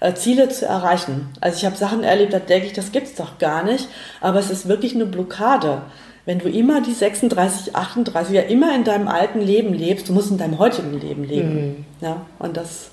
Äh, 0.00 0.14
Ziele 0.14 0.48
zu 0.48 0.66
erreichen. 0.66 1.28
Also 1.40 1.58
ich 1.58 1.64
habe 1.64 1.76
Sachen 1.76 2.02
erlebt, 2.02 2.32
da 2.32 2.40
denke 2.40 2.66
ich, 2.66 2.72
das 2.72 2.90
gibt's 2.90 3.14
doch 3.14 3.38
gar 3.38 3.62
nicht, 3.62 3.86
aber 4.20 4.40
es 4.40 4.50
ist 4.50 4.66
wirklich 4.66 4.96
eine 4.96 5.06
Blockade. 5.06 5.82
Wenn 6.24 6.38
du 6.38 6.48
immer 6.48 6.80
die 6.80 6.92
36, 6.92 7.74
38 7.74 8.34
ja 8.34 8.42
immer 8.42 8.74
in 8.74 8.84
deinem 8.84 9.08
alten 9.08 9.40
Leben 9.40 9.74
lebst, 9.74 10.08
du 10.08 10.12
musst 10.12 10.30
in 10.30 10.38
deinem 10.38 10.58
heutigen 10.58 10.98
Leben 11.00 11.24
leben. 11.24 11.54
Mhm. 11.54 11.84
Ja, 12.00 12.26
und 12.38 12.56
das 12.56 12.90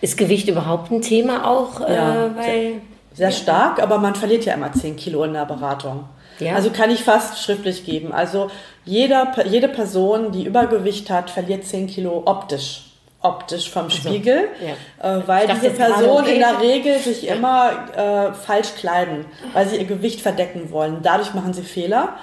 ist 0.00 0.16
Gewicht 0.16 0.48
überhaupt 0.48 0.90
ein 0.90 1.02
Thema 1.02 1.46
auch? 1.46 1.80
Äh, 1.80 1.94
ja, 1.94 2.26
äh, 2.26 2.36
weil, 2.36 2.44
sehr, 2.44 2.80
sehr 3.14 3.30
stark, 3.32 3.82
aber 3.82 3.98
man 3.98 4.14
verliert 4.14 4.44
ja 4.44 4.54
immer 4.54 4.72
10 4.72 4.96
Kilo 4.96 5.24
in 5.24 5.34
der 5.34 5.44
Beratung. 5.44 6.04
Ja. 6.38 6.54
Also 6.54 6.70
kann 6.70 6.90
ich 6.90 7.04
fast 7.04 7.42
schriftlich 7.42 7.84
geben. 7.84 8.12
Also 8.12 8.50
jeder, 8.86 9.32
jede 9.44 9.68
Person, 9.68 10.32
die 10.32 10.44
Übergewicht 10.44 11.10
hat, 11.10 11.28
verliert 11.30 11.66
10 11.66 11.86
Kilo 11.86 12.22
optisch 12.24 12.86
optisch 13.22 13.68
vom 13.68 13.90
Spiegel, 13.90 14.48
ja. 14.64 15.18
äh, 15.18 15.28
weil 15.28 15.46
diese 15.46 15.70
Personen 15.70 16.22
okay. 16.22 16.34
in 16.34 16.38
der 16.38 16.60
Regel 16.60 16.98
sich 16.98 17.22
ja. 17.22 17.34
immer 17.34 17.70
äh, 17.94 18.32
falsch 18.32 18.74
kleiden, 18.78 19.26
weil 19.52 19.68
sie 19.68 19.76
ihr 19.76 19.84
Gewicht 19.84 20.20
verdecken 20.20 20.70
wollen. 20.70 21.00
Dadurch 21.02 21.34
machen 21.34 21.52
sie 21.52 21.62
Fehler. 21.62 22.16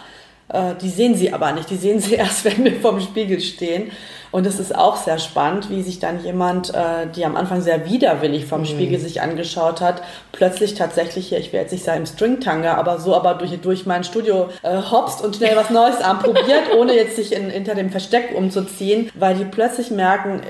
Äh, 0.50 0.76
die 0.82 0.90
sehen 0.90 1.16
sie 1.16 1.34
aber 1.34 1.52
nicht. 1.52 1.70
Die 1.70 1.76
sehen 1.76 2.00
sie 2.00 2.14
erst, 2.16 2.46
wenn 2.46 2.64
wir 2.64 2.80
vorm 2.80 3.02
Spiegel 3.02 3.40
stehen. 3.40 3.92
Und 4.30 4.46
es 4.46 4.60
ist 4.60 4.76
auch 4.76 4.98
sehr 4.98 5.20
spannend, 5.20 5.70
wie 5.70 5.82
sich 5.82 6.00
dann 6.00 6.24
jemand, 6.24 6.74
äh, 6.74 7.08
die 7.16 7.26
am 7.26 7.36
Anfang 7.36 7.62
sehr 7.62 7.90
widerwillig 7.90 8.46
vom 8.46 8.62
mhm. 8.62 8.66
Spiegel 8.66 9.00
sich 9.00 9.22
angeschaut 9.22 9.80
hat, 9.80 10.02
plötzlich 10.32 10.76
tatsächlich 10.76 11.30
hier, 11.30 11.40
ich 11.40 11.54
will 11.54 11.62
jetzt 11.62 11.72
nicht 11.72 11.86
sagen 11.86 12.02
im 12.02 12.06
Stringtanga, 12.06 12.76
aber 12.76 13.00
so 13.00 13.16
aber 13.16 13.36
durch, 13.36 13.58
durch 13.62 13.86
mein 13.86 14.04
Studio 14.04 14.50
äh, 14.64 14.82
hopst 14.92 15.24
und 15.24 15.38
schnell 15.38 15.56
was 15.56 15.70
Neues 15.70 16.02
anprobiert, 16.02 16.64
ohne 16.78 16.94
jetzt 16.94 17.16
sich 17.16 17.34
in, 17.34 17.50
hinter 17.50 17.76
dem 17.76 17.90
Versteck 17.90 18.36
umzuziehen, 18.36 19.10
weil 19.16 19.36
die 19.36 19.46
plötzlich 19.46 19.92
merken, 19.92 20.42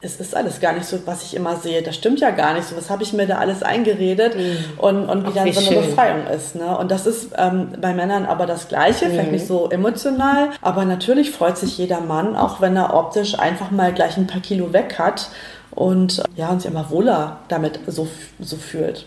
es 0.00 0.20
ist 0.20 0.36
alles 0.36 0.60
gar 0.60 0.74
nicht 0.74 0.84
so, 0.84 0.98
was 1.06 1.22
ich 1.22 1.34
immer 1.34 1.56
sehe. 1.56 1.82
Das 1.82 1.94
stimmt 1.94 2.20
ja 2.20 2.30
gar 2.30 2.54
nicht 2.54 2.68
so. 2.68 2.76
Was 2.76 2.90
habe 2.90 3.02
ich 3.02 3.12
mir 3.12 3.26
da 3.26 3.38
alles 3.38 3.62
eingeredet? 3.62 4.36
Mhm. 4.36 4.78
Und, 4.78 5.08
und 5.08 5.24
wie 5.24 5.28
Ach, 5.30 5.34
dann 5.34 5.44
wie 5.46 5.52
so 5.52 5.60
eine 5.60 5.68
schön. 5.68 5.86
Befreiung 5.86 6.26
ist. 6.26 6.54
Ne? 6.54 6.76
Und 6.76 6.90
das 6.90 7.06
ist 7.06 7.30
ähm, 7.36 7.72
bei 7.80 7.94
Männern 7.94 8.26
aber 8.26 8.46
das 8.46 8.68
Gleiche, 8.68 9.06
mhm. 9.06 9.10
vielleicht 9.10 9.32
nicht 9.32 9.46
so 9.46 9.70
emotional. 9.70 10.50
Aber 10.60 10.84
natürlich 10.84 11.30
freut 11.30 11.56
sich 11.56 11.78
jeder 11.78 12.00
Mann, 12.00 12.36
auch 12.36 12.60
wenn 12.60 12.76
er 12.76 12.94
optisch 12.94 13.38
einfach 13.38 13.70
mal 13.70 13.92
gleich 13.92 14.16
ein 14.16 14.26
paar 14.26 14.42
Kilo 14.42 14.72
weg 14.72 14.98
hat 14.98 15.30
und 15.70 16.22
ja, 16.36 16.50
und 16.50 16.60
sich 16.60 16.70
immer 16.70 16.90
wohler 16.90 17.38
damit 17.48 17.80
so, 17.86 18.06
so 18.38 18.56
fühlt. 18.56 19.06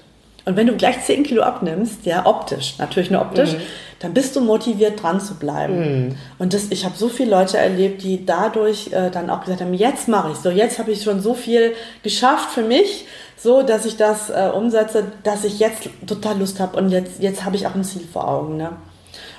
Und 0.50 0.56
wenn 0.56 0.66
du 0.66 0.76
gleich 0.76 1.06
10 1.06 1.22
Kilo 1.22 1.44
abnimmst, 1.44 2.08
ja, 2.08 2.26
optisch, 2.26 2.74
natürlich 2.80 3.12
nur 3.12 3.22
optisch, 3.22 3.54
mhm. 3.54 3.62
dann 4.00 4.16
bist 4.16 4.36
du 4.36 4.42
motiviert 4.42 5.04
dran 5.04 5.22
zu 5.22 5.36
bleiben. 5.36 6.08
Mhm. 6.08 6.16
Und 6.40 6.56
das, 6.56 6.72
ich 6.72 6.86
habe 6.86 6.96
so 6.98 7.08
viele 7.08 7.30
Leute 7.30 7.60
erlebt, 7.60 8.02
die 8.02 8.26
dadurch 8.26 8.92
äh, 8.92 9.12
dann 9.12 9.30
auch 9.30 9.42
gesagt 9.42 9.62
haben, 9.62 9.76
jetzt 9.76 10.08
mache 10.08 10.32
ich 10.32 10.38
so, 10.38 10.50
jetzt 10.50 10.80
habe 10.80 10.90
ich 10.90 11.04
schon 11.04 11.22
so 11.22 11.36
viel 11.36 11.74
geschafft 12.02 12.50
für 12.50 12.64
mich, 12.64 13.06
so 13.38 13.62
dass 13.62 13.86
ich 13.86 13.96
das 13.96 14.32
äh, 14.32 14.50
umsetze, 14.52 15.12
dass 15.22 15.44
ich 15.44 15.60
jetzt 15.60 15.88
total 16.08 16.40
Lust 16.40 16.60
habe 16.60 16.76
und 16.78 16.90
jetzt, 16.90 17.22
jetzt 17.22 17.46
habe 17.46 17.56
ich 17.56 17.68
auch 17.68 17.76
ein 17.76 17.84
Ziel 17.84 18.08
vor 18.12 18.28
Augen. 18.28 18.58
Ne? 18.58 18.72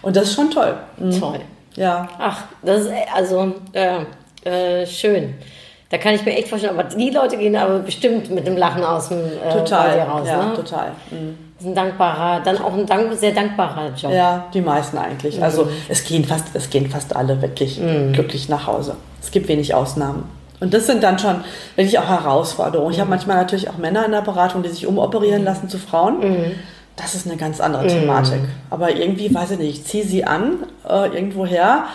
Und 0.03 0.15
das 0.15 0.29
ist 0.29 0.35
schon 0.37 0.53
toll. 0.53 0.77
Mhm. 0.97 1.19
Toll. 1.19 1.41
Ja. 1.75 2.09
Ach, 2.21 2.45
das 2.63 2.83
ist 2.83 2.93
also 3.13 3.53
äh, 3.73 4.05
äh 4.49 4.87
schön. 4.87 5.35
Da 5.91 5.99
kann 5.99 6.15
ich 6.15 6.25
mir 6.25 6.37
echt 6.37 6.49
vorstellen, 6.49 6.79
aber 6.79 6.89
die 6.89 7.11
Leute 7.11 7.37
gehen 7.37 7.57
aber 7.57 7.81
bestimmt 7.81 8.31
mit 8.31 8.47
dem 8.47 8.57
Lachen 8.57 8.85
aus 8.85 9.09
dem 9.09 9.19
äh, 9.19 9.53
total, 9.53 9.99
raus. 9.99 10.27
Ja, 10.27 10.47
ne? 10.47 10.55
total. 10.55 10.93
Mhm. 11.11 11.37
Das 11.57 11.65
ist 11.65 11.73
ein 11.73 11.75
dankbarer, 11.75 12.41
dann 12.45 12.59
auch 12.59 12.73
ein 12.73 12.87
dank, 12.87 13.13
sehr 13.15 13.33
dankbarer 13.33 13.91
Job. 13.97 14.13
Ja, 14.13 14.47
die 14.55 14.61
meisten 14.61 14.97
eigentlich. 14.97 15.39
Mhm. 15.39 15.43
Also 15.43 15.69
es 15.89 16.05
gehen 16.05 16.25
fast, 16.25 16.47
es 16.55 16.71
gehen 16.71 16.89
fast 16.89 17.15
alle 17.17 17.43
wirklich 17.43 17.81
mhm. 17.81 18.13
glücklich 18.13 18.49
nach 18.49 18.69
Hause. 18.69 18.95
Es 19.21 19.33
gibt 19.33 19.49
wenig 19.49 19.75
Ausnahmen. 19.75 20.29
Und 20.61 20.75
das 20.75 20.87
sind 20.87 21.03
dann 21.03 21.19
schon 21.19 21.43
wirklich 21.75 21.99
auch 21.99 22.09
Herausforderungen. 22.09 22.93
Ich 22.93 23.01
habe 23.01 23.09
mhm. 23.09 23.17
manchmal 23.17 23.37
natürlich 23.39 23.69
auch 23.69 23.77
Männer 23.77 24.07
in 24.07 24.13
der 24.13 24.23
Beratung, 24.23 24.63
die 24.63 24.69
sich 24.69 24.87
umoperieren 24.87 25.43
lassen 25.43 25.69
zu 25.69 25.79
Frauen. 25.79 26.21
Mhm. 26.21 26.53
Das 26.95 27.17
ist 27.17 27.27
eine 27.27 27.37
ganz 27.37 27.61
andere 27.61 27.89
Thematik. 27.89 28.41
Aber 28.69 28.95
irgendwie, 28.95 29.35
weiß 29.35 29.53
ich 29.53 29.59
nicht, 29.59 29.79
ich 29.79 29.85
ziehe 29.87 30.05
sie 30.05 30.25
an, 30.25 30.65
äh, 30.89 31.09
irgendwo 31.09 31.47
her 31.47 31.87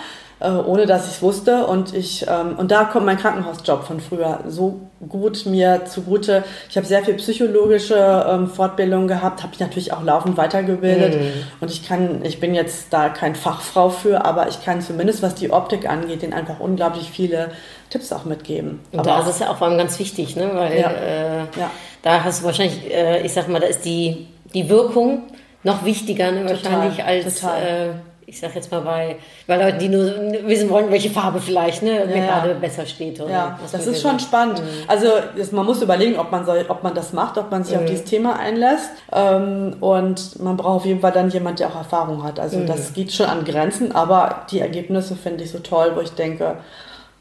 äh, 0.45 0.49
ohne 0.49 0.86
dass 0.86 1.05
ich 1.05 1.15
es 1.15 1.21
wusste. 1.21 1.65
Und 1.65 1.93
ich 1.93 2.25
ähm, 2.27 2.55
und 2.58 2.71
da 2.71 2.86
kommt 2.86 3.05
mein 3.05 3.17
Krankenhausjob 3.17 3.84
von 3.84 3.99
früher 3.99 4.41
so 4.47 4.81
gut 5.08 5.45
mir 5.45 5.86
zugute. 5.86 6.43
Ich 6.69 6.77
habe 6.77 6.86
sehr 6.86 7.03
viel 7.03 7.15
psychologische 7.15 8.25
ähm, 8.29 8.47
Fortbildung 8.47 9.08
gehabt, 9.08 9.41
habe 9.41 9.49
mich 9.51 9.60
natürlich 9.60 9.93
auch 9.93 10.03
laufend 10.03 10.38
weitergebildet. 10.38 11.15
Mhm. 11.15 11.31
Und 11.60 11.71
ich 11.71 11.88
kann, 11.88 12.23
ich 12.23 12.39
bin 12.39 12.55
jetzt 12.55 12.93
da 12.93 13.10
kein 13.10 13.36
Fachfrau 13.36 13.89
für, 13.89 14.25
aber 14.25 14.47
ich 14.47 14.63
kann 14.63 14.81
zumindest, 14.81 15.21
was 15.21 15.36
die 15.36 15.51
Optik 15.51 15.89
angeht, 15.89 16.21
den 16.21 16.34
einfach 16.34 16.60
unglaublich 16.60 17.10
viele 17.10 17.51
Tipps 17.89 18.12
auch 18.12 18.25
mitgeben. 18.25 18.79
Und 18.91 18.99
aber 18.99 19.10
da 19.10 19.19
ist 19.21 19.27
es 19.27 19.39
ja 19.39 19.49
auch 19.49 19.58
vor 19.58 19.67
allem 19.67 19.77
ganz 19.77 19.99
wichtig, 19.99 20.36
ne? 20.36 20.51
Weil 20.53 20.79
ja. 20.79 20.91
Äh, 20.91 21.39
ja. 21.58 21.71
da 22.01 22.23
hast 22.23 22.41
du 22.41 22.45
wahrscheinlich, 22.45 22.93
äh, 22.93 23.21
ich 23.25 23.34
sag 23.34 23.47
mal, 23.47 23.60
da 23.60 23.67
ist 23.67 23.86
die, 23.86 24.27
die 24.53 24.69
Wirkung 24.69 25.23
noch 25.63 25.84
wichtiger, 25.84 26.31
ne? 26.31 26.47
wahrscheinlich 26.47 26.97
total, 26.97 27.08
als. 27.08 27.36
Total. 27.36 27.95
Ich 28.27 28.39
sag 28.39 28.55
jetzt 28.55 28.71
mal 28.71 28.81
bei, 28.81 29.17
bei 29.45 29.57
Leuten, 29.57 29.79
die 29.79 29.88
nur 29.88 30.05
wissen 30.47 30.69
wollen, 30.69 30.89
welche 30.89 31.11
Farbe 31.11 31.39
vielleicht 31.39 31.83
ne, 31.83 32.05
mir 32.05 32.17
ja. 32.17 32.25
gerade 32.25 32.55
besser 32.55 32.85
steht. 32.85 33.21
Oder 33.21 33.31
ja, 33.31 33.59
das 33.71 33.85
ist 33.85 34.01
schon 34.01 34.19
spannend. 34.19 34.59
Mhm. 34.61 34.67
Also 34.88 35.07
das, 35.38 35.51
man 35.51 35.65
muss 35.65 35.81
überlegen, 35.81 36.17
ob 36.17 36.31
man, 36.31 36.45
soll, 36.45 36.65
ob 36.67 36.81
man 36.83 36.95
das 36.95 37.13
macht, 37.13 37.38
ob 37.38 37.51
man 37.51 37.63
sich 37.63 37.75
mhm. 37.75 37.83
auf 37.83 37.85
dieses 37.85 38.05
Thema 38.05 38.39
einlässt. 38.39 38.89
Ähm, 39.11 39.75
und 39.79 40.41
man 40.41 40.57
braucht 40.57 40.77
auf 40.77 40.85
jeden 40.85 41.01
Fall 41.01 41.11
dann 41.11 41.29
jemand, 41.29 41.59
der 41.59 41.67
auch 41.67 41.75
Erfahrung 41.75 42.23
hat. 42.23 42.39
Also 42.39 42.57
mhm. 42.57 42.65
das 42.65 42.93
geht 42.93 43.13
schon 43.13 43.27
an 43.27 43.45
Grenzen, 43.45 43.93
aber 43.93 44.45
die 44.49 44.59
Ergebnisse 44.59 45.15
finde 45.15 45.43
ich 45.43 45.51
so 45.51 45.59
toll, 45.59 45.91
wo 45.95 46.01
ich 46.01 46.11
denke, 46.11 46.57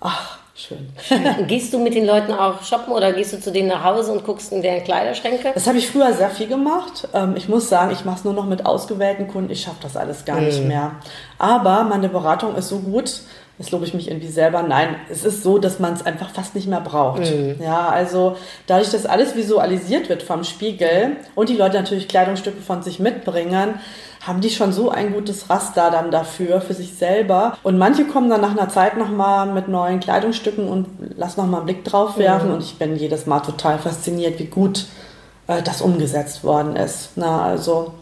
ach, 0.01 0.38
Schön. 0.57 0.88
gehst 1.49 1.73
du 1.75 1.81
mit 1.81 1.95
den 1.95 2.07
Leuten 2.07 2.33
auch 2.33 2.62
shoppen 2.62 2.93
oder 2.93 3.12
gehst 3.12 3.33
du 3.33 3.40
zu 3.40 3.51
denen 3.51 3.69
nach 3.69 3.83
Hause 3.83 4.12
und 4.12 4.25
guckst 4.25 4.53
in 4.53 4.62
deren 4.62 4.85
Kleiderschränke? 4.85 5.51
Das 5.53 5.67
habe 5.67 5.79
ich 5.79 5.88
früher 5.88 6.12
sehr 6.12 6.31
viel 6.31 6.47
gemacht. 6.47 7.09
Ähm, 7.12 7.35
ich 7.37 7.49
muss 7.49 7.69
sagen, 7.69 7.93
ich 7.93 8.05
mache 8.05 8.19
es 8.19 8.25
nur 8.25 8.35
noch 8.35 8.47
mit 8.47 8.64
ausgewählten 8.64 9.27
Kunden. 9.27 9.51
Ich 9.51 9.62
schaffe 9.62 9.79
das 9.83 9.97
alles 9.97 10.25
gar 10.25 10.40
mm. 10.40 10.45
nicht 10.45 10.64
mehr. 10.64 10.93
Aber 11.38 11.83
meine 11.83 12.09
Beratung 12.09 12.55
ist 12.55 12.69
so 12.69 12.79
gut, 12.79 13.23
das 13.59 13.71
lobe 13.71 13.85
ich 13.85 13.95
mich 13.95 14.09
irgendwie 14.09 14.29
selber. 14.29 14.62
Nein, 14.62 14.97
es 15.09 15.25
ist 15.25 15.43
so, 15.43 15.59
dass 15.59 15.79
man 15.79 15.93
es 15.93 16.05
einfach 16.05 16.31
fast 16.31 16.55
nicht 16.57 16.67
mehr 16.67 16.81
braucht. 16.81 17.21
Mhm. 17.21 17.57
Ja, 17.62 17.88
also 17.88 18.37
dadurch, 18.67 18.90
dass 18.90 19.07
alles 19.07 19.37
visualisiert 19.37 20.09
wird 20.09 20.25
vom 20.25 20.43
Spiegel 20.43 21.17
und 21.37 21.49
die 21.49 21.57
Leute 21.57 21.77
natürlich 21.77 22.09
Kleidungsstücke 22.09 22.61
von 22.61 22.83
sich 22.83 22.99
mitbringen, 22.99 23.79
haben 24.27 24.41
die 24.41 24.51
schon 24.51 24.73
so 24.73 24.91
ein 24.91 25.13
gutes 25.13 25.51
Raster 25.51 25.91
dann 25.91 26.11
dafür, 26.11 26.61
für 26.61 26.75
sich 26.75 26.95
selber. 26.95 27.59
Und 27.63 27.79
manche 27.79 28.07
kommen 28.07 28.31
dann 28.31 28.41
nach 28.41 28.57
einer 28.57 28.69
Zeit 28.69 28.97
nochmal 28.97 29.53
mit 29.53 29.69
neuen 29.69 30.01
Kleidungsstücken 30.01 30.67
und 30.69 30.87
lassen 31.17 31.41
nochmal 31.41 31.61
einen 31.61 31.67
Blick 31.67 31.85
drauf 31.85 32.17
werfen. 32.17 32.49
Mhm. 32.49 32.55
Und 32.55 32.63
ich 32.63 32.79
bin 32.79 32.97
jedes 32.97 33.27
Mal 33.27 33.41
total 33.41 33.79
fasziniert, 33.79 34.39
wie 34.39 34.47
gut 34.47 34.87
äh, 35.47 35.63
das 35.63 35.83
umgesetzt 35.83 36.43
worden 36.43 36.77
ist. 36.77 37.11
Na, 37.17 37.45
also, 37.45 37.93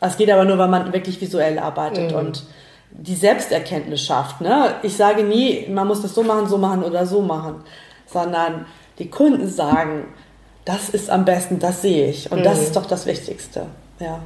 es 0.00 0.16
geht 0.16 0.30
aber 0.30 0.44
nur, 0.44 0.58
weil 0.58 0.68
man 0.68 0.92
wirklich 0.92 1.20
visuell 1.20 1.58
arbeitet 1.58 2.12
mhm. 2.12 2.18
und 2.18 2.42
die 2.90 3.14
Selbsterkenntnis 3.14 4.04
schafft. 4.04 4.40
Ne? 4.40 4.74
Ich 4.82 4.96
sage 4.96 5.22
nie, 5.22 5.68
man 5.68 5.86
muss 5.86 6.02
das 6.02 6.14
so 6.14 6.24
machen, 6.24 6.48
so 6.48 6.58
machen 6.58 6.82
oder 6.82 7.06
so 7.06 7.22
machen, 7.22 7.62
sondern 8.06 8.66
die 8.98 9.08
Kunden 9.08 9.48
sagen, 9.48 10.06
das 10.64 10.88
ist 10.88 11.10
am 11.10 11.24
besten, 11.24 11.58
das 11.60 11.82
sehe 11.82 12.08
ich. 12.10 12.30
Und 12.32 12.40
mhm. 12.40 12.44
das 12.44 12.60
ist 12.60 12.74
doch 12.74 12.86
das 12.86 13.06
Wichtigste. 13.06 13.66
Ja. 14.00 14.20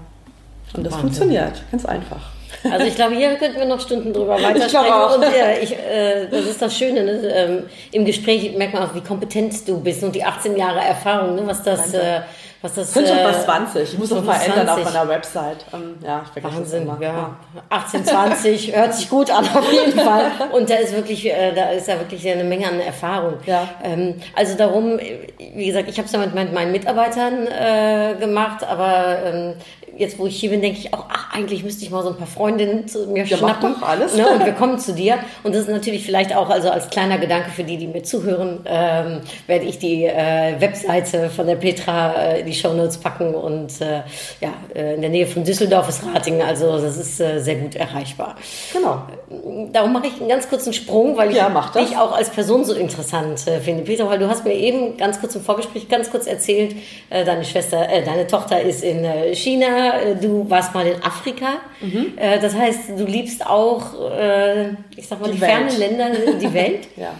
Und 0.76 0.84
das 0.84 0.92
Wahnsinn. 0.92 1.00
funktioniert, 1.00 1.62
ganz 1.70 1.84
einfach. 1.86 2.30
Also 2.70 2.86
ich 2.86 2.94
glaube, 2.94 3.14
hier 3.14 3.34
könnten 3.34 3.58
wir 3.58 3.66
noch 3.66 3.80
Stunden 3.80 4.12
drüber 4.12 4.34
weitersprechen. 4.42 4.86
Ich. 4.86 5.16
Und 5.16 5.22
ja, 5.22 5.52
ich, 5.60 5.72
äh, 5.72 6.26
das 6.30 6.46
ist 6.46 6.62
das 6.62 6.76
Schöne. 6.76 7.04
Ne? 7.04 7.12
Ähm, 7.28 7.62
Im 7.92 8.04
Gespräch 8.04 8.56
merkt 8.56 8.74
man 8.74 8.84
auch, 8.84 8.94
wie 8.94 9.00
kompetent 9.00 9.68
du 9.68 9.80
bist 9.80 10.02
und 10.02 10.14
die 10.14 10.24
18 10.24 10.56
Jahre 10.56 10.80
Erfahrung, 10.80 11.34
ne? 11.34 11.42
was 11.44 11.62
das... 11.62 11.94
Äh, 11.94 12.20
was 12.64 12.76
das, 12.76 12.94
sind 12.94 13.06
schon 13.06 13.18
fast 13.18 13.42
äh, 13.42 13.44
20. 13.44 13.92
Ich 13.92 13.98
muss 13.98 14.10
noch 14.10 14.24
verändern 14.24 14.66
auf 14.70 14.82
meiner 14.82 15.06
Website. 15.06 15.66
Um, 15.70 15.96
ja, 16.02 16.22
ich 16.34 16.42
Wahnsinn, 16.42 16.90
ja. 16.98 17.36
18, 17.68 18.06
20 18.06 18.74
hört 18.76 18.94
sich 18.94 19.10
gut 19.10 19.30
an 19.30 19.44
auf 19.54 19.70
jeden 19.70 20.00
Fall. 20.00 20.30
Und 20.50 20.70
da 20.70 20.76
ist 20.76 20.96
wirklich, 20.96 21.26
äh, 21.26 21.52
da 21.54 21.68
ist 21.72 21.88
ja 21.88 21.98
wirklich 21.98 22.26
eine 22.26 22.42
Menge 22.42 22.66
an 22.66 22.80
Erfahrung. 22.80 23.34
Ja. 23.44 23.68
Ähm, 23.82 24.14
also 24.34 24.56
darum, 24.56 24.98
wie 24.98 25.66
gesagt, 25.66 25.90
ich 25.90 25.98
habe 25.98 26.06
es 26.06 26.12
ja 26.12 26.18
mit 26.20 26.54
meinen 26.54 26.72
Mitarbeitern 26.72 27.46
äh, 27.48 28.14
gemacht, 28.18 28.64
aber 28.64 29.18
ähm, 29.26 29.54
jetzt, 29.98 30.18
wo 30.18 30.26
ich 30.26 30.36
hier 30.38 30.50
bin, 30.50 30.60
denke 30.60 30.78
ich 30.78 30.92
auch, 30.92 31.06
ach, 31.08 31.34
eigentlich 31.34 31.64
müsste 31.64 31.84
ich 31.84 31.90
mal 31.90 32.02
so 32.02 32.10
ein 32.10 32.16
paar 32.16 32.26
Freundinnen 32.26 32.86
zu 32.88 33.06
mir 33.06 33.24
ja, 33.24 33.36
schnappen. 33.36 33.72
Mach 33.72 33.80
doch 33.80 33.88
alles. 33.88 34.14
Ne, 34.14 34.28
und 34.28 34.44
wir 34.44 34.52
kommen 34.52 34.78
zu 34.78 34.92
dir. 34.92 35.18
Und 35.42 35.54
das 35.54 35.62
ist 35.62 35.68
natürlich 35.68 36.04
vielleicht 36.04 36.34
auch, 36.34 36.48
also 36.48 36.70
als 36.70 36.90
kleiner 36.90 37.18
Gedanke 37.18 37.50
für 37.50 37.64
die, 37.64 37.76
die 37.76 37.86
mir 37.86 38.02
zuhören, 38.02 38.60
ähm, 38.66 39.20
werde 39.46 39.64
ich 39.64 39.78
die 39.78 40.04
äh, 40.04 40.60
Webseite 40.60 41.30
von 41.30 41.46
der 41.46 41.56
Petra 41.56 42.12
äh, 42.12 42.40
in 42.40 42.46
die 42.46 42.54
Shownotes 42.54 42.98
packen. 42.98 43.34
Und 43.34 43.80
äh, 43.80 44.02
ja, 44.40 44.52
äh, 44.74 44.94
in 44.94 45.00
der 45.00 45.10
Nähe 45.10 45.26
von 45.26 45.44
Düsseldorf 45.44 45.88
ist 45.88 46.02
Ratingen, 46.06 46.42
also 46.42 46.80
das 46.80 46.96
ist 46.96 47.20
äh, 47.20 47.38
sehr 47.40 47.56
gut 47.56 47.74
erreichbar. 47.74 48.36
Genau. 48.72 49.02
Darum 49.72 49.92
mache 49.92 50.06
ich 50.06 50.20
einen 50.20 50.28
ganz 50.28 50.48
kurzen 50.48 50.72
Sprung, 50.72 51.16
weil 51.16 51.30
ich 51.30 51.36
ja, 51.36 51.70
dich 51.76 51.96
auch 51.96 52.12
als 52.12 52.30
Person 52.30 52.64
so 52.64 52.74
interessant 52.74 53.46
äh, 53.46 53.60
finde. 53.60 53.84
Petra, 53.84 54.08
weil 54.08 54.18
du 54.18 54.28
hast 54.28 54.44
mir 54.44 54.54
eben 54.54 54.96
ganz 54.96 55.20
kurz 55.20 55.34
im 55.34 55.42
Vorgespräch 55.42 55.88
ganz 55.88 56.10
kurz 56.10 56.26
erzählt, 56.26 56.76
deine 57.10 57.44
Schwester, 57.44 57.86
deine 58.04 58.26
Tochter 58.26 58.60
ist 58.60 58.82
in 58.82 59.04
China 59.34 59.83
China, 59.84 60.00
äh, 60.00 60.16
du 60.16 60.48
warst 60.48 60.74
mal 60.74 60.86
in 60.86 61.02
Afrika. 61.02 61.46
Mhm. 61.80 62.12
Äh, 62.16 62.38
das 62.40 62.54
heißt, 62.54 62.90
du 62.96 63.04
liebst 63.04 63.46
auch, 63.46 64.10
äh, 64.10 64.70
ich 64.96 65.06
sag 65.08 65.20
mal, 65.20 65.26
die, 65.26 65.32
die 65.32 65.38
fernen 65.38 65.76
Länder, 65.78 66.10
die 66.40 66.54
Welt. 66.54 66.88
ja. 66.96 67.10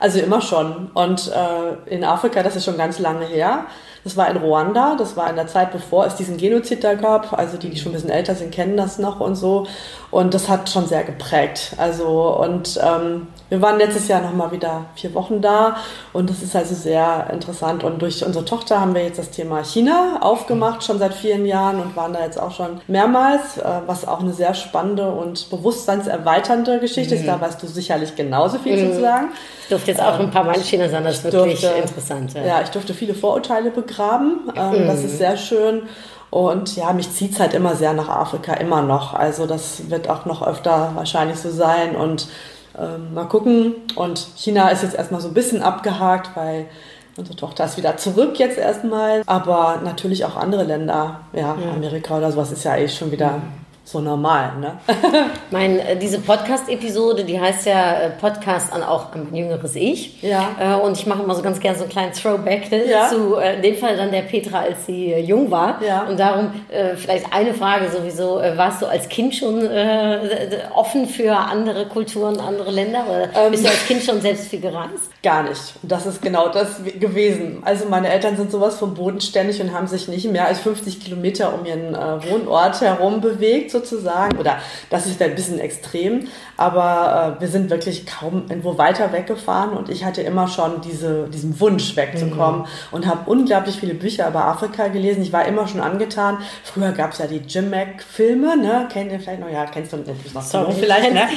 Also 0.00 0.18
immer 0.18 0.40
schon. 0.42 0.90
Und 0.92 1.32
äh, 1.32 1.94
in 1.94 2.04
Afrika, 2.04 2.42
das 2.42 2.56
ist 2.56 2.64
schon 2.64 2.76
ganz 2.76 2.98
lange 2.98 3.24
her. 3.26 3.66
Das 4.02 4.16
war 4.18 4.28
in 4.28 4.36
Ruanda, 4.36 4.96
das 4.98 5.16
war 5.16 5.30
in 5.30 5.36
der 5.36 5.46
Zeit, 5.46 5.72
bevor 5.72 6.04
es 6.04 6.16
diesen 6.16 6.36
Genozid 6.36 6.84
da 6.84 6.92
gab. 6.94 7.32
Also 7.32 7.56
die, 7.56 7.70
die 7.70 7.78
schon 7.78 7.92
ein 7.92 7.94
bisschen 7.94 8.10
älter 8.10 8.34
sind, 8.34 8.52
kennen 8.52 8.76
das 8.76 8.98
noch 8.98 9.20
und 9.20 9.36
so. 9.36 9.66
Und 10.10 10.34
das 10.34 10.48
hat 10.48 10.68
schon 10.68 10.86
sehr 10.86 11.04
geprägt. 11.04 11.74
Also 11.78 12.36
und 12.36 12.78
ähm, 12.84 13.28
wir 13.54 13.62
waren 13.62 13.78
letztes 13.78 14.08
Jahr 14.08 14.20
nochmal 14.20 14.50
wieder 14.50 14.86
vier 14.96 15.14
Wochen 15.14 15.40
da 15.40 15.76
und 16.12 16.28
das 16.28 16.42
ist 16.42 16.56
also 16.56 16.74
sehr 16.74 17.28
interessant. 17.32 17.84
Und 17.84 18.02
durch 18.02 18.26
unsere 18.26 18.44
Tochter 18.44 18.80
haben 18.80 18.96
wir 18.96 19.04
jetzt 19.04 19.20
das 19.20 19.30
Thema 19.30 19.62
China 19.62 20.18
aufgemacht, 20.22 20.82
schon 20.82 20.98
seit 20.98 21.14
vielen 21.14 21.46
Jahren 21.46 21.78
und 21.78 21.94
waren 21.94 22.12
da 22.12 22.24
jetzt 22.24 22.36
auch 22.36 22.50
schon 22.50 22.80
mehrmals, 22.88 23.58
äh, 23.58 23.62
was 23.86 24.08
auch 24.08 24.18
eine 24.18 24.32
sehr 24.32 24.54
spannende 24.54 25.08
und 25.08 25.50
bewusstseinserweiternde 25.50 26.80
Geschichte 26.80 27.14
mhm. 27.14 27.20
ist. 27.20 27.28
Da 27.28 27.40
weißt 27.40 27.62
du 27.62 27.68
sicherlich 27.68 28.16
genauso 28.16 28.58
viel 28.58 28.76
mhm. 28.76 28.92
zu 28.92 29.00
sagen. 29.02 29.28
Ich 29.62 29.68
durfte 29.68 29.92
jetzt 29.92 30.02
auch 30.02 30.18
ein 30.18 30.32
paar 30.32 30.42
Mal 30.42 30.56
in 30.56 30.64
China 30.64 30.88
sein, 30.88 31.04
das 31.04 31.18
ist 31.18 31.24
wirklich 31.24 31.60
durfte, 31.60 31.78
interessant. 31.78 32.34
Ja. 32.34 32.44
ja. 32.44 32.60
ich 32.60 32.70
durfte 32.70 32.92
viele 32.92 33.14
Vorurteile 33.14 33.70
begraben. 33.70 34.50
Ähm, 34.56 34.82
mhm. 34.82 34.86
Das 34.88 35.04
ist 35.04 35.18
sehr 35.18 35.36
schön. 35.36 35.82
Und 36.30 36.74
ja, 36.74 36.92
mich 36.92 37.12
zieht 37.12 37.34
es 37.34 37.38
halt 37.38 37.54
immer 37.54 37.76
sehr 37.76 37.92
nach 37.92 38.08
Afrika, 38.08 38.54
immer 38.54 38.82
noch. 38.82 39.14
Also 39.14 39.46
das 39.46 39.88
wird 39.90 40.10
auch 40.10 40.24
noch 40.24 40.44
öfter 40.44 40.90
wahrscheinlich 40.96 41.38
so 41.38 41.52
sein. 41.52 41.94
Und 41.94 42.26
ähm, 42.78 43.14
mal 43.14 43.24
gucken. 43.24 43.74
Und 43.96 44.26
China 44.36 44.68
ist 44.68 44.82
jetzt 44.82 44.94
erstmal 44.94 45.20
so 45.20 45.28
ein 45.28 45.34
bisschen 45.34 45.62
abgehakt, 45.62 46.36
weil 46.36 46.66
unsere 47.16 47.36
Tochter 47.36 47.64
ist 47.64 47.76
wieder 47.76 47.96
zurück 47.96 48.38
jetzt 48.38 48.58
erstmal. 48.58 49.22
Aber 49.26 49.80
natürlich 49.84 50.24
auch 50.24 50.36
andere 50.36 50.64
Länder, 50.64 51.20
ja, 51.32 51.56
ja. 51.60 51.72
Amerika 51.74 52.16
oder 52.16 52.32
sowas 52.32 52.52
ist 52.52 52.64
ja 52.64 52.76
eh 52.76 52.88
schon 52.88 53.12
wieder 53.12 53.40
so 53.84 54.00
normal, 54.00 54.52
ne? 54.58 54.78
mein, 55.50 55.78
äh, 55.78 55.96
diese 55.96 56.18
Podcast-Episode, 56.18 57.24
die 57.24 57.38
heißt 57.38 57.66
ja 57.66 57.92
äh, 57.92 58.10
Podcast 58.10 58.72
an 58.72 58.82
auch 58.82 59.14
mein 59.14 59.34
jüngeres 59.34 59.76
Ich. 59.76 60.22
Ja. 60.22 60.56
Äh, 60.58 60.80
und 60.80 60.96
ich 60.96 61.06
mache 61.06 61.22
immer 61.22 61.34
so 61.34 61.42
ganz 61.42 61.60
gerne 61.60 61.76
so 61.76 61.84
einen 61.84 61.92
kleinen 61.92 62.12
Throwback 62.12 62.70
ne, 62.70 62.88
ja. 62.88 63.08
zu, 63.08 63.34
in 63.34 63.60
dem 63.60 63.76
Fall 63.76 63.96
dann 63.96 64.10
der 64.10 64.22
Petra, 64.22 64.60
als 64.60 64.86
sie 64.86 65.14
jung 65.16 65.50
war. 65.50 65.82
Ja. 65.82 66.04
Und 66.04 66.18
darum 66.18 66.52
vielleicht 66.96 67.32
eine 67.32 67.52
Frage 67.52 67.90
sowieso, 67.90 68.40
warst 68.56 68.80
du 68.82 68.86
als 68.86 69.08
Kind 69.08 69.34
schon 69.34 69.68
offen 70.74 71.06
für 71.06 71.36
andere 71.36 71.86
Kulturen, 71.86 72.40
andere 72.40 72.70
Länder? 72.70 73.04
Oder 73.08 73.28
ähm, 73.34 73.50
bist 73.50 73.64
du 73.64 73.68
als 73.68 73.84
Kind 73.86 74.02
schon 74.02 74.20
selbst 74.20 74.48
viel 74.48 74.60
gereist? 74.60 75.13
Gar 75.24 75.44
nicht. 75.44 75.74
Das 75.82 76.04
ist 76.04 76.20
genau 76.20 76.50
das 76.50 76.82
gewesen. 77.00 77.62
Also 77.64 77.86
meine 77.88 78.10
Eltern 78.10 78.36
sind 78.36 78.50
sowas 78.50 78.76
vom 78.76 78.92
bodenständig 78.92 79.58
und 79.62 79.72
haben 79.72 79.86
sich 79.86 80.06
nicht 80.06 80.30
mehr 80.30 80.46
als 80.46 80.60
50 80.60 81.00
Kilometer 81.00 81.54
um 81.54 81.64
ihren 81.64 81.94
Wohnort 81.94 82.78
herum 82.82 83.22
bewegt 83.22 83.70
sozusagen. 83.70 84.36
Oder 84.36 84.58
das 84.90 85.06
ist 85.06 85.22
ein 85.22 85.34
bisschen 85.34 85.58
extrem, 85.60 86.28
aber 86.58 87.36
äh, 87.38 87.40
wir 87.40 87.48
sind 87.48 87.70
wirklich 87.70 88.04
kaum 88.04 88.44
irgendwo 88.50 88.76
weiter 88.76 89.14
weggefahren 89.14 89.70
und 89.70 89.88
ich 89.88 90.04
hatte 90.04 90.20
immer 90.20 90.46
schon 90.46 90.82
diese, 90.82 91.26
diesen 91.28 91.58
Wunsch 91.58 91.96
wegzukommen 91.96 92.60
mhm. 92.60 92.66
und 92.92 93.06
habe 93.06 93.30
unglaublich 93.30 93.76
viele 93.76 93.94
Bücher 93.94 94.28
über 94.28 94.44
Afrika 94.44 94.88
gelesen. 94.88 95.22
Ich 95.22 95.32
war 95.32 95.46
immer 95.46 95.66
schon 95.66 95.80
angetan. 95.80 96.36
Früher 96.64 96.92
gab 96.92 97.12
es 97.12 97.18
ja 97.18 97.26
die 97.26 97.38
Jim 97.38 97.70
Mac-Filme, 97.70 98.58
ne? 98.58 98.88
Kennt 98.92 99.10
ihr 99.10 99.20
vielleicht 99.20 99.40
noch? 99.40 99.48
Ja, 99.50 99.64
kennst 99.64 99.94
du 99.94 99.96
noch? 100.34 100.42
Sorry, 100.42 100.74
vielleicht, 100.78 101.14
ne? 101.14 101.28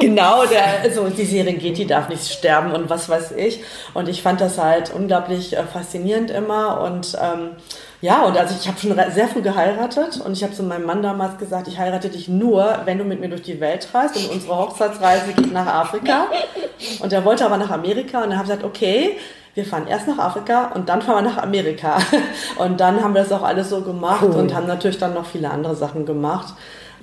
genau, 0.00 0.44
der, 0.46 0.92
so 0.92 1.08
die 1.08 1.24
Serengeti 1.24 1.86
darf 1.86 2.08
nicht 2.08 2.30
sterben 2.30 2.72
und 2.72 2.88
was 2.88 3.08
weiß 3.08 3.31
ich. 3.32 3.62
Und 3.94 4.08
ich 4.08 4.22
fand 4.22 4.40
das 4.40 4.58
halt 4.58 4.92
unglaublich 4.94 5.56
äh, 5.56 5.64
faszinierend 5.64 6.30
immer 6.30 6.80
und 6.80 7.16
ähm, 7.20 7.50
ja, 8.00 8.22
und 8.22 8.36
also 8.36 8.54
ich 8.58 8.66
habe 8.66 8.78
schon 8.78 8.96
sehr 9.12 9.28
früh 9.28 9.42
geheiratet 9.42 10.20
und 10.24 10.32
ich 10.32 10.42
habe 10.42 10.52
zu 10.52 10.64
meinem 10.64 10.86
Mann 10.86 11.02
damals 11.02 11.38
gesagt, 11.38 11.68
ich 11.68 11.78
heirate 11.78 12.08
dich 12.08 12.28
nur, 12.28 12.80
wenn 12.84 12.98
du 12.98 13.04
mit 13.04 13.20
mir 13.20 13.28
durch 13.28 13.42
die 13.42 13.60
Welt 13.60 13.88
reist 13.94 14.16
und 14.16 14.28
unsere 14.28 14.56
Hochzeitsreise 14.56 15.32
geht 15.34 15.52
nach 15.52 15.66
Afrika. 15.66 16.26
Und 17.00 17.12
er 17.12 17.24
wollte 17.24 17.44
aber 17.44 17.58
nach 17.58 17.70
Amerika 17.70 18.22
und 18.22 18.30
dann 18.30 18.38
habe 18.38 18.48
ich 18.48 18.56
gesagt, 18.56 18.64
okay, 18.64 19.18
wir 19.54 19.64
fahren 19.64 19.86
erst 19.86 20.08
nach 20.08 20.18
Afrika 20.18 20.72
und 20.74 20.88
dann 20.88 21.02
fahren 21.02 21.24
wir 21.24 21.30
nach 21.30 21.42
Amerika. 21.42 21.98
Und 22.56 22.80
dann 22.80 23.02
haben 23.02 23.14
wir 23.14 23.22
das 23.22 23.32
auch 23.32 23.42
alles 23.42 23.68
so 23.68 23.82
gemacht 23.82 24.22
cool. 24.22 24.30
und 24.30 24.54
haben 24.54 24.66
natürlich 24.66 24.98
dann 24.98 25.12
noch 25.12 25.26
viele 25.26 25.50
andere 25.50 25.76
Sachen 25.76 26.06
gemacht. 26.06 26.54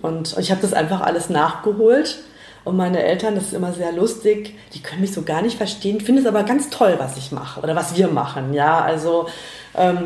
Und 0.01 0.35
ich 0.37 0.49
habe 0.49 0.61
das 0.61 0.73
einfach 0.73 1.01
alles 1.01 1.29
nachgeholt. 1.29 2.19
Und 2.63 2.77
meine 2.77 3.01
Eltern, 3.03 3.35
das 3.35 3.45
ist 3.45 3.53
immer 3.53 3.73
sehr 3.73 3.91
lustig, 3.91 4.55
die 4.73 4.81
können 4.81 5.01
mich 5.01 5.13
so 5.13 5.21
gar 5.21 5.41
nicht 5.41 5.57
verstehen, 5.57 6.01
finden 6.01 6.21
es 6.21 6.27
aber 6.27 6.43
ganz 6.43 6.69
toll, 6.69 6.95
was 6.97 7.17
ich 7.17 7.31
mache 7.31 7.61
oder 7.61 7.75
was 7.75 7.95
wir 7.95 8.07
machen. 8.07 8.53
Ja, 8.53 8.81
also 8.81 9.27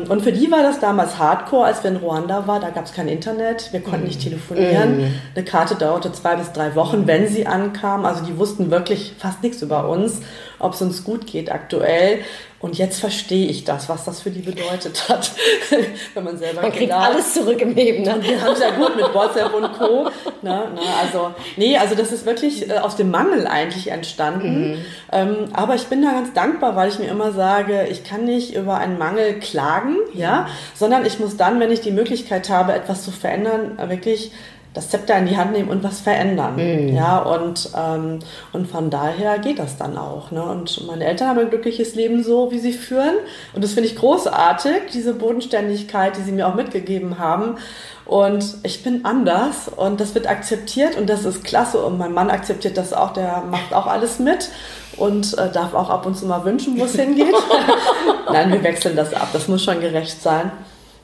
und 0.08 0.22
für 0.22 0.32
die 0.32 0.50
war 0.50 0.62
das 0.62 0.78
damals 0.78 1.18
Hardcore, 1.18 1.66
als 1.66 1.82
wir 1.82 1.90
in 1.90 1.96
Ruanda 1.96 2.46
waren. 2.46 2.60
Da 2.60 2.70
gab 2.70 2.84
es 2.84 2.92
kein 2.92 3.08
Internet, 3.08 3.72
wir 3.72 3.80
konnten 3.80 4.06
nicht 4.06 4.20
telefonieren. 4.20 4.98
Mm. 4.98 5.14
Eine 5.34 5.44
Karte 5.44 5.74
dauerte 5.74 6.12
zwei 6.12 6.36
bis 6.36 6.52
drei 6.52 6.74
Wochen, 6.74 7.06
wenn 7.06 7.28
sie 7.28 7.46
ankam. 7.46 8.04
Also 8.04 8.24
die 8.24 8.38
wussten 8.38 8.70
wirklich 8.70 9.14
fast 9.18 9.42
nichts 9.42 9.62
über 9.62 9.88
uns, 9.88 10.20
ob 10.58 10.74
es 10.74 10.82
uns 10.82 11.04
gut 11.04 11.26
geht 11.26 11.50
aktuell. 11.50 12.20
Und 12.64 12.78
jetzt 12.78 12.98
verstehe 12.98 13.46
ich 13.46 13.64
das, 13.64 13.90
was 13.90 14.06
das 14.06 14.22
für 14.22 14.30
die 14.30 14.40
bedeutet 14.40 15.10
hat, 15.10 15.32
wenn 16.14 16.24
man 16.24 16.38
selber 16.38 16.62
Man 16.62 16.70
kriegt 16.70 16.84
Kinder 16.84 16.96
alles 16.96 17.34
zurück 17.34 17.60
im 17.60 17.74
Leben. 17.74 18.04
Ne? 18.04 18.16
Wir 18.22 18.40
haben 18.40 18.54
es 18.54 18.60
ja 18.60 18.70
gut 18.70 18.96
mit 18.96 19.12
WhatsApp 19.12 19.52
und 19.52 19.70
Co. 19.74 20.04
Ne, 20.40 20.68
ne, 20.74 20.80
also, 21.02 21.34
nee, 21.58 21.76
also 21.76 21.94
das 21.94 22.10
ist 22.10 22.24
wirklich 22.24 22.70
äh, 22.70 22.78
aus 22.78 22.96
dem 22.96 23.10
Mangel 23.10 23.46
eigentlich 23.46 23.88
entstanden. 23.88 24.70
Mhm. 24.70 24.78
Ähm, 25.12 25.36
aber 25.52 25.74
ich 25.74 25.88
bin 25.88 26.00
da 26.00 26.12
ganz 26.12 26.32
dankbar, 26.32 26.74
weil 26.74 26.88
ich 26.88 26.98
mir 26.98 27.08
immer 27.08 27.32
sage, 27.32 27.86
ich 27.90 28.02
kann 28.02 28.24
nicht 28.24 28.54
über 28.54 28.78
einen 28.78 28.96
Mangel 28.96 29.40
klagen, 29.54 29.96
ja, 30.14 30.48
sondern 30.74 31.06
ich 31.06 31.20
muss 31.20 31.36
dann, 31.36 31.60
wenn 31.60 31.70
ich 31.70 31.80
die 31.80 31.92
Möglichkeit 31.92 32.50
habe, 32.50 32.72
etwas 32.72 33.04
zu 33.04 33.12
verändern, 33.12 33.78
wirklich 33.88 34.32
das 34.72 34.90
Zepter 34.90 35.16
in 35.16 35.26
die 35.26 35.36
Hand 35.36 35.52
nehmen 35.52 35.68
und 35.68 35.84
was 35.84 36.00
verändern. 36.00 36.56
Mhm. 36.56 36.96
Ja, 36.96 37.18
und, 37.18 37.70
ähm, 37.76 38.18
und 38.52 38.66
von 38.66 38.90
daher 38.90 39.38
geht 39.38 39.60
das 39.60 39.76
dann 39.76 39.96
auch. 39.96 40.32
Ne? 40.32 40.42
Und 40.42 40.84
meine 40.88 41.04
Eltern 41.04 41.28
haben 41.28 41.38
ein 41.38 41.50
glückliches 41.50 41.94
Leben 41.94 42.24
so, 42.24 42.50
wie 42.50 42.58
sie 42.58 42.72
führen. 42.72 43.14
Und 43.54 43.62
das 43.62 43.74
finde 43.74 43.88
ich 43.88 43.94
großartig, 43.94 44.90
diese 44.92 45.14
Bodenständigkeit, 45.14 46.16
die 46.16 46.22
sie 46.22 46.32
mir 46.32 46.48
auch 46.48 46.56
mitgegeben 46.56 47.20
haben. 47.20 47.58
Und 48.06 48.58
ich 48.62 48.82
bin 48.82 49.04
anders 49.06 49.68
und 49.74 49.98
das 49.98 50.14
wird 50.14 50.28
akzeptiert 50.28 50.96
und 50.96 51.08
das 51.08 51.24
ist 51.24 51.42
klasse. 51.42 51.82
Und 51.82 51.96
mein 51.96 52.12
Mann 52.12 52.30
akzeptiert 52.30 52.76
das 52.76 52.92
auch, 52.92 53.12
der 53.14 53.42
macht 53.50 53.72
auch 53.72 53.86
alles 53.86 54.18
mit 54.18 54.50
und 54.96 55.36
äh, 55.38 55.50
darf 55.50 55.72
auch 55.74 55.88
ab 55.88 56.04
und 56.04 56.16
zu 56.16 56.26
mal 56.26 56.44
wünschen, 56.44 56.78
wo 56.78 56.84
es 56.84 56.94
hingeht. 56.94 57.34
Nein, 58.32 58.52
wir 58.52 58.62
wechseln 58.62 58.94
das 58.94 59.14
ab. 59.14 59.28
Das 59.32 59.48
muss 59.48 59.64
schon 59.64 59.80
gerecht 59.80 60.22
sein. 60.22 60.52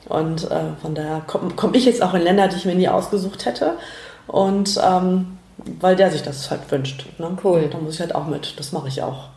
Und 0.09 0.49
äh, 0.51 0.59
von 0.81 0.93
daher 0.93 1.21
komme 1.25 1.53
komm 1.55 1.73
ich 1.73 1.85
jetzt 1.85 2.03
auch 2.03 2.13
in 2.13 2.21
Länder, 2.21 2.47
die 2.47 2.57
ich 2.57 2.65
mir 2.65 2.75
nie 2.75 2.89
ausgesucht 2.89 3.45
hätte. 3.45 3.77
Und 4.27 4.79
ähm, 4.83 5.37
weil 5.79 5.95
der 5.95 6.11
sich 6.11 6.21
das 6.21 6.51
halt 6.51 6.69
wünscht. 6.71 7.05
Ne? 7.17 7.37
Cool. 7.43 7.67
Da 7.71 7.77
muss 7.79 7.95
ich 7.95 7.99
halt 7.99 8.13
auch 8.13 8.27
mit. 8.27 8.59
Das 8.59 8.71
mache 8.71 8.87
ich 8.87 9.01
auch. 9.01 9.29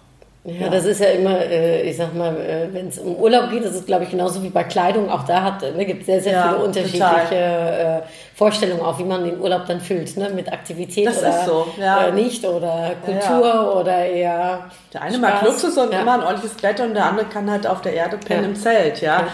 Ja, 0.46 0.66
ja, 0.66 0.68
das 0.68 0.84
ist 0.84 1.00
ja 1.00 1.06
immer, 1.06 1.40
äh, 1.40 1.88
ich 1.88 1.96
sag 1.96 2.14
mal, 2.14 2.36
äh, 2.36 2.68
wenn 2.70 2.88
es 2.88 2.98
um 2.98 3.16
Urlaub 3.16 3.50
geht, 3.50 3.64
das 3.64 3.74
ist, 3.74 3.86
glaube 3.86 4.04
ich, 4.04 4.10
genauso 4.10 4.42
wie 4.42 4.50
bei 4.50 4.62
Kleidung. 4.64 5.10
Auch 5.10 5.24
da 5.24 5.42
hat, 5.42 5.62
ne, 5.62 5.86
gibt 5.86 6.00
es 6.00 6.06
sehr, 6.06 6.20
sehr 6.20 6.32
ja, 6.32 6.48
viele 6.48 6.64
unterschiedliche 6.64 7.34
äh, 7.34 8.02
Vorstellungen, 8.34 8.82
auch 8.82 8.98
wie 8.98 9.04
man 9.04 9.24
den 9.24 9.40
Urlaub 9.40 9.64
dann 9.66 9.80
füllt, 9.80 10.14
ne? 10.18 10.28
mit 10.34 10.52
Aktivität 10.52 11.06
das 11.06 11.20
oder 11.20 11.44
so, 11.46 11.66
ja. 11.80 12.08
äh, 12.08 12.12
nicht 12.12 12.44
oder 12.44 12.92
Kultur 13.02 13.80
oder 13.80 14.04
eher. 14.04 14.66
Der 14.92 15.00
eine 15.00 15.16
Spaß. 15.16 15.20
mag 15.22 15.42
Luxus 15.42 15.78
und 15.78 15.94
immer 15.94 16.12
ein 16.14 16.22
ordentliches 16.22 16.58
Bett 16.58 16.78
und 16.78 16.92
der 16.92 17.06
andere 17.06 17.26
kann 17.26 17.50
halt 17.50 17.66
auf 17.66 17.80
der 17.80 17.94
Erde 17.94 18.18
pennen 18.18 18.44
im 18.44 18.54
Zelt, 18.54 19.00
ja. 19.00 19.26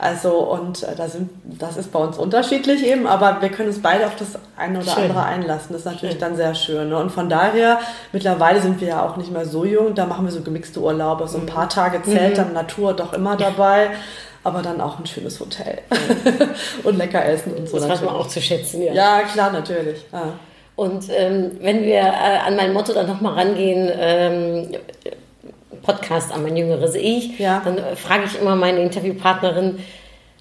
Also 0.00 0.38
und 0.38 0.82
äh, 0.82 0.96
da 0.96 1.08
sind, 1.08 1.28
das 1.44 1.76
ist 1.76 1.92
bei 1.92 1.98
uns 1.98 2.16
unterschiedlich 2.16 2.86
eben, 2.86 3.06
aber 3.06 3.42
wir 3.42 3.50
können 3.50 3.68
uns 3.68 3.82
beide 3.82 4.06
auf 4.06 4.16
das 4.16 4.38
eine 4.56 4.78
oder 4.78 4.90
schön. 4.90 5.04
andere 5.04 5.24
einlassen. 5.24 5.68
Das 5.72 5.80
ist 5.80 5.84
natürlich 5.84 6.12
schön. 6.12 6.20
dann 6.20 6.36
sehr 6.36 6.54
schön. 6.54 6.88
Ne? 6.88 6.96
Und 6.96 7.10
von 7.10 7.28
daher, 7.28 7.78
mittlerweile 8.12 8.62
sind 8.62 8.80
wir 8.80 8.88
ja 8.88 9.06
auch 9.06 9.18
nicht 9.18 9.30
mehr 9.30 9.44
so 9.44 9.66
jung, 9.66 9.94
da 9.94 10.06
machen 10.06 10.24
wir 10.24 10.32
so 10.32 10.40
gemixte 10.40 10.80
Urlaube, 10.80 11.28
so 11.28 11.36
ein 11.36 11.46
paar 11.46 11.66
mhm. 11.66 11.70
Tage 11.70 12.02
Zelt, 12.02 12.32
mhm. 12.32 12.36
dann 12.36 12.52
Natur 12.54 12.94
doch 12.94 13.12
immer 13.12 13.36
dabei 13.36 13.90
aber 14.42 14.62
dann 14.62 14.80
auch 14.80 14.98
ein 14.98 15.06
schönes 15.06 15.38
Hotel 15.38 15.80
und 16.84 16.96
lecker 16.96 17.24
essen 17.24 17.52
und 17.52 17.68
so. 17.68 17.78
Das 17.78 17.88
weiß 17.88 18.02
man 18.02 18.14
auch 18.14 18.26
zu 18.26 18.40
schätzen, 18.40 18.82
ja. 18.82 18.92
Ja, 18.94 19.22
klar, 19.22 19.52
natürlich. 19.52 20.06
Ja. 20.12 20.32
Und 20.76 21.04
ähm, 21.10 21.58
wenn 21.60 21.82
wir 21.82 21.98
äh, 21.98 22.38
an 22.46 22.56
mein 22.56 22.72
Motto 22.72 22.94
dann 22.94 23.06
nochmal 23.06 23.34
rangehen, 23.34 23.90
ähm, 23.92 24.68
Podcast 25.90 26.32
an 26.32 26.42
mein 26.42 26.56
jüngeres 26.56 26.94
Ich, 26.94 27.38
ja. 27.38 27.60
dann 27.64 27.78
äh, 27.78 27.96
frage 27.96 28.24
ich 28.26 28.40
immer 28.40 28.54
meine 28.54 28.80
Interviewpartnerin, 28.80 29.78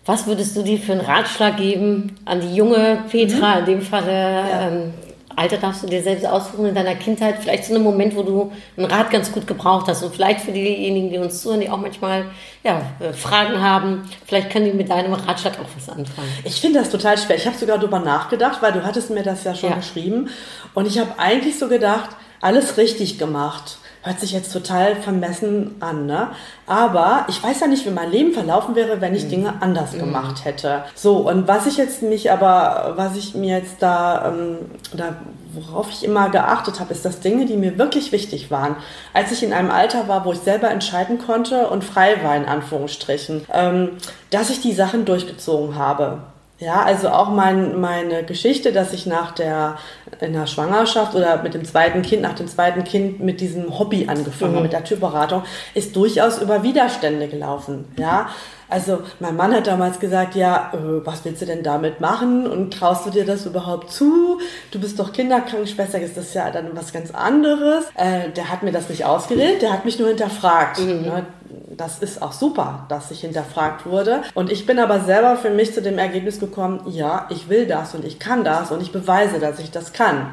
was 0.06 0.28
würdest 0.28 0.56
du 0.56 0.64
dir 0.64 0.78
für 0.78 0.94
einen 0.94 1.02
Ratschlag 1.02 1.58
geben 1.58 2.16
an 2.26 2.42
die 2.42 2.56
junge 2.56 3.04
Petra, 3.10 3.56
mhm. 3.56 3.60
in 3.60 3.66
dem 3.66 3.82
Falle, 3.82 4.12
ja. 4.12 4.68
ähm, 4.68 4.94
Alter 5.36 5.58
darfst 5.58 5.84
du 5.84 5.88
dir 5.88 6.04
selbst 6.04 6.26
aussuchen 6.26 6.66
in 6.66 6.76
deiner 6.76 6.96
Kindheit, 6.96 7.38
vielleicht 7.40 7.64
zu 7.64 7.74
einem 7.74 7.84
Moment, 7.84 8.16
wo 8.16 8.24
du 8.24 8.52
einen 8.76 8.88
Rat 8.88 9.10
ganz 9.10 9.32
gut 9.32 9.48
gebraucht 9.48 9.88
hast 9.88 10.04
und 10.04 10.14
vielleicht 10.14 10.42
für 10.42 10.52
diejenigen, 10.52 11.10
die 11.10 11.18
uns 11.18 11.42
zuhören, 11.42 11.62
die 11.62 11.70
auch 11.70 11.78
manchmal 11.78 12.26
ja, 12.64 12.82
äh, 13.00 13.14
Fragen 13.14 13.62
haben, 13.62 14.02
vielleicht 14.26 14.50
können 14.50 14.66
die 14.66 14.74
mit 14.74 14.90
deinem 14.90 15.14
Ratschlag 15.14 15.54
auch 15.54 15.70
was 15.76 15.88
anfangen. 15.88 16.28
Ich 16.44 16.60
finde 16.60 16.80
das 16.80 16.90
total 16.90 17.18
schwer. 17.18 17.38
Ich 17.38 17.46
habe 17.46 17.58
sogar 17.58 17.78
darüber 17.78 18.00
nachgedacht, 18.00 18.62
weil 18.62 18.74
du 18.74 18.84
hattest 18.84 19.12
mir 19.12 19.24
das 19.24 19.46
ja 19.46 19.56
schon 19.56 19.70
ja. 19.70 19.78
geschrieben 19.78 20.30
und 20.74 20.88
ich 20.88 21.00
habe 21.00 21.18
eigentlich 21.18 21.58
so 21.58 21.70
gedacht, 21.70 22.10
alles 22.42 22.78
richtig 22.78 23.18
gemacht 23.18 23.78
hört 24.02 24.20
sich 24.20 24.32
jetzt 24.32 24.54
total 24.54 24.96
vermessen 24.96 25.76
an, 25.82 26.06
ne? 26.06 26.30
Aber 26.66 27.26
ich 27.28 27.44
weiß 27.44 27.60
ja 27.60 27.68
nicht, 27.68 27.86
wie 27.86 27.90
mein 27.90 28.12
Leben 28.12 28.32
verlaufen 28.32 28.76
wäre, 28.76 29.02
wenn 29.02 29.14
ich 29.14 29.26
mhm. 29.26 29.30
Dinge 29.30 29.54
anders 29.62 29.94
mhm. 29.94 30.00
gemacht 30.00 30.46
hätte. 30.46 30.84
So, 30.96 31.18
und 31.18 31.48
was 31.48 31.66
ich 31.66 31.78
jetzt 31.78 32.02
mich 32.02 32.32
aber, 32.32 32.94
was 32.96 33.18
ich 33.18 33.36
mir 33.36 33.58
jetzt 33.58 33.82
da, 33.82 34.30
ähm, 34.30 34.58
da 34.96 35.16
worauf 35.54 35.90
ich 35.90 36.04
immer 36.04 36.30
geachtet 36.30 36.80
habe, 36.80 36.94
ist, 36.94 37.04
dass 37.04 37.20
Dinge, 37.20 37.46
die 37.46 37.58
mir 37.58 37.78
wirklich 37.78 38.12
wichtig 38.12 38.52
waren, 38.52 38.76
als 39.14 39.32
ich 39.32 39.44
in 39.44 39.52
einem 39.52 39.72
Alter 39.72 40.08
war, 40.08 40.24
wo 40.24 40.32
ich 40.32 40.40
selber 40.40 40.70
entscheiden 40.70 41.18
konnte 41.18 41.68
und 41.68 41.84
frei 41.84 42.24
war, 42.24 42.36
in 42.36 42.46
Anführungsstrichen, 42.46 43.46
ähm, 43.52 43.98
dass 44.30 44.50
ich 44.50 44.62
die 44.62 44.74
Sachen 44.74 45.06
durchgezogen 45.06 45.76
habe. 45.76 46.20
Ja, 46.60 46.84
also 46.84 47.10
auch 47.10 47.30
mein, 47.30 47.80
meine 47.80 48.24
Geschichte, 48.24 48.74
dass 48.74 48.92
ich 48.92 49.06
nach 49.06 49.32
der, 49.32 49.78
in 50.20 50.34
der 50.34 50.46
Schwangerschaft 50.46 51.16
oder 51.16 51.42
mit 51.42 51.54
dem 51.54 51.64
zweiten 51.64 52.02
Kind, 52.02 52.22
nach 52.22 52.34
dem 52.34 52.50
zweiten 52.50 52.84
Kind 52.84 53.22
mit 53.22 53.40
diesem 53.40 53.80
Hobby 53.80 54.08
angefangen 54.10 54.56
mhm. 54.56 54.64
mit 54.64 54.74
der 54.74 54.84
Typberatung, 54.84 55.44
ist 55.74 55.96
durchaus 55.96 56.42
über 56.42 56.62
Widerstände 56.62 57.30
gelaufen. 57.30 57.86
Ja, 57.98 58.30
also 58.70 59.02
mein 59.20 59.36
Mann 59.36 59.54
hat 59.54 59.68
damals 59.68 60.00
gesagt, 60.00 60.36
ja, 60.36 60.72
äh, 60.74 61.06
was 61.06 61.26
willst 61.26 61.42
du 61.42 61.46
denn 61.46 61.64
damit 61.64 62.02
machen 62.02 62.46
und 62.46 62.72
traust 62.72 63.06
du 63.06 63.10
dir 63.10 63.26
das 63.26 63.46
überhaupt 63.46 63.92
zu? 63.92 64.40
Du 64.72 64.80
bist 64.80 65.00
doch 65.00 65.12
Kinderkrankenschwester, 65.12 66.00
ist 66.00 66.18
das 66.18 66.34
ja 66.34 66.52
dann 66.52 66.76
was 66.76 66.94
ganz 66.94 67.12
anderes. 67.12 67.86
Äh, 67.96 68.30
der 68.36 68.52
hat 68.52 68.62
mir 68.62 68.72
das 68.72 68.90
nicht 68.90 69.06
ausgeredet, 69.06 69.62
der 69.62 69.74
hat 69.74 69.86
mich 69.86 69.98
nur 69.98 70.10
hinterfragt. 70.10 70.80
Mhm. 70.80 71.02
Ne? 71.02 71.26
Das 71.78 72.00
ist 72.00 72.22
auch 72.22 72.32
super, 72.32 72.86
dass 72.90 73.12
ich 73.12 73.22
hinterfragt 73.22 73.86
wurde. 73.86 74.24
Und 74.34 74.52
ich 74.52 74.66
bin 74.66 74.80
aber 74.80 75.02
selber 75.02 75.36
für 75.36 75.52
mich 75.52 75.74
zu 75.74 75.82
dem 75.82 75.98
Ergebnis 76.00 76.40
gekommen, 76.40 76.82
ja, 76.88 77.28
ich 77.30 77.48
will 77.50 77.68
das 77.68 77.94
und 77.94 78.04
ich 78.06 78.18
kann 78.18 78.44
das 78.44 78.72
und 78.72 78.82
ich 78.82 78.92
beweise, 78.92 79.40
dass 79.40 79.60
ich 79.60 79.70
das 79.70 79.94
kann. 79.94 80.32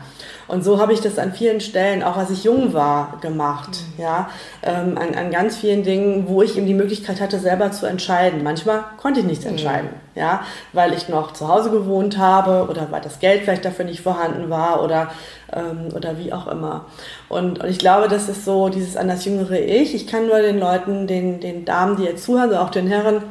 Und 0.48 0.64
so 0.64 0.80
habe 0.80 0.92
ich 0.92 1.00
das 1.00 1.18
an 1.18 1.32
vielen 1.32 1.60
Stellen, 1.60 2.02
auch 2.02 2.16
als 2.16 2.30
ich 2.30 2.44
jung 2.44 2.72
war, 2.72 3.18
gemacht. 3.20 3.70
Mhm. 3.96 4.02
Ja, 4.02 4.30
ähm, 4.62 4.96
an, 4.96 5.14
an 5.14 5.30
ganz 5.30 5.56
vielen 5.56 5.82
Dingen, 5.82 6.28
wo 6.28 6.42
ich 6.42 6.56
eben 6.56 6.66
die 6.66 6.74
Möglichkeit 6.74 7.20
hatte, 7.20 7.38
selber 7.38 7.72
zu 7.72 7.86
entscheiden. 7.86 8.42
Manchmal 8.42 8.84
konnte 8.96 9.20
ich 9.20 9.26
nichts 9.26 9.44
mhm. 9.44 9.52
entscheiden, 9.52 9.90
ja, 10.14 10.42
weil 10.72 10.92
ich 10.92 11.08
noch 11.08 11.32
zu 11.32 11.48
Hause 11.48 11.70
gewohnt 11.70 12.16
habe 12.16 12.68
oder 12.70 12.90
weil 12.90 13.00
das 13.00 13.18
Geld 13.18 13.42
vielleicht 13.42 13.64
dafür 13.64 13.84
nicht 13.84 14.00
vorhanden 14.00 14.48
war 14.48 14.82
oder 14.82 15.10
ähm, 15.52 15.94
oder 15.94 16.18
wie 16.18 16.32
auch 16.32 16.46
immer. 16.46 16.86
Und, 17.28 17.60
und 17.60 17.68
ich 17.68 17.78
glaube, 17.78 18.08
das 18.08 18.28
ist 18.28 18.44
so 18.44 18.68
dieses 18.68 18.96
an 18.96 19.08
das 19.08 19.24
jüngere 19.24 19.60
Ich. 19.60 19.94
Ich 19.94 20.06
kann 20.06 20.26
nur 20.26 20.40
den 20.40 20.58
Leuten, 20.58 21.06
den, 21.06 21.40
den 21.40 21.64
Damen, 21.64 21.96
die 21.96 22.04
jetzt 22.04 22.24
zuhören, 22.24 22.50
also 22.50 22.62
auch 22.62 22.70
den 22.70 22.86
Herren, 22.86 23.22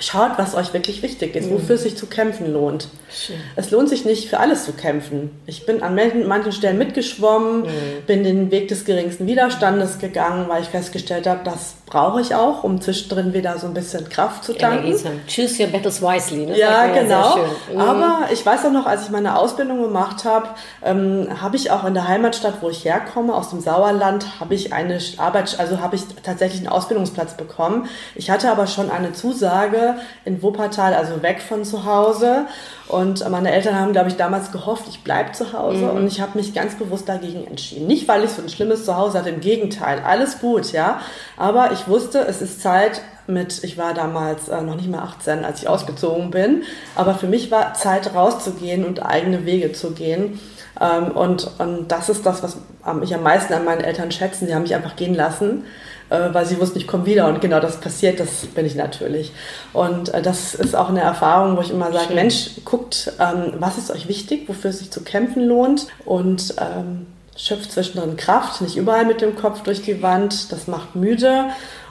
Schaut, 0.00 0.32
was 0.36 0.54
euch 0.54 0.72
wirklich 0.72 1.02
wichtig 1.02 1.34
ist, 1.34 1.50
wofür 1.50 1.74
es 1.74 1.82
sich 1.82 1.96
zu 1.96 2.06
kämpfen 2.06 2.52
lohnt. 2.52 2.88
Schön. 3.10 3.36
Es 3.56 3.70
lohnt 3.70 3.88
sich 3.88 4.04
nicht 4.04 4.28
für 4.28 4.38
alles 4.38 4.64
zu 4.64 4.72
kämpfen. 4.72 5.30
Ich 5.46 5.66
bin 5.66 5.82
an 5.82 5.98
manchen 6.26 6.52
Stellen 6.52 6.78
mitgeschwommen, 6.78 7.62
mhm. 7.62 8.06
bin 8.06 8.22
den 8.22 8.50
Weg 8.50 8.68
des 8.68 8.84
geringsten 8.84 9.26
Widerstandes 9.26 9.98
gegangen, 9.98 10.48
weil 10.48 10.62
ich 10.62 10.68
festgestellt 10.68 11.26
habe, 11.26 11.40
das 11.44 11.76
brauche 11.88 12.20
ich 12.20 12.34
auch, 12.34 12.64
um 12.64 12.80
zwischendrin 12.80 13.32
wieder 13.32 13.58
so 13.58 13.66
ein 13.66 13.74
bisschen 13.74 14.08
Kraft 14.08 14.44
zu 14.44 14.52
tanken. 14.52 14.94
Choose 15.26 15.62
your 15.62 15.70
battles 15.70 16.02
wisely. 16.02 16.46
Ne? 16.46 16.58
Ja, 16.58 16.86
genau. 16.86 17.36
Mhm. 17.72 17.80
Aber 17.80 18.28
ich 18.32 18.44
weiß 18.44 18.66
auch 18.66 18.70
noch, 18.70 18.86
als 18.86 19.04
ich 19.04 19.10
meine 19.10 19.38
Ausbildung 19.38 19.82
gemacht 19.82 20.24
habe, 20.24 20.48
ähm, 20.84 21.28
habe 21.40 21.56
ich 21.56 21.70
auch 21.70 21.84
in 21.84 21.94
der 21.94 22.06
Heimatstadt, 22.06 22.54
wo 22.60 22.70
ich 22.70 22.84
herkomme, 22.84 23.34
aus 23.34 23.50
dem 23.50 23.60
Sauerland, 23.60 24.40
habe 24.40 24.54
ich 24.54 24.72
eine 24.72 24.98
Arbeit, 25.16 25.58
also 25.58 25.80
habe 25.80 25.96
ich 25.96 26.02
tatsächlich 26.22 26.60
einen 26.60 26.68
Ausbildungsplatz 26.68 27.36
bekommen. 27.36 27.88
Ich 28.14 28.30
hatte 28.30 28.50
aber 28.50 28.66
schon 28.66 28.90
eine 28.90 29.12
Zusage 29.12 29.96
in 30.24 30.42
Wuppertal, 30.42 30.94
also 30.94 31.22
weg 31.22 31.40
von 31.40 31.64
zu 31.64 31.84
Hause. 31.84 32.46
Und 32.88 33.28
meine 33.28 33.52
Eltern 33.52 33.78
haben, 33.78 33.92
glaube 33.92 34.08
ich, 34.08 34.16
damals 34.16 34.50
gehofft, 34.50 34.84
ich 34.88 35.00
bleibe 35.04 35.32
zu 35.32 35.52
Hause. 35.52 35.84
Mhm. 35.84 35.90
Und 35.90 36.06
ich 36.06 36.20
habe 36.20 36.38
mich 36.38 36.54
ganz 36.54 36.74
bewusst 36.76 37.08
dagegen 37.08 37.46
entschieden. 37.46 37.86
Nicht, 37.86 38.08
weil 38.08 38.24
ich 38.24 38.30
so 38.30 38.42
ein 38.42 38.48
schlimmes 38.48 38.84
Zuhause 38.84 39.18
hatte, 39.18 39.28
im 39.28 39.40
Gegenteil. 39.40 40.02
Alles 40.04 40.40
gut, 40.40 40.72
ja. 40.72 41.00
Aber 41.36 41.72
ich 41.72 41.86
wusste, 41.86 42.20
es 42.20 42.40
ist 42.40 42.62
Zeit 42.62 43.02
mit, 43.26 43.62
ich 43.62 43.76
war 43.76 43.92
damals 43.92 44.48
äh, 44.48 44.62
noch 44.62 44.76
nicht 44.76 44.90
mal 44.90 45.00
18, 45.00 45.44
als 45.44 45.62
ich 45.62 45.68
ausgezogen 45.68 46.30
bin. 46.30 46.62
Aber 46.96 47.14
für 47.14 47.26
mich 47.26 47.50
war 47.50 47.74
Zeit 47.74 48.14
rauszugehen 48.14 48.86
und 48.86 49.04
eigene 49.04 49.44
Wege 49.44 49.72
zu 49.72 49.90
gehen. 49.90 50.40
Ähm, 50.80 51.12
und, 51.12 51.50
und 51.58 51.88
das 51.88 52.08
ist 52.08 52.24
das, 52.24 52.42
was 52.42 52.56
mich 53.00 53.14
am 53.14 53.22
meisten 53.22 53.52
an 53.52 53.64
meinen 53.64 53.82
Eltern 53.82 54.10
schätzen. 54.10 54.46
Sie 54.46 54.54
haben 54.54 54.62
mich 54.62 54.74
einfach 54.74 54.96
gehen 54.96 55.14
lassen 55.14 55.64
äh, 56.10 56.32
weil 56.32 56.46
sie 56.46 56.60
wussten, 56.60 56.78
ich 56.78 56.86
komme 56.86 57.06
wieder 57.06 57.28
und 57.28 57.40
genau 57.40 57.60
das 57.60 57.80
passiert, 57.80 58.20
das 58.20 58.46
bin 58.46 58.66
ich 58.66 58.74
natürlich. 58.74 59.32
Und 59.72 60.12
äh, 60.14 60.22
das 60.22 60.54
ist 60.54 60.74
auch 60.74 60.88
eine 60.88 61.00
Erfahrung, 61.00 61.56
wo 61.56 61.60
ich 61.60 61.70
immer 61.70 61.92
sage, 61.92 62.14
Mensch, 62.14 62.50
guckt, 62.64 63.12
ähm, 63.18 63.54
was 63.58 63.78
ist 63.78 63.90
euch 63.90 64.08
wichtig, 64.08 64.48
wofür 64.48 64.70
es 64.70 64.78
sich 64.78 64.90
zu 64.90 65.02
kämpfen 65.02 65.46
lohnt 65.46 65.86
und 66.04 66.54
ähm, 66.58 67.06
schöpft 67.36 67.72
zwischendrin 67.72 68.16
Kraft, 68.16 68.60
nicht 68.60 68.76
überall 68.76 69.04
mit 69.04 69.20
dem 69.20 69.36
Kopf 69.36 69.62
durch 69.62 69.82
die 69.82 70.02
Wand, 70.02 70.50
das 70.50 70.66
macht 70.66 70.96
müde 70.96 71.46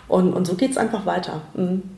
und, 0.07 0.33
und 0.33 0.45
so 0.45 0.55
geht 0.55 0.71
es 0.71 0.77
einfach 0.77 1.05
weiter. 1.05 1.41
Mhm. 1.53 1.96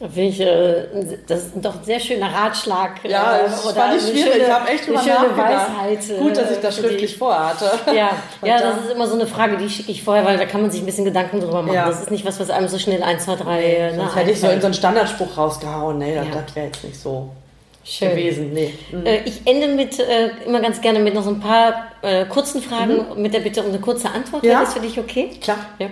Ich, 0.00 0.40
äh, 0.40 0.86
das 1.26 1.40
ist 1.40 1.52
doch 1.56 1.74
ein 1.74 1.84
sehr 1.84 2.00
schöner 2.00 2.32
Ratschlag. 2.32 3.04
Ja, 3.04 3.36
äh, 3.36 3.42
das 3.44 3.70
fand 3.70 3.96
ich 3.96 4.08
schwierig. 4.08 4.32
Schöne, 4.32 4.44
ich 4.44 4.50
habe 4.50 4.68
echt 4.70 4.86
drüber 4.86 5.02
nachgedacht. 5.02 5.36
Weisheit, 5.36 6.18
Gut, 6.18 6.36
dass 6.38 6.50
ich 6.50 6.60
das 6.60 6.76
schriftlich 6.76 7.16
vorhatte. 7.16 7.70
Ja, 7.90 8.10
ja 8.42 8.58
das 8.60 8.84
ist 8.84 8.92
immer 8.92 9.06
so 9.06 9.14
eine 9.14 9.26
Frage, 9.26 9.56
die 9.58 9.68
schicke 9.68 9.92
ich 9.92 10.02
vorher, 10.02 10.24
weil 10.24 10.38
da 10.38 10.46
kann 10.46 10.62
man 10.62 10.70
sich 10.70 10.80
ein 10.80 10.86
bisschen 10.86 11.04
Gedanken 11.04 11.40
drüber 11.40 11.62
machen. 11.62 11.74
Ja. 11.74 11.88
Das 11.88 12.00
ist 12.00 12.10
nicht 12.10 12.24
was, 12.24 12.40
was 12.40 12.48
einem 12.48 12.68
so 12.68 12.78
schnell 12.78 13.02
1, 13.02 13.24
2, 13.24 13.36
3... 13.36 13.60
Nee, 13.60 13.96
sonst 13.96 14.16
hätte 14.16 14.30
ich 14.30 14.40
so 14.40 14.48
in 14.48 14.60
so 14.60 14.66
einen 14.66 14.74
Standardspruch 14.74 15.36
rausgehauen. 15.36 15.98
Nee, 15.98 16.14
ja. 16.14 16.24
das 16.24 16.54
wäre 16.54 16.66
jetzt 16.66 16.84
nicht 16.84 16.98
so 16.98 17.30
Schön. 17.84 18.10
gewesen. 18.10 18.52
Nee. 18.54 18.72
Mhm. 18.92 19.06
Ich 19.24 19.42
ende 19.44 19.68
mit, 19.68 19.98
äh, 19.98 20.30
immer 20.46 20.60
ganz 20.60 20.80
gerne 20.80 21.00
mit 21.00 21.14
noch 21.14 21.24
so 21.24 21.30
ein 21.30 21.40
paar 21.40 21.88
äh, 22.02 22.24
kurzen 22.26 22.62
Fragen 22.62 23.06
mhm. 23.14 23.20
mit 23.20 23.34
der 23.34 23.40
Bitte 23.40 23.62
um 23.62 23.68
eine 23.68 23.80
kurze 23.80 24.10
Antwort. 24.10 24.44
Ja. 24.44 24.52
Wäre 24.52 24.64
das 24.64 24.74
für 24.74 24.80
dich 24.80 24.98
okay? 24.98 25.30
Klar. 25.42 25.58
Ja. 25.78 25.86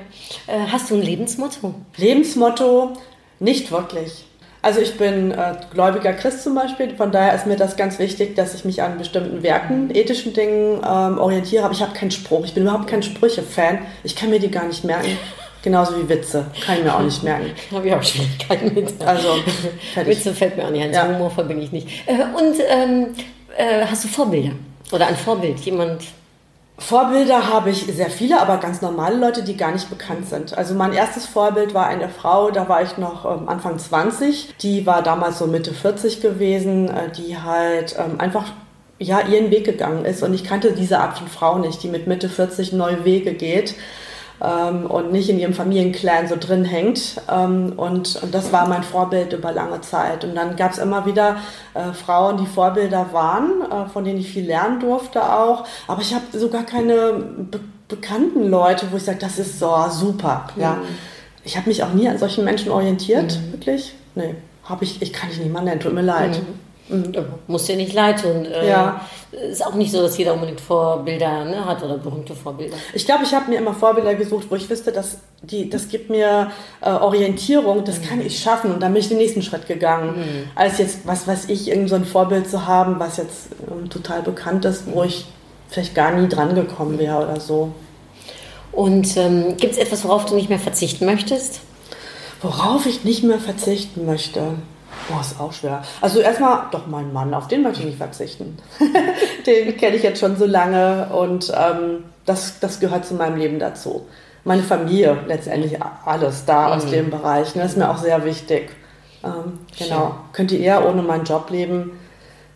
Äh, 0.46 0.66
hast 0.70 0.90
du 0.90 0.94
ein 0.94 1.02
Lebensmotto? 1.02 1.74
Lebensmotto 1.96 2.94
nicht 3.40 3.70
wirklich. 3.70 4.24
Also 4.60 4.80
ich 4.80 4.98
bin 4.98 5.30
äh, 5.30 5.54
gläubiger 5.72 6.12
Christ 6.12 6.42
zum 6.42 6.54
Beispiel, 6.54 6.94
von 6.96 7.12
daher 7.12 7.34
ist 7.34 7.46
mir 7.46 7.56
das 7.56 7.76
ganz 7.76 7.98
wichtig, 8.00 8.34
dass 8.34 8.54
ich 8.54 8.64
mich 8.64 8.82
an 8.82 8.98
bestimmten 8.98 9.42
Werten, 9.42 9.90
ethischen 9.94 10.32
Dingen 10.32 10.82
ähm, 10.84 11.18
orientiere. 11.18 11.64
Aber 11.64 11.72
ich 11.72 11.80
habe 11.80 11.92
keinen 11.92 12.10
Spruch, 12.10 12.44
ich 12.44 12.54
bin 12.54 12.64
überhaupt 12.64 12.88
kein 12.88 13.02
Sprüche-Fan. 13.02 13.78
Ich 14.02 14.16
kann 14.16 14.30
mir 14.30 14.40
die 14.40 14.50
gar 14.50 14.66
nicht 14.66 14.84
merken. 14.84 15.16
Genauso 15.62 15.96
wie 15.96 16.08
Witze, 16.08 16.46
kann 16.64 16.78
ich 16.78 16.84
mir 16.84 16.94
auch 16.94 17.02
nicht 17.02 17.22
merken. 17.22 17.50
habe 17.72 17.88
ich 17.88 17.94
auch 17.94 18.02
Schwierigkeiten 18.02 18.74
mit. 18.74 18.92
Also, 19.04 19.28
fertig. 19.94 20.16
Witze 20.16 20.34
fällt 20.34 20.56
mir 20.56 20.64
auch 20.64 20.70
nicht 20.70 20.84
ein, 20.84 20.92
ja. 20.92 21.06
humorvoll 21.06 21.44
bin 21.44 21.60
ich 21.62 21.72
nicht. 21.72 21.88
Äh, 22.06 22.12
und 22.36 22.56
ähm, 22.68 23.06
äh, 23.56 23.84
hast 23.84 24.04
du 24.04 24.08
Vorbilder? 24.08 24.52
Oder 24.92 25.08
ein 25.08 25.16
Vorbild, 25.16 25.58
jemand, 25.60 26.02
Vorbilder 26.78 27.52
habe 27.52 27.70
ich 27.70 27.86
sehr 27.86 28.08
viele, 28.08 28.40
aber 28.40 28.58
ganz 28.58 28.82
normale 28.82 29.16
Leute, 29.16 29.42
die 29.42 29.56
gar 29.56 29.72
nicht 29.72 29.90
bekannt 29.90 30.28
sind. 30.28 30.56
Also 30.56 30.74
mein 30.74 30.92
erstes 30.92 31.26
Vorbild 31.26 31.74
war 31.74 31.88
eine 31.88 32.08
Frau, 32.08 32.52
da 32.52 32.68
war 32.68 32.82
ich 32.82 32.96
noch 32.98 33.24
ähm, 33.24 33.48
Anfang 33.48 33.78
20. 33.78 34.54
Die 34.60 34.86
war 34.86 35.02
damals 35.02 35.38
so 35.38 35.48
Mitte 35.48 35.74
40 35.74 36.20
gewesen, 36.20 36.88
äh, 36.88 37.10
die 37.10 37.36
halt 37.36 37.96
ähm, 37.98 38.20
einfach 38.20 38.52
ja 39.00 39.20
ihren 39.20 39.50
Weg 39.50 39.64
gegangen 39.64 40.04
ist. 40.04 40.22
Und 40.22 40.32
ich 40.34 40.44
kannte 40.44 40.72
diese 40.72 41.00
Art 41.00 41.18
von 41.18 41.26
Frau 41.26 41.58
nicht, 41.58 41.82
die 41.82 41.88
mit 41.88 42.06
Mitte 42.06 42.28
40 42.28 42.72
neue 42.72 43.04
Wege 43.04 43.34
geht 43.34 43.74
ähm, 44.40 44.86
und 44.86 45.12
nicht 45.12 45.28
in 45.28 45.38
ihrem 45.38 45.54
Familienclan 45.54 46.28
so 46.28 46.36
drin 46.36 46.64
hängt. 46.64 47.20
Ähm, 47.30 47.72
und, 47.76 48.22
und 48.22 48.34
das 48.34 48.52
war 48.52 48.68
mein 48.68 48.82
Vorbild 48.82 49.32
über 49.32 49.52
lange 49.52 49.80
Zeit. 49.80 50.24
Und 50.24 50.34
dann 50.34 50.56
gab 50.56 50.72
es 50.72 50.78
immer 50.78 51.06
wieder 51.06 51.36
äh, 51.74 51.92
Frauen, 51.92 52.36
die 52.38 52.46
Vorbilder 52.46 53.12
waren, 53.12 53.62
äh, 53.70 53.88
von 53.88 54.04
denen 54.04 54.18
ich 54.18 54.30
viel 54.30 54.46
lernen 54.46 54.80
durfte 54.80 55.22
auch. 55.22 55.64
Aber 55.86 56.02
ich 56.02 56.14
habe 56.14 56.24
sogar 56.32 56.64
keine 56.64 57.12
be 57.50 57.60
bekannten 57.88 58.50
Leute, 58.50 58.88
wo 58.90 58.98
ich 58.98 59.04
sage, 59.04 59.16
das 59.18 59.38
ist 59.38 59.58
so 59.58 59.74
super. 59.88 60.46
Mhm. 60.54 60.62
Ja. 60.62 60.76
Ich 61.42 61.56
habe 61.56 61.70
mich 61.70 61.82
auch 61.82 61.94
nie 61.94 62.06
an 62.06 62.18
solchen 62.18 62.44
Menschen 62.44 62.70
orientiert, 62.70 63.40
mhm. 63.40 63.52
wirklich. 63.52 63.94
Nee, 64.14 64.34
habe 64.64 64.84
ich, 64.84 65.00
ich 65.00 65.10
kann 65.10 65.30
dich 65.30 65.40
niemanden 65.40 65.70
nennen, 65.70 65.80
tut 65.80 65.94
mir 65.94 66.02
leid. 66.02 66.32
Mhm. 66.32 66.67
Mhm. 66.88 67.12
Muss 67.46 67.66
dir 67.66 67.76
nicht 67.76 67.92
leid 67.92 68.22
tun. 68.22 68.46
Äh, 68.46 68.68
ja. 68.68 69.00
Ist 69.30 69.64
auch 69.64 69.74
nicht 69.74 69.92
so, 69.92 70.00
dass 70.00 70.16
jeder 70.16 70.34
unbedingt 70.34 70.60
Vorbilder 70.60 71.44
ne, 71.44 71.64
hat 71.64 71.82
oder 71.82 71.98
berühmte 71.98 72.34
Vorbilder. 72.34 72.76
Ich 72.94 73.04
glaube, 73.04 73.24
ich 73.24 73.34
habe 73.34 73.50
mir 73.50 73.58
immer 73.58 73.74
Vorbilder 73.74 74.14
gesucht, 74.14 74.46
wo 74.48 74.56
ich 74.56 74.68
wüsste, 74.70 74.90
dass 74.90 75.18
die, 75.42 75.68
das 75.68 75.88
gibt 75.88 76.08
mir 76.08 76.50
äh, 76.80 76.90
Orientierung, 76.90 77.84
das 77.84 78.00
mhm. 78.00 78.04
kann 78.04 78.20
ich 78.20 78.38
schaffen 78.40 78.72
und 78.72 78.80
dann 78.80 78.92
bin 78.92 79.02
ich 79.02 79.08
den 79.08 79.18
nächsten 79.18 79.42
Schritt 79.42 79.66
gegangen. 79.66 80.18
Mhm. 80.18 80.50
Als 80.54 80.78
jetzt, 80.78 81.00
was 81.04 81.26
weiß 81.26 81.48
ich, 81.48 81.68
irgend 81.68 81.90
so 81.90 81.96
ein 81.96 82.04
Vorbild 82.04 82.48
zu 82.48 82.66
haben, 82.66 82.98
was 82.98 83.18
jetzt 83.18 83.48
ähm, 83.70 83.90
total 83.90 84.22
bekannt 84.22 84.64
ist, 84.64 84.84
wo 84.90 85.02
ich 85.02 85.26
vielleicht 85.68 85.94
gar 85.94 86.12
nie 86.12 86.28
dran 86.28 86.54
gekommen 86.54 86.98
wäre 86.98 87.18
oder 87.18 87.38
so. 87.40 87.72
Und 88.72 89.16
ähm, 89.16 89.56
gibt 89.56 89.72
es 89.72 89.78
etwas, 89.78 90.04
worauf 90.04 90.24
du 90.24 90.34
nicht 90.34 90.48
mehr 90.48 90.58
verzichten 90.58 91.04
möchtest? 91.04 91.60
Worauf 92.40 92.86
ich 92.86 93.04
nicht 93.04 93.24
mehr 93.24 93.40
verzichten 93.40 94.06
möchte? 94.06 94.54
Boah, 95.08 95.20
ist 95.20 95.40
auch 95.40 95.52
schwer. 95.52 95.82
Also 96.00 96.20
erstmal, 96.20 96.64
doch 96.70 96.86
mein 96.86 97.12
Mann, 97.12 97.32
auf 97.32 97.48
den 97.48 97.62
möchte 97.62 97.80
ich 97.80 97.86
nicht 97.86 97.98
verzichten. 97.98 98.58
den 99.46 99.76
kenne 99.76 99.96
ich 99.96 100.02
jetzt 100.02 100.20
schon 100.20 100.36
so 100.36 100.44
lange 100.44 101.08
und 101.12 101.52
ähm, 101.56 102.04
das, 102.26 102.60
das 102.60 102.78
gehört 102.78 103.06
zu 103.06 103.14
meinem 103.14 103.36
Leben 103.36 103.58
dazu. 103.58 104.06
Meine 104.44 104.62
Familie, 104.62 105.18
letztendlich 105.26 105.78
alles 106.04 106.44
da 106.44 106.68
mhm. 106.68 106.72
aus 106.74 106.86
dem 106.86 107.10
Bereich. 107.10 107.54
Ne, 107.54 107.62
das 107.62 107.72
ist 107.72 107.78
mir 107.78 107.90
auch 107.90 107.98
sehr 107.98 108.24
wichtig. 108.24 108.70
Ähm, 109.24 109.58
genau. 109.78 110.14
Könnt 110.32 110.52
ihr 110.52 110.60
eher 110.60 110.86
ohne 110.88 111.02
meinen 111.02 111.24
Job 111.24 111.50
leben? 111.50 111.98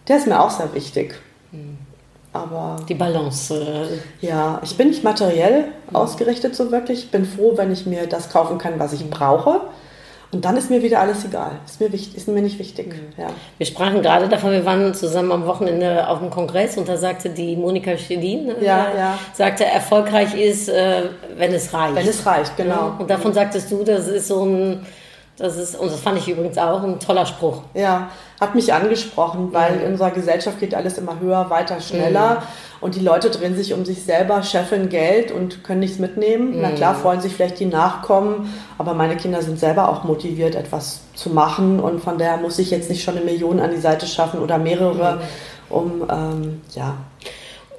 Der 0.09 0.19
ist 0.19 0.27
mir 0.27 0.41
auch 0.41 0.51
sehr 0.51 0.73
wichtig. 0.75 1.21
Mhm. 1.51 1.79
Aber 2.33 2.77
die 2.89 2.95
Balance. 2.95 3.55
Äh. 3.55 4.27
Ja, 4.27 4.61
ich 4.63 4.77
bin 4.77 4.89
nicht 4.89 5.05
materiell 5.05 5.69
ausgerichtet 5.93 6.55
so 6.55 6.71
wirklich. 6.71 7.05
Ich 7.05 7.11
bin 7.11 7.25
froh, 7.27 7.53
wenn 7.57 7.71
ich 7.73 7.87
mir 7.87 8.07
das 8.07 8.31
kaufen 8.31 8.59
kann, 8.59 8.79
was 8.79 8.93
ich 8.93 9.09
brauche. 9.09 9.61
Und 10.33 10.47
dann 10.47 10.57
ist 10.57 10.71
mir 10.71 10.83
wieder 10.83 11.01
alles 11.01 11.27
egal. 11.27 11.53
Ist 11.67 11.79
mir, 11.79 11.93
wichtig, 11.93 12.17
ist 12.17 12.27
mir 12.27 12.41
nicht 12.41 12.59
wichtig. 12.59 12.87
Mhm. 12.87 13.23
Ja. 13.23 13.29
Wir 13.59 13.67
sprachen 13.67 14.01
gerade 14.01 14.29
davon, 14.29 14.53
wir 14.53 14.65
waren 14.65 14.95
zusammen 14.95 15.31
am 15.31 15.47
Wochenende 15.47 16.09
auf 16.09 16.21
dem 16.21 16.31
Kongress 16.31 16.79
und 16.79 16.89
da 16.89 16.97
sagte 16.97 17.29
die 17.29 17.55
Monika 17.55 17.99
Schedin, 17.99 18.49
äh, 18.49 18.65
ja, 18.65 18.87
äh, 18.87 18.99
ja. 18.99 19.19
sagte, 19.35 19.67
erfolgreich 19.67 20.35
ist, 20.35 20.71
äh, 20.71 21.03
wenn 21.37 21.53
es 21.53 21.75
reicht. 21.75 21.97
Wenn 21.97 22.09
es 22.09 22.25
reicht, 22.25 22.57
genau. 22.57 22.95
Und 22.99 23.11
davon 23.11 23.35
sagtest 23.35 23.71
du, 23.71 23.85
das 23.85 24.09
ist 24.09 24.29
so 24.29 24.47
ein 24.47 24.87
das 25.43 25.57
ist, 25.57 25.75
und 25.75 25.91
das 25.91 25.99
fand 25.99 26.17
ich 26.19 26.29
übrigens 26.29 26.57
auch 26.57 26.85
ein 26.85 27.01
toller 27.01 27.27
Spruch. 27.27 27.63
Ja, 27.75 28.11
hat 28.41 28.55
mich 28.55 28.73
angesprochen, 28.73 29.49
weil 29.51 29.73
mhm. 29.73 29.81
in 29.81 29.93
unserer 29.93 30.13
Gesellschaft 30.13 30.61
geht 30.61 30.73
alles 30.73 30.99
immer 30.99 31.19
höher, 31.19 31.51
weiter, 31.51 31.81
schneller. 31.81 32.35
Mhm. 32.35 32.43
Und 32.81 32.95
die 32.95 33.01
Leute 33.01 33.29
drehen 33.29 33.57
sich 33.57 33.75
um 33.75 33.85
sich 33.85 34.05
selber, 34.05 34.45
scheffeln 34.45 34.89
Geld 34.89 35.33
und 35.33 35.65
können 35.65 35.81
nichts 35.81 35.99
mitnehmen. 35.99 36.55
Mhm. 36.55 36.63
Na 36.63 36.71
klar, 36.71 36.95
freuen 36.95 37.21
sich 37.21 37.35
vielleicht 37.35 37.59
die 37.59 37.67
Nachkommen, 37.67 38.55
aber 38.79 38.95
meine 38.95 39.17
Kinder 39.17 39.43
sind 39.43 39.59
selber 39.59 39.89
auch 39.89 40.05
motiviert, 40.05 40.55
etwas 40.55 41.01
zu 41.15 41.31
machen. 41.31 41.81
Und 41.81 42.05
von 42.05 42.19
daher 42.19 42.37
muss 42.37 42.61
ich 42.61 42.71
jetzt 42.71 42.89
nicht 42.89 43.03
schon 43.03 43.17
eine 43.17 43.25
Million 43.25 43.59
an 43.59 43.73
die 43.73 43.81
Seite 43.81 44.07
schaffen 44.07 44.39
oder 44.39 44.59
mehrere, 44.59 45.17
mhm. 45.17 45.77
um, 45.77 46.09
ähm, 46.09 46.61
ja. 46.73 46.95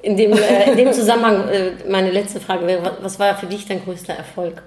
In 0.02 0.18
dem, 0.18 0.34
äh, 0.34 0.70
in 0.70 0.76
dem 0.76 0.92
Zusammenhang, 0.92 1.48
äh, 1.48 1.70
meine 1.88 2.10
letzte 2.10 2.40
Frage 2.40 2.66
wäre, 2.66 2.98
was 3.00 3.18
war 3.18 3.34
für 3.36 3.46
dich 3.46 3.66
dein 3.66 3.82
größter 3.82 4.12
Erfolg? 4.12 4.62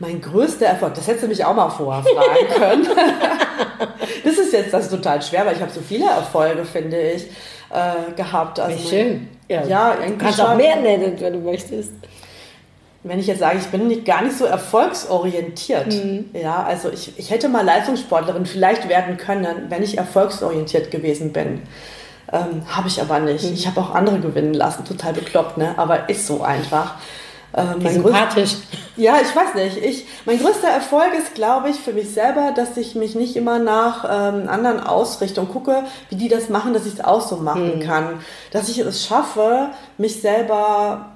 Mein 0.00 0.20
größter 0.20 0.66
Erfolg, 0.66 0.94
das 0.94 1.06
hättest 1.08 1.24
du 1.24 1.28
mich 1.28 1.44
auch 1.44 1.54
mal 1.54 1.68
vorher 1.68 2.02
fragen 2.02 2.48
können. 2.54 2.86
das 4.24 4.38
ist 4.38 4.52
jetzt 4.52 4.72
das 4.72 4.88
total 4.88 5.20
schwer, 5.22 5.44
weil 5.44 5.56
ich 5.56 5.60
habe 5.60 5.72
so 5.72 5.80
viele 5.80 6.06
Erfolge, 6.06 6.64
finde 6.64 7.00
ich, 7.00 7.24
äh, 7.70 8.12
gehabt. 8.14 8.60
Also 8.60 8.78
Wie 8.78 8.88
schön. 8.88 9.28
Ja, 9.48 9.64
ja 9.64 9.96
du 10.06 10.16
kannst 10.16 10.40
auch 10.40 10.54
mehr 10.54 10.76
nennen, 10.76 11.16
wenn 11.18 11.32
du 11.32 11.40
möchtest. 11.40 11.92
Wenn 13.04 13.18
ich 13.20 13.26
jetzt 13.28 13.38
sage, 13.38 13.58
ich 13.58 13.66
bin 13.66 13.86
nicht, 13.86 14.04
gar 14.04 14.22
nicht 14.22 14.36
so 14.36 14.44
erfolgsorientiert, 14.44 15.86
mhm. 15.86 16.30
ja, 16.32 16.64
also 16.64 16.90
ich, 16.90 17.16
ich 17.16 17.30
hätte 17.30 17.48
mal 17.48 17.64
Leistungssportlerin 17.64 18.44
vielleicht 18.44 18.88
werden 18.88 19.16
können, 19.16 19.66
wenn 19.68 19.82
ich 19.82 19.96
erfolgsorientiert 19.96 20.90
gewesen 20.90 21.32
bin. 21.32 21.62
Ähm, 22.32 22.62
habe 22.68 22.88
ich 22.88 23.00
aber 23.00 23.20
nicht. 23.20 23.44
Mhm. 23.44 23.54
Ich 23.54 23.66
habe 23.66 23.80
auch 23.80 23.94
andere 23.94 24.18
gewinnen 24.18 24.52
lassen, 24.52 24.84
total 24.84 25.14
bekloppt, 25.14 25.56
ne? 25.58 25.74
aber 25.76 26.08
ist 26.08 26.26
so 26.26 26.42
einfach. 26.42 26.96
Äh, 27.58 27.90
sympathisch. 27.90 28.56
ja, 28.96 29.16
ich 29.22 29.34
weiß 29.34 29.54
nicht. 29.54 29.76
Ich, 29.78 30.06
mein 30.24 30.38
größter 30.38 30.68
Erfolg 30.68 31.14
ist, 31.16 31.34
glaube 31.34 31.70
ich, 31.70 31.76
für 31.76 31.92
mich 31.92 32.10
selber, 32.10 32.52
dass 32.54 32.76
ich 32.76 32.94
mich 32.94 33.14
nicht 33.14 33.36
immer 33.36 33.58
nach 33.58 34.04
ähm, 34.04 34.48
anderen 34.48 34.80
ausrichte 34.80 35.40
und 35.40 35.50
gucke, 35.50 35.84
wie 36.10 36.16
die 36.16 36.28
das 36.28 36.48
machen, 36.48 36.72
dass 36.74 36.86
ich 36.86 36.94
es 36.94 37.04
auch 37.04 37.20
so 37.20 37.36
machen 37.36 37.78
mhm. 37.78 37.82
kann. 37.82 38.20
Dass 38.50 38.68
ich 38.68 38.78
es 38.78 39.06
schaffe, 39.06 39.70
mich 39.96 40.20
selber 40.20 41.12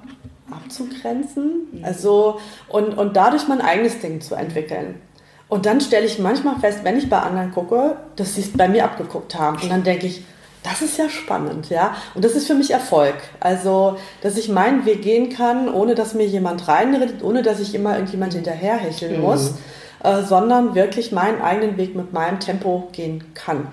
abzugrenzen. 0.51 1.67
Mhm. 1.71 1.85
Also, 1.85 2.39
und, 2.69 2.97
und 2.97 3.15
dadurch 3.15 3.47
mein 3.47 3.61
eigenes 3.61 3.99
Ding 3.99 4.21
zu 4.21 4.35
entwickeln. 4.35 5.01
Und 5.49 5.65
dann 5.65 5.81
stelle 5.81 6.05
ich 6.05 6.19
manchmal 6.19 6.57
fest, 6.59 6.79
wenn 6.83 6.97
ich 6.97 7.09
bei 7.09 7.19
anderen 7.19 7.51
gucke, 7.51 7.97
dass 8.15 8.35
sie 8.35 8.41
es 8.41 8.51
bei 8.53 8.67
mir 8.67 8.85
abgeguckt 8.85 9.35
haben. 9.37 9.61
Und 9.61 9.69
dann 9.69 9.83
denke 9.83 10.07
ich, 10.07 10.23
das 10.63 10.81
ist 10.81 10.97
ja 10.97 11.09
spannend, 11.09 11.69
ja. 11.69 11.95
Und 12.15 12.23
das 12.23 12.33
ist 12.33 12.47
für 12.47 12.55
mich 12.55 12.71
Erfolg. 12.71 13.15
Also, 13.39 13.97
dass 14.21 14.37
ich 14.37 14.49
meinen 14.49 14.85
Weg 14.85 15.01
gehen 15.01 15.29
kann, 15.29 15.71
ohne 15.71 15.93
dass 15.93 16.13
mir 16.13 16.25
jemand 16.25 16.67
reinredet, 16.67 17.21
ohne 17.21 17.43
dass 17.43 17.59
ich 17.59 17.75
immer 17.75 17.93
irgendjemand 17.93 18.33
hinterherhecheln 18.33 19.17
mhm. 19.17 19.21
muss, 19.21 19.53
äh, 20.03 20.23
sondern 20.23 20.73
wirklich 20.73 21.11
meinen 21.11 21.41
eigenen 21.41 21.77
Weg 21.77 21.95
mit 21.95 22.13
meinem 22.13 22.39
Tempo 22.39 22.87
gehen 22.93 23.23
kann. 23.33 23.67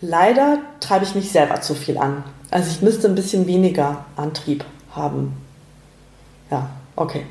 Leider 0.00 0.58
treibe 0.80 1.04
ich 1.04 1.14
mich 1.14 1.30
selber 1.30 1.60
zu 1.60 1.74
viel 1.74 1.96
an. 1.96 2.24
Also 2.50 2.70
ich 2.70 2.82
müsste 2.82 3.08
ein 3.08 3.14
bisschen 3.14 3.46
weniger 3.46 4.04
Antrieb 4.16 4.64
haben. 4.94 5.36
Ja, 6.50 6.68
okay. 6.96 7.24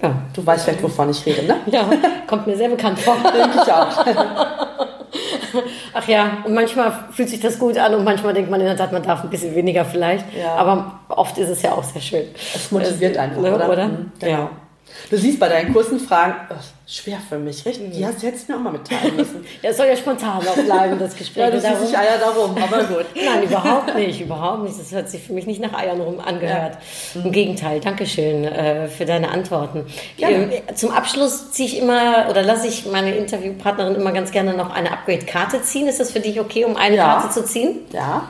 Ja. 0.00 0.14
Du 0.34 0.44
weißt 0.44 0.64
vielleicht, 0.64 0.82
wovon 0.82 1.10
ich 1.10 1.24
rede, 1.26 1.44
ne? 1.46 1.56
Ja, 1.66 1.88
kommt 2.26 2.46
mir 2.46 2.56
sehr 2.56 2.68
bekannt 2.68 2.98
vor. 2.98 3.16
Denke 3.22 3.60
ich 3.62 3.72
auch. 3.72 4.04
Ach 5.92 6.06
ja, 6.08 6.38
und 6.44 6.54
manchmal 6.54 6.92
fühlt 7.10 7.28
sich 7.28 7.40
das 7.40 7.58
gut 7.58 7.78
an 7.78 7.94
und 7.94 8.04
manchmal 8.04 8.34
denkt 8.34 8.50
man 8.50 8.60
in 8.60 8.66
der 8.66 8.76
Tat, 8.76 8.92
man 8.92 9.02
darf 9.02 9.22
ein 9.22 9.30
bisschen 9.30 9.54
weniger 9.54 9.84
vielleicht. 9.84 10.24
Ja. 10.34 10.54
Aber 10.54 11.00
oft 11.08 11.36
ist 11.38 11.48
es 11.48 11.62
ja 11.62 11.72
auch 11.72 11.84
sehr 11.84 12.02
schön. 12.02 12.24
Es 12.34 12.70
motiviert 12.70 13.16
einfach, 13.16 13.40
ne, 13.40 13.54
oder? 13.54 13.68
oder? 13.68 13.88
Mhm, 13.88 14.12
genau. 14.18 14.32
Ja. 14.32 14.50
Du 15.10 15.16
siehst 15.18 15.38
bei 15.38 15.48
deinen 15.48 15.72
kurzen 15.72 16.00
Fragen, 16.00 16.34
oh, 16.50 16.54
schwer 16.86 17.18
für 17.28 17.38
mich, 17.38 17.64
richtig? 17.66 17.92
Die 17.92 18.04
hast 18.04 18.22
du 18.22 18.26
jetzt 18.26 18.48
mir 18.48 18.56
auch 18.56 18.60
mal 18.60 18.72
mitteilen 18.72 19.16
müssen. 19.16 19.44
ja, 19.62 19.70
es 19.70 19.76
soll 19.76 19.86
ja 19.86 19.96
spontan 19.96 20.46
auch 20.46 20.54
bleiben, 20.54 20.98
das 20.98 21.16
Gespräch. 21.16 21.44
ja, 21.44 21.50
du 21.50 21.60
siehst 21.60 21.86
sich 21.86 21.98
Eier 21.98 22.18
darum, 22.18 22.56
aber 22.56 22.84
gut. 22.84 23.06
Nein, 23.14 23.42
überhaupt 23.42 23.94
nicht, 23.94 24.20
überhaupt 24.20 24.62
nicht. 24.64 24.78
Das 24.78 24.92
hat 24.92 25.10
sich 25.10 25.22
für 25.22 25.32
mich 25.32 25.46
nicht 25.46 25.60
nach 25.60 25.74
Eiern 25.74 26.00
rum 26.00 26.20
angehört. 26.20 26.78
Ja. 27.14 27.22
Im 27.22 27.32
Gegenteil, 27.32 27.80
Dankeschön 27.80 28.44
äh, 28.44 28.88
für 28.88 29.04
deine 29.04 29.30
Antworten. 29.30 29.86
Ähm, 30.18 30.50
zum 30.74 30.90
Abschluss 30.90 31.50
ziehe 31.52 31.68
ich 31.68 31.78
immer, 31.78 32.26
oder 32.30 32.42
lasse 32.42 32.68
ich 32.68 32.86
meine 32.86 33.14
Interviewpartnerin 33.14 33.94
immer 33.94 34.12
ganz 34.12 34.30
gerne 34.30 34.54
noch 34.54 34.70
eine 34.70 34.92
Upgrade-Karte 34.92 35.62
ziehen. 35.62 35.88
Ist 35.88 36.00
das 36.00 36.10
für 36.12 36.20
dich 36.20 36.40
okay, 36.40 36.64
um 36.64 36.76
eine 36.76 36.96
ja. 36.96 37.04
Karte 37.04 37.30
zu 37.30 37.44
ziehen? 37.44 37.80
Ja. 37.92 38.28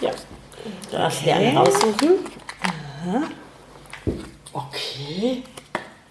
Ja. 0.00 0.10
Darf 0.90 1.20
ich 1.22 1.32
eine 1.32 1.56
raussuchen? 1.56 2.10
Aha. 2.62 3.22
Okay. 4.52 5.42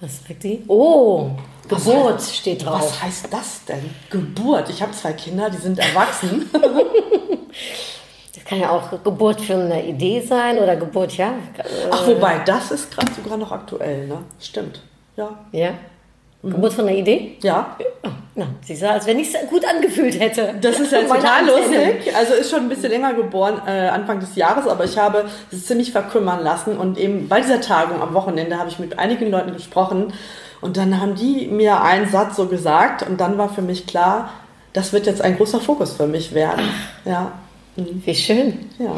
Was 0.04 0.22
sagt 0.28 0.44
die? 0.44 0.62
Oh, 0.68 1.30
Geburt 1.70 2.16
heißt, 2.16 2.36
steht 2.36 2.66
drauf. 2.66 2.82
Was 2.82 3.02
heißt 3.02 3.28
das 3.32 3.64
denn? 3.64 3.90
Geburt. 4.10 4.70
Ich 4.70 4.82
habe 4.82 4.92
zwei 4.92 5.14
Kinder, 5.14 5.50
die 5.50 5.56
sind 5.56 5.80
erwachsen. 5.80 6.50
das 8.36 8.44
kann 8.44 8.60
ja 8.60 8.72
auch 8.72 9.02
Geburt 9.02 9.40
für 9.40 9.54
eine 9.54 9.88
Idee 9.88 10.20
sein 10.20 10.58
oder 10.58 10.76
Geburt, 10.76 11.16
ja. 11.16 11.36
Ach, 11.90 12.06
wobei, 12.06 12.40
das 12.40 12.72
ist 12.72 12.92
gerade 12.92 13.14
sogar 13.14 13.38
noch 13.38 13.54
aktuell, 13.54 14.08
ne? 14.08 14.18
Stimmt. 14.42 14.82
Ja. 15.16 15.40
Ja. 15.54 15.74
Geburt 16.44 16.74
von 16.74 16.88
einer 16.88 16.98
Idee? 16.98 17.38
Ja. 17.42 17.78
Na, 18.36 18.48
sie 18.62 18.76
sah, 18.76 18.92
als 18.92 19.06
wenn 19.06 19.20
ich 19.20 19.34
es 19.34 19.50
gut 19.50 19.64
angefühlt 19.66 20.20
hätte. 20.20 20.56
Das 20.60 20.80
ist 20.80 20.92
ja 20.92 21.02
total 21.04 21.46
lustig. 21.46 22.14
Also 22.16 22.34
ist 22.34 22.50
schon 22.50 22.62
ein 22.62 22.70
bisschen 22.70 22.90
länger 22.90 23.14
geboren, 23.14 23.62
äh, 23.66 23.88
Anfang 23.88 24.20
des 24.20 24.36
Jahres, 24.36 24.68
aber 24.68 24.84
ich 24.84 24.98
habe 24.98 25.26
es 25.52 25.66
ziemlich 25.68 25.92
verkümmern 25.92 26.44
lassen. 26.44 26.78
Und 26.78 26.98
eben 26.98 27.30
bei 27.30 27.40
dieser 27.40 27.62
Tagung 27.62 28.02
am 28.02 28.14
Wochenende 28.14 28.58
habe 28.58 28.70
ich 28.70 28.80
mit 28.80 29.00
einigen 29.00 29.32
Leuten 29.32 29.54
gesprochen. 29.54 30.14
Und 30.62 30.78
dann 30.78 31.00
haben 31.00 31.16
die 31.16 31.48
mir 31.48 31.82
einen 31.82 32.10
Satz 32.10 32.36
so 32.36 32.48
gesagt. 32.48 33.04
Und 33.04 33.22
dann 33.22 33.38
war 33.38 33.50
für 33.50 33.62
mich 33.62 33.88
klar, 33.88 34.30
das 34.74 34.92
wird 34.92 35.06
jetzt 35.06 35.22
ein 35.22 35.38
großer 35.38 35.60
Fokus 35.60 35.94
für 35.94 36.08
mich 36.08 36.34
werden. 36.34 36.66
Ach, 36.68 37.06
ja. 37.06 37.32
Mhm. 37.76 38.02
Wie 38.04 38.16
schön. 38.16 38.70
Ja. 38.80 38.96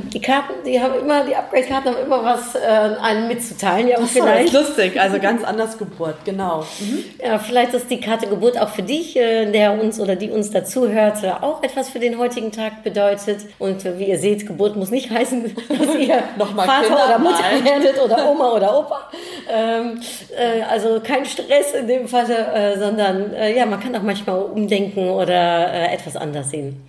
Die 0.00 0.20
Karten, 0.20 0.52
die 0.64 0.80
haben 0.80 0.94
immer, 0.94 1.24
die 1.24 1.34
Upgrade-Karten 1.34 1.88
haben 1.88 2.04
immer 2.04 2.22
was 2.22 2.54
äh, 2.54 2.58
einem 2.58 3.28
mitzuteilen. 3.28 3.88
Ja, 3.88 3.98
das 3.98 4.10
vielleicht. 4.10 4.46
ist 4.46 4.52
lustig, 4.52 5.00
also 5.00 5.18
ganz 5.18 5.42
anders 5.44 5.78
Geburt, 5.78 6.16
genau. 6.24 6.66
Mhm. 6.80 7.04
Ja, 7.24 7.38
vielleicht 7.38 7.74
ist 7.74 7.90
die 7.90 8.00
Karte 8.00 8.26
Geburt 8.26 8.60
auch 8.60 8.68
für 8.68 8.82
dich, 8.82 9.16
äh, 9.16 9.50
der 9.50 9.80
uns 9.80 9.98
oder 9.98 10.16
die 10.16 10.30
uns 10.30 10.50
dazuhört, 10.50 11.22
äh, 11.22 11.30
auch 11.40 11.62
etwas 11.62 11.88
für 11.88 11.98
den 11.98 12.18
heutigen 12.18 12.52
Tag 12.52 12.82
bedeutet. 12.82 13.40
Und 13.58 13.84
äh, 13.84 13.98
wie 13.98 14.04
ihr 14.08 14.18
seht, 14.18 14.46
Geburt 14.46 14.76
muss 14.76 14.90
nicht 14.90 15.10
heißen, 15.10 15.44
dass 15.68 15.94
ihr 15.96 16.22
Vater 16.38 16.82
Kinder 16.82 17.04
oder 17.06 17.18
Mutter 17.18 17.44
werdet 17.64 18.02
oder 18.02 18.30
Oma 18.30 18.52
oder 18.52 18.78
Opa. 18.78 19.10
Ähm, 19.50 20.00
äh, 20.36 20.62
also 20.62 21.00
kein 21.02 21.24
Stress 21.24 21.72
in 21.72 21.86
dem 21.86 22.08
Fall, 22.08 22.30
äh, 22.30 22.78
sondern 22.78 23.32
ja, 23.54 23.66
man 23.66 23.80
kann 23.80 23.94
auch 23.96 24.02
manchmal 24.02 24.42
umdenken 24.42 25.10
oder 25.10 25.92
etwas 25.92 26.16
anders 26.16 26.50
sehen. 26.50 26.82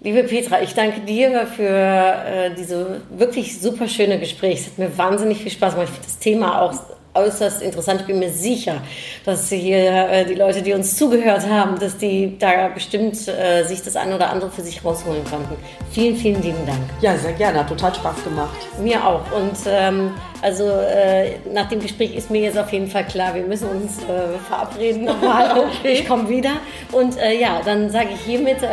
Liebe 0.00 0.22
Petra, 0.22 0.62
ich 0.62 0.74
danke 0.74 1.00
dir 1.00 1.44
für 1.48 1.64
äh, 1.64 2.54
diese 2.56 3.00
wirklich 3.10 3.60
super 3.60 3.88
schöne 3.88 4.20
Gespräche. 4.20 4.60
Es 4.60 4.66
hat 4.66 4.78
mir 4.78 4.96
wahnsinnig 4.96 5.38
viel 5.38 5.50
Spaß 5.50 5.74
gemacht. 5.74 5.88
Ich 5.88 5.94
finde 5.94 6.06
das 6.06 6.18
Thema 6.20 6.62
auch 6.62 6.72
äußerst 7.14 7.62
interessant. 7.62 8.02
Ich 8.02 8.06
bin 8.06 8.20
mir 8.20 8.30
sicher, 8.30 8.80
dass 9.24 9.48
hier 9.48 10.08
äh, 10.08 10.24
die 10.24 10.34
Leute, 10.34 10.62
die 10.62 10.72
uns 10.72 10.96
zugehört 10.96 11.48
haben, 11.48 11.80
dass 11.80 11.96
die 11.96 12.38
da 12.38 12.68
bestimmt 12.68 13.26
äh, 13.26 13.64
sich 13.64 13.82
das 13.82 13.96
eine 13.96 14.14
oder 14.14 14.30
andere 14.30 14.52
für 14.52 14.62
sich 14.62 14.84
rausholen 14.84 15.24
konnten. 15.24 15.56
Vielen, 15.90 16.16
vielen 16.16 16.40
lieben 16.42 16.64
Dank. 16.64 16.78
Ja, 17.00 17.16
sehr 17.16 17.32
gerne. 17.32 17.58
Hat 17.58 17.68
total 17.68 17.92
Spaß 17.92 18.22
gemacht. 18.22 18.56
Mir 18.80 19.04
auch. 19.04 19.32
Und 19.32 19.56
ähm, 19.66 20.14
also 20.42 20.64
äh, 20.64 21.38
nach 21.52 21.68
dem 21.68 21.80
Gespräch 21.80 22.14
ist 22.14 22.30
mir 22.30 22.42
jetzt 22.42 22.58
auf 22.58 22.72
jeden 22.72 22.88
Fall 22.88 23.04
klar, 23.04 23.34
wir 23.34 23.42
müssen 23.42 23.68
uns 23.68 23.98
äh, 24.04 24.38
verabreden 24.48 25.04
nochmal. 25.04 25.58
okay. 25.80 25.94
Ich 25.94 26.08
komme 26.08 26.28
wieder. 26.28 26.52
Und 26.92 27.16
äh, 27.18 27.38
ja, 27.38 27.60
dann 27.64 27.90
sage 27.90 28.10
ich 28.14 28.20
hiermit 28.20 28.62
äh, 28.62 28.66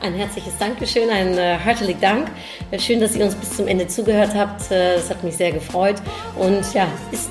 ein 0.00 0.14
herzliches 0.14 0.56
Dankeschön, 0.58 1.10
ein 1.10 1.36
äh, 1.36 1.58
herzlichen 1.58 2.00
Dank. 2.00 2.28
Äh, 2.70 2.78
schön, 2.78 3.00
dass 3.00 3.16
ihr 3.16 3.24
uns 3.24 3.34
bis 3.34 3.56
zum 3.56 3.66
Ende 3.66 3.88
zugehört 3.88 4.34
habt. 4.34 4.70
Das 4.70 5.10
hat 5.10 5.22
mich 5.24 5.36
sehr 5.36 5.52
gefreut. 5.52 5.96
Und 6.36 6.74
ja, 6.74 6.86
bis 7.10 7.28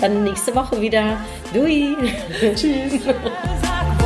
dann 0.00 0.24
nächste 0.24 0.54
Woche 0.54 0.80
wieder. 0.80 1.16
Dui. 1.52 1.96
Tschüss. 2.54 3.00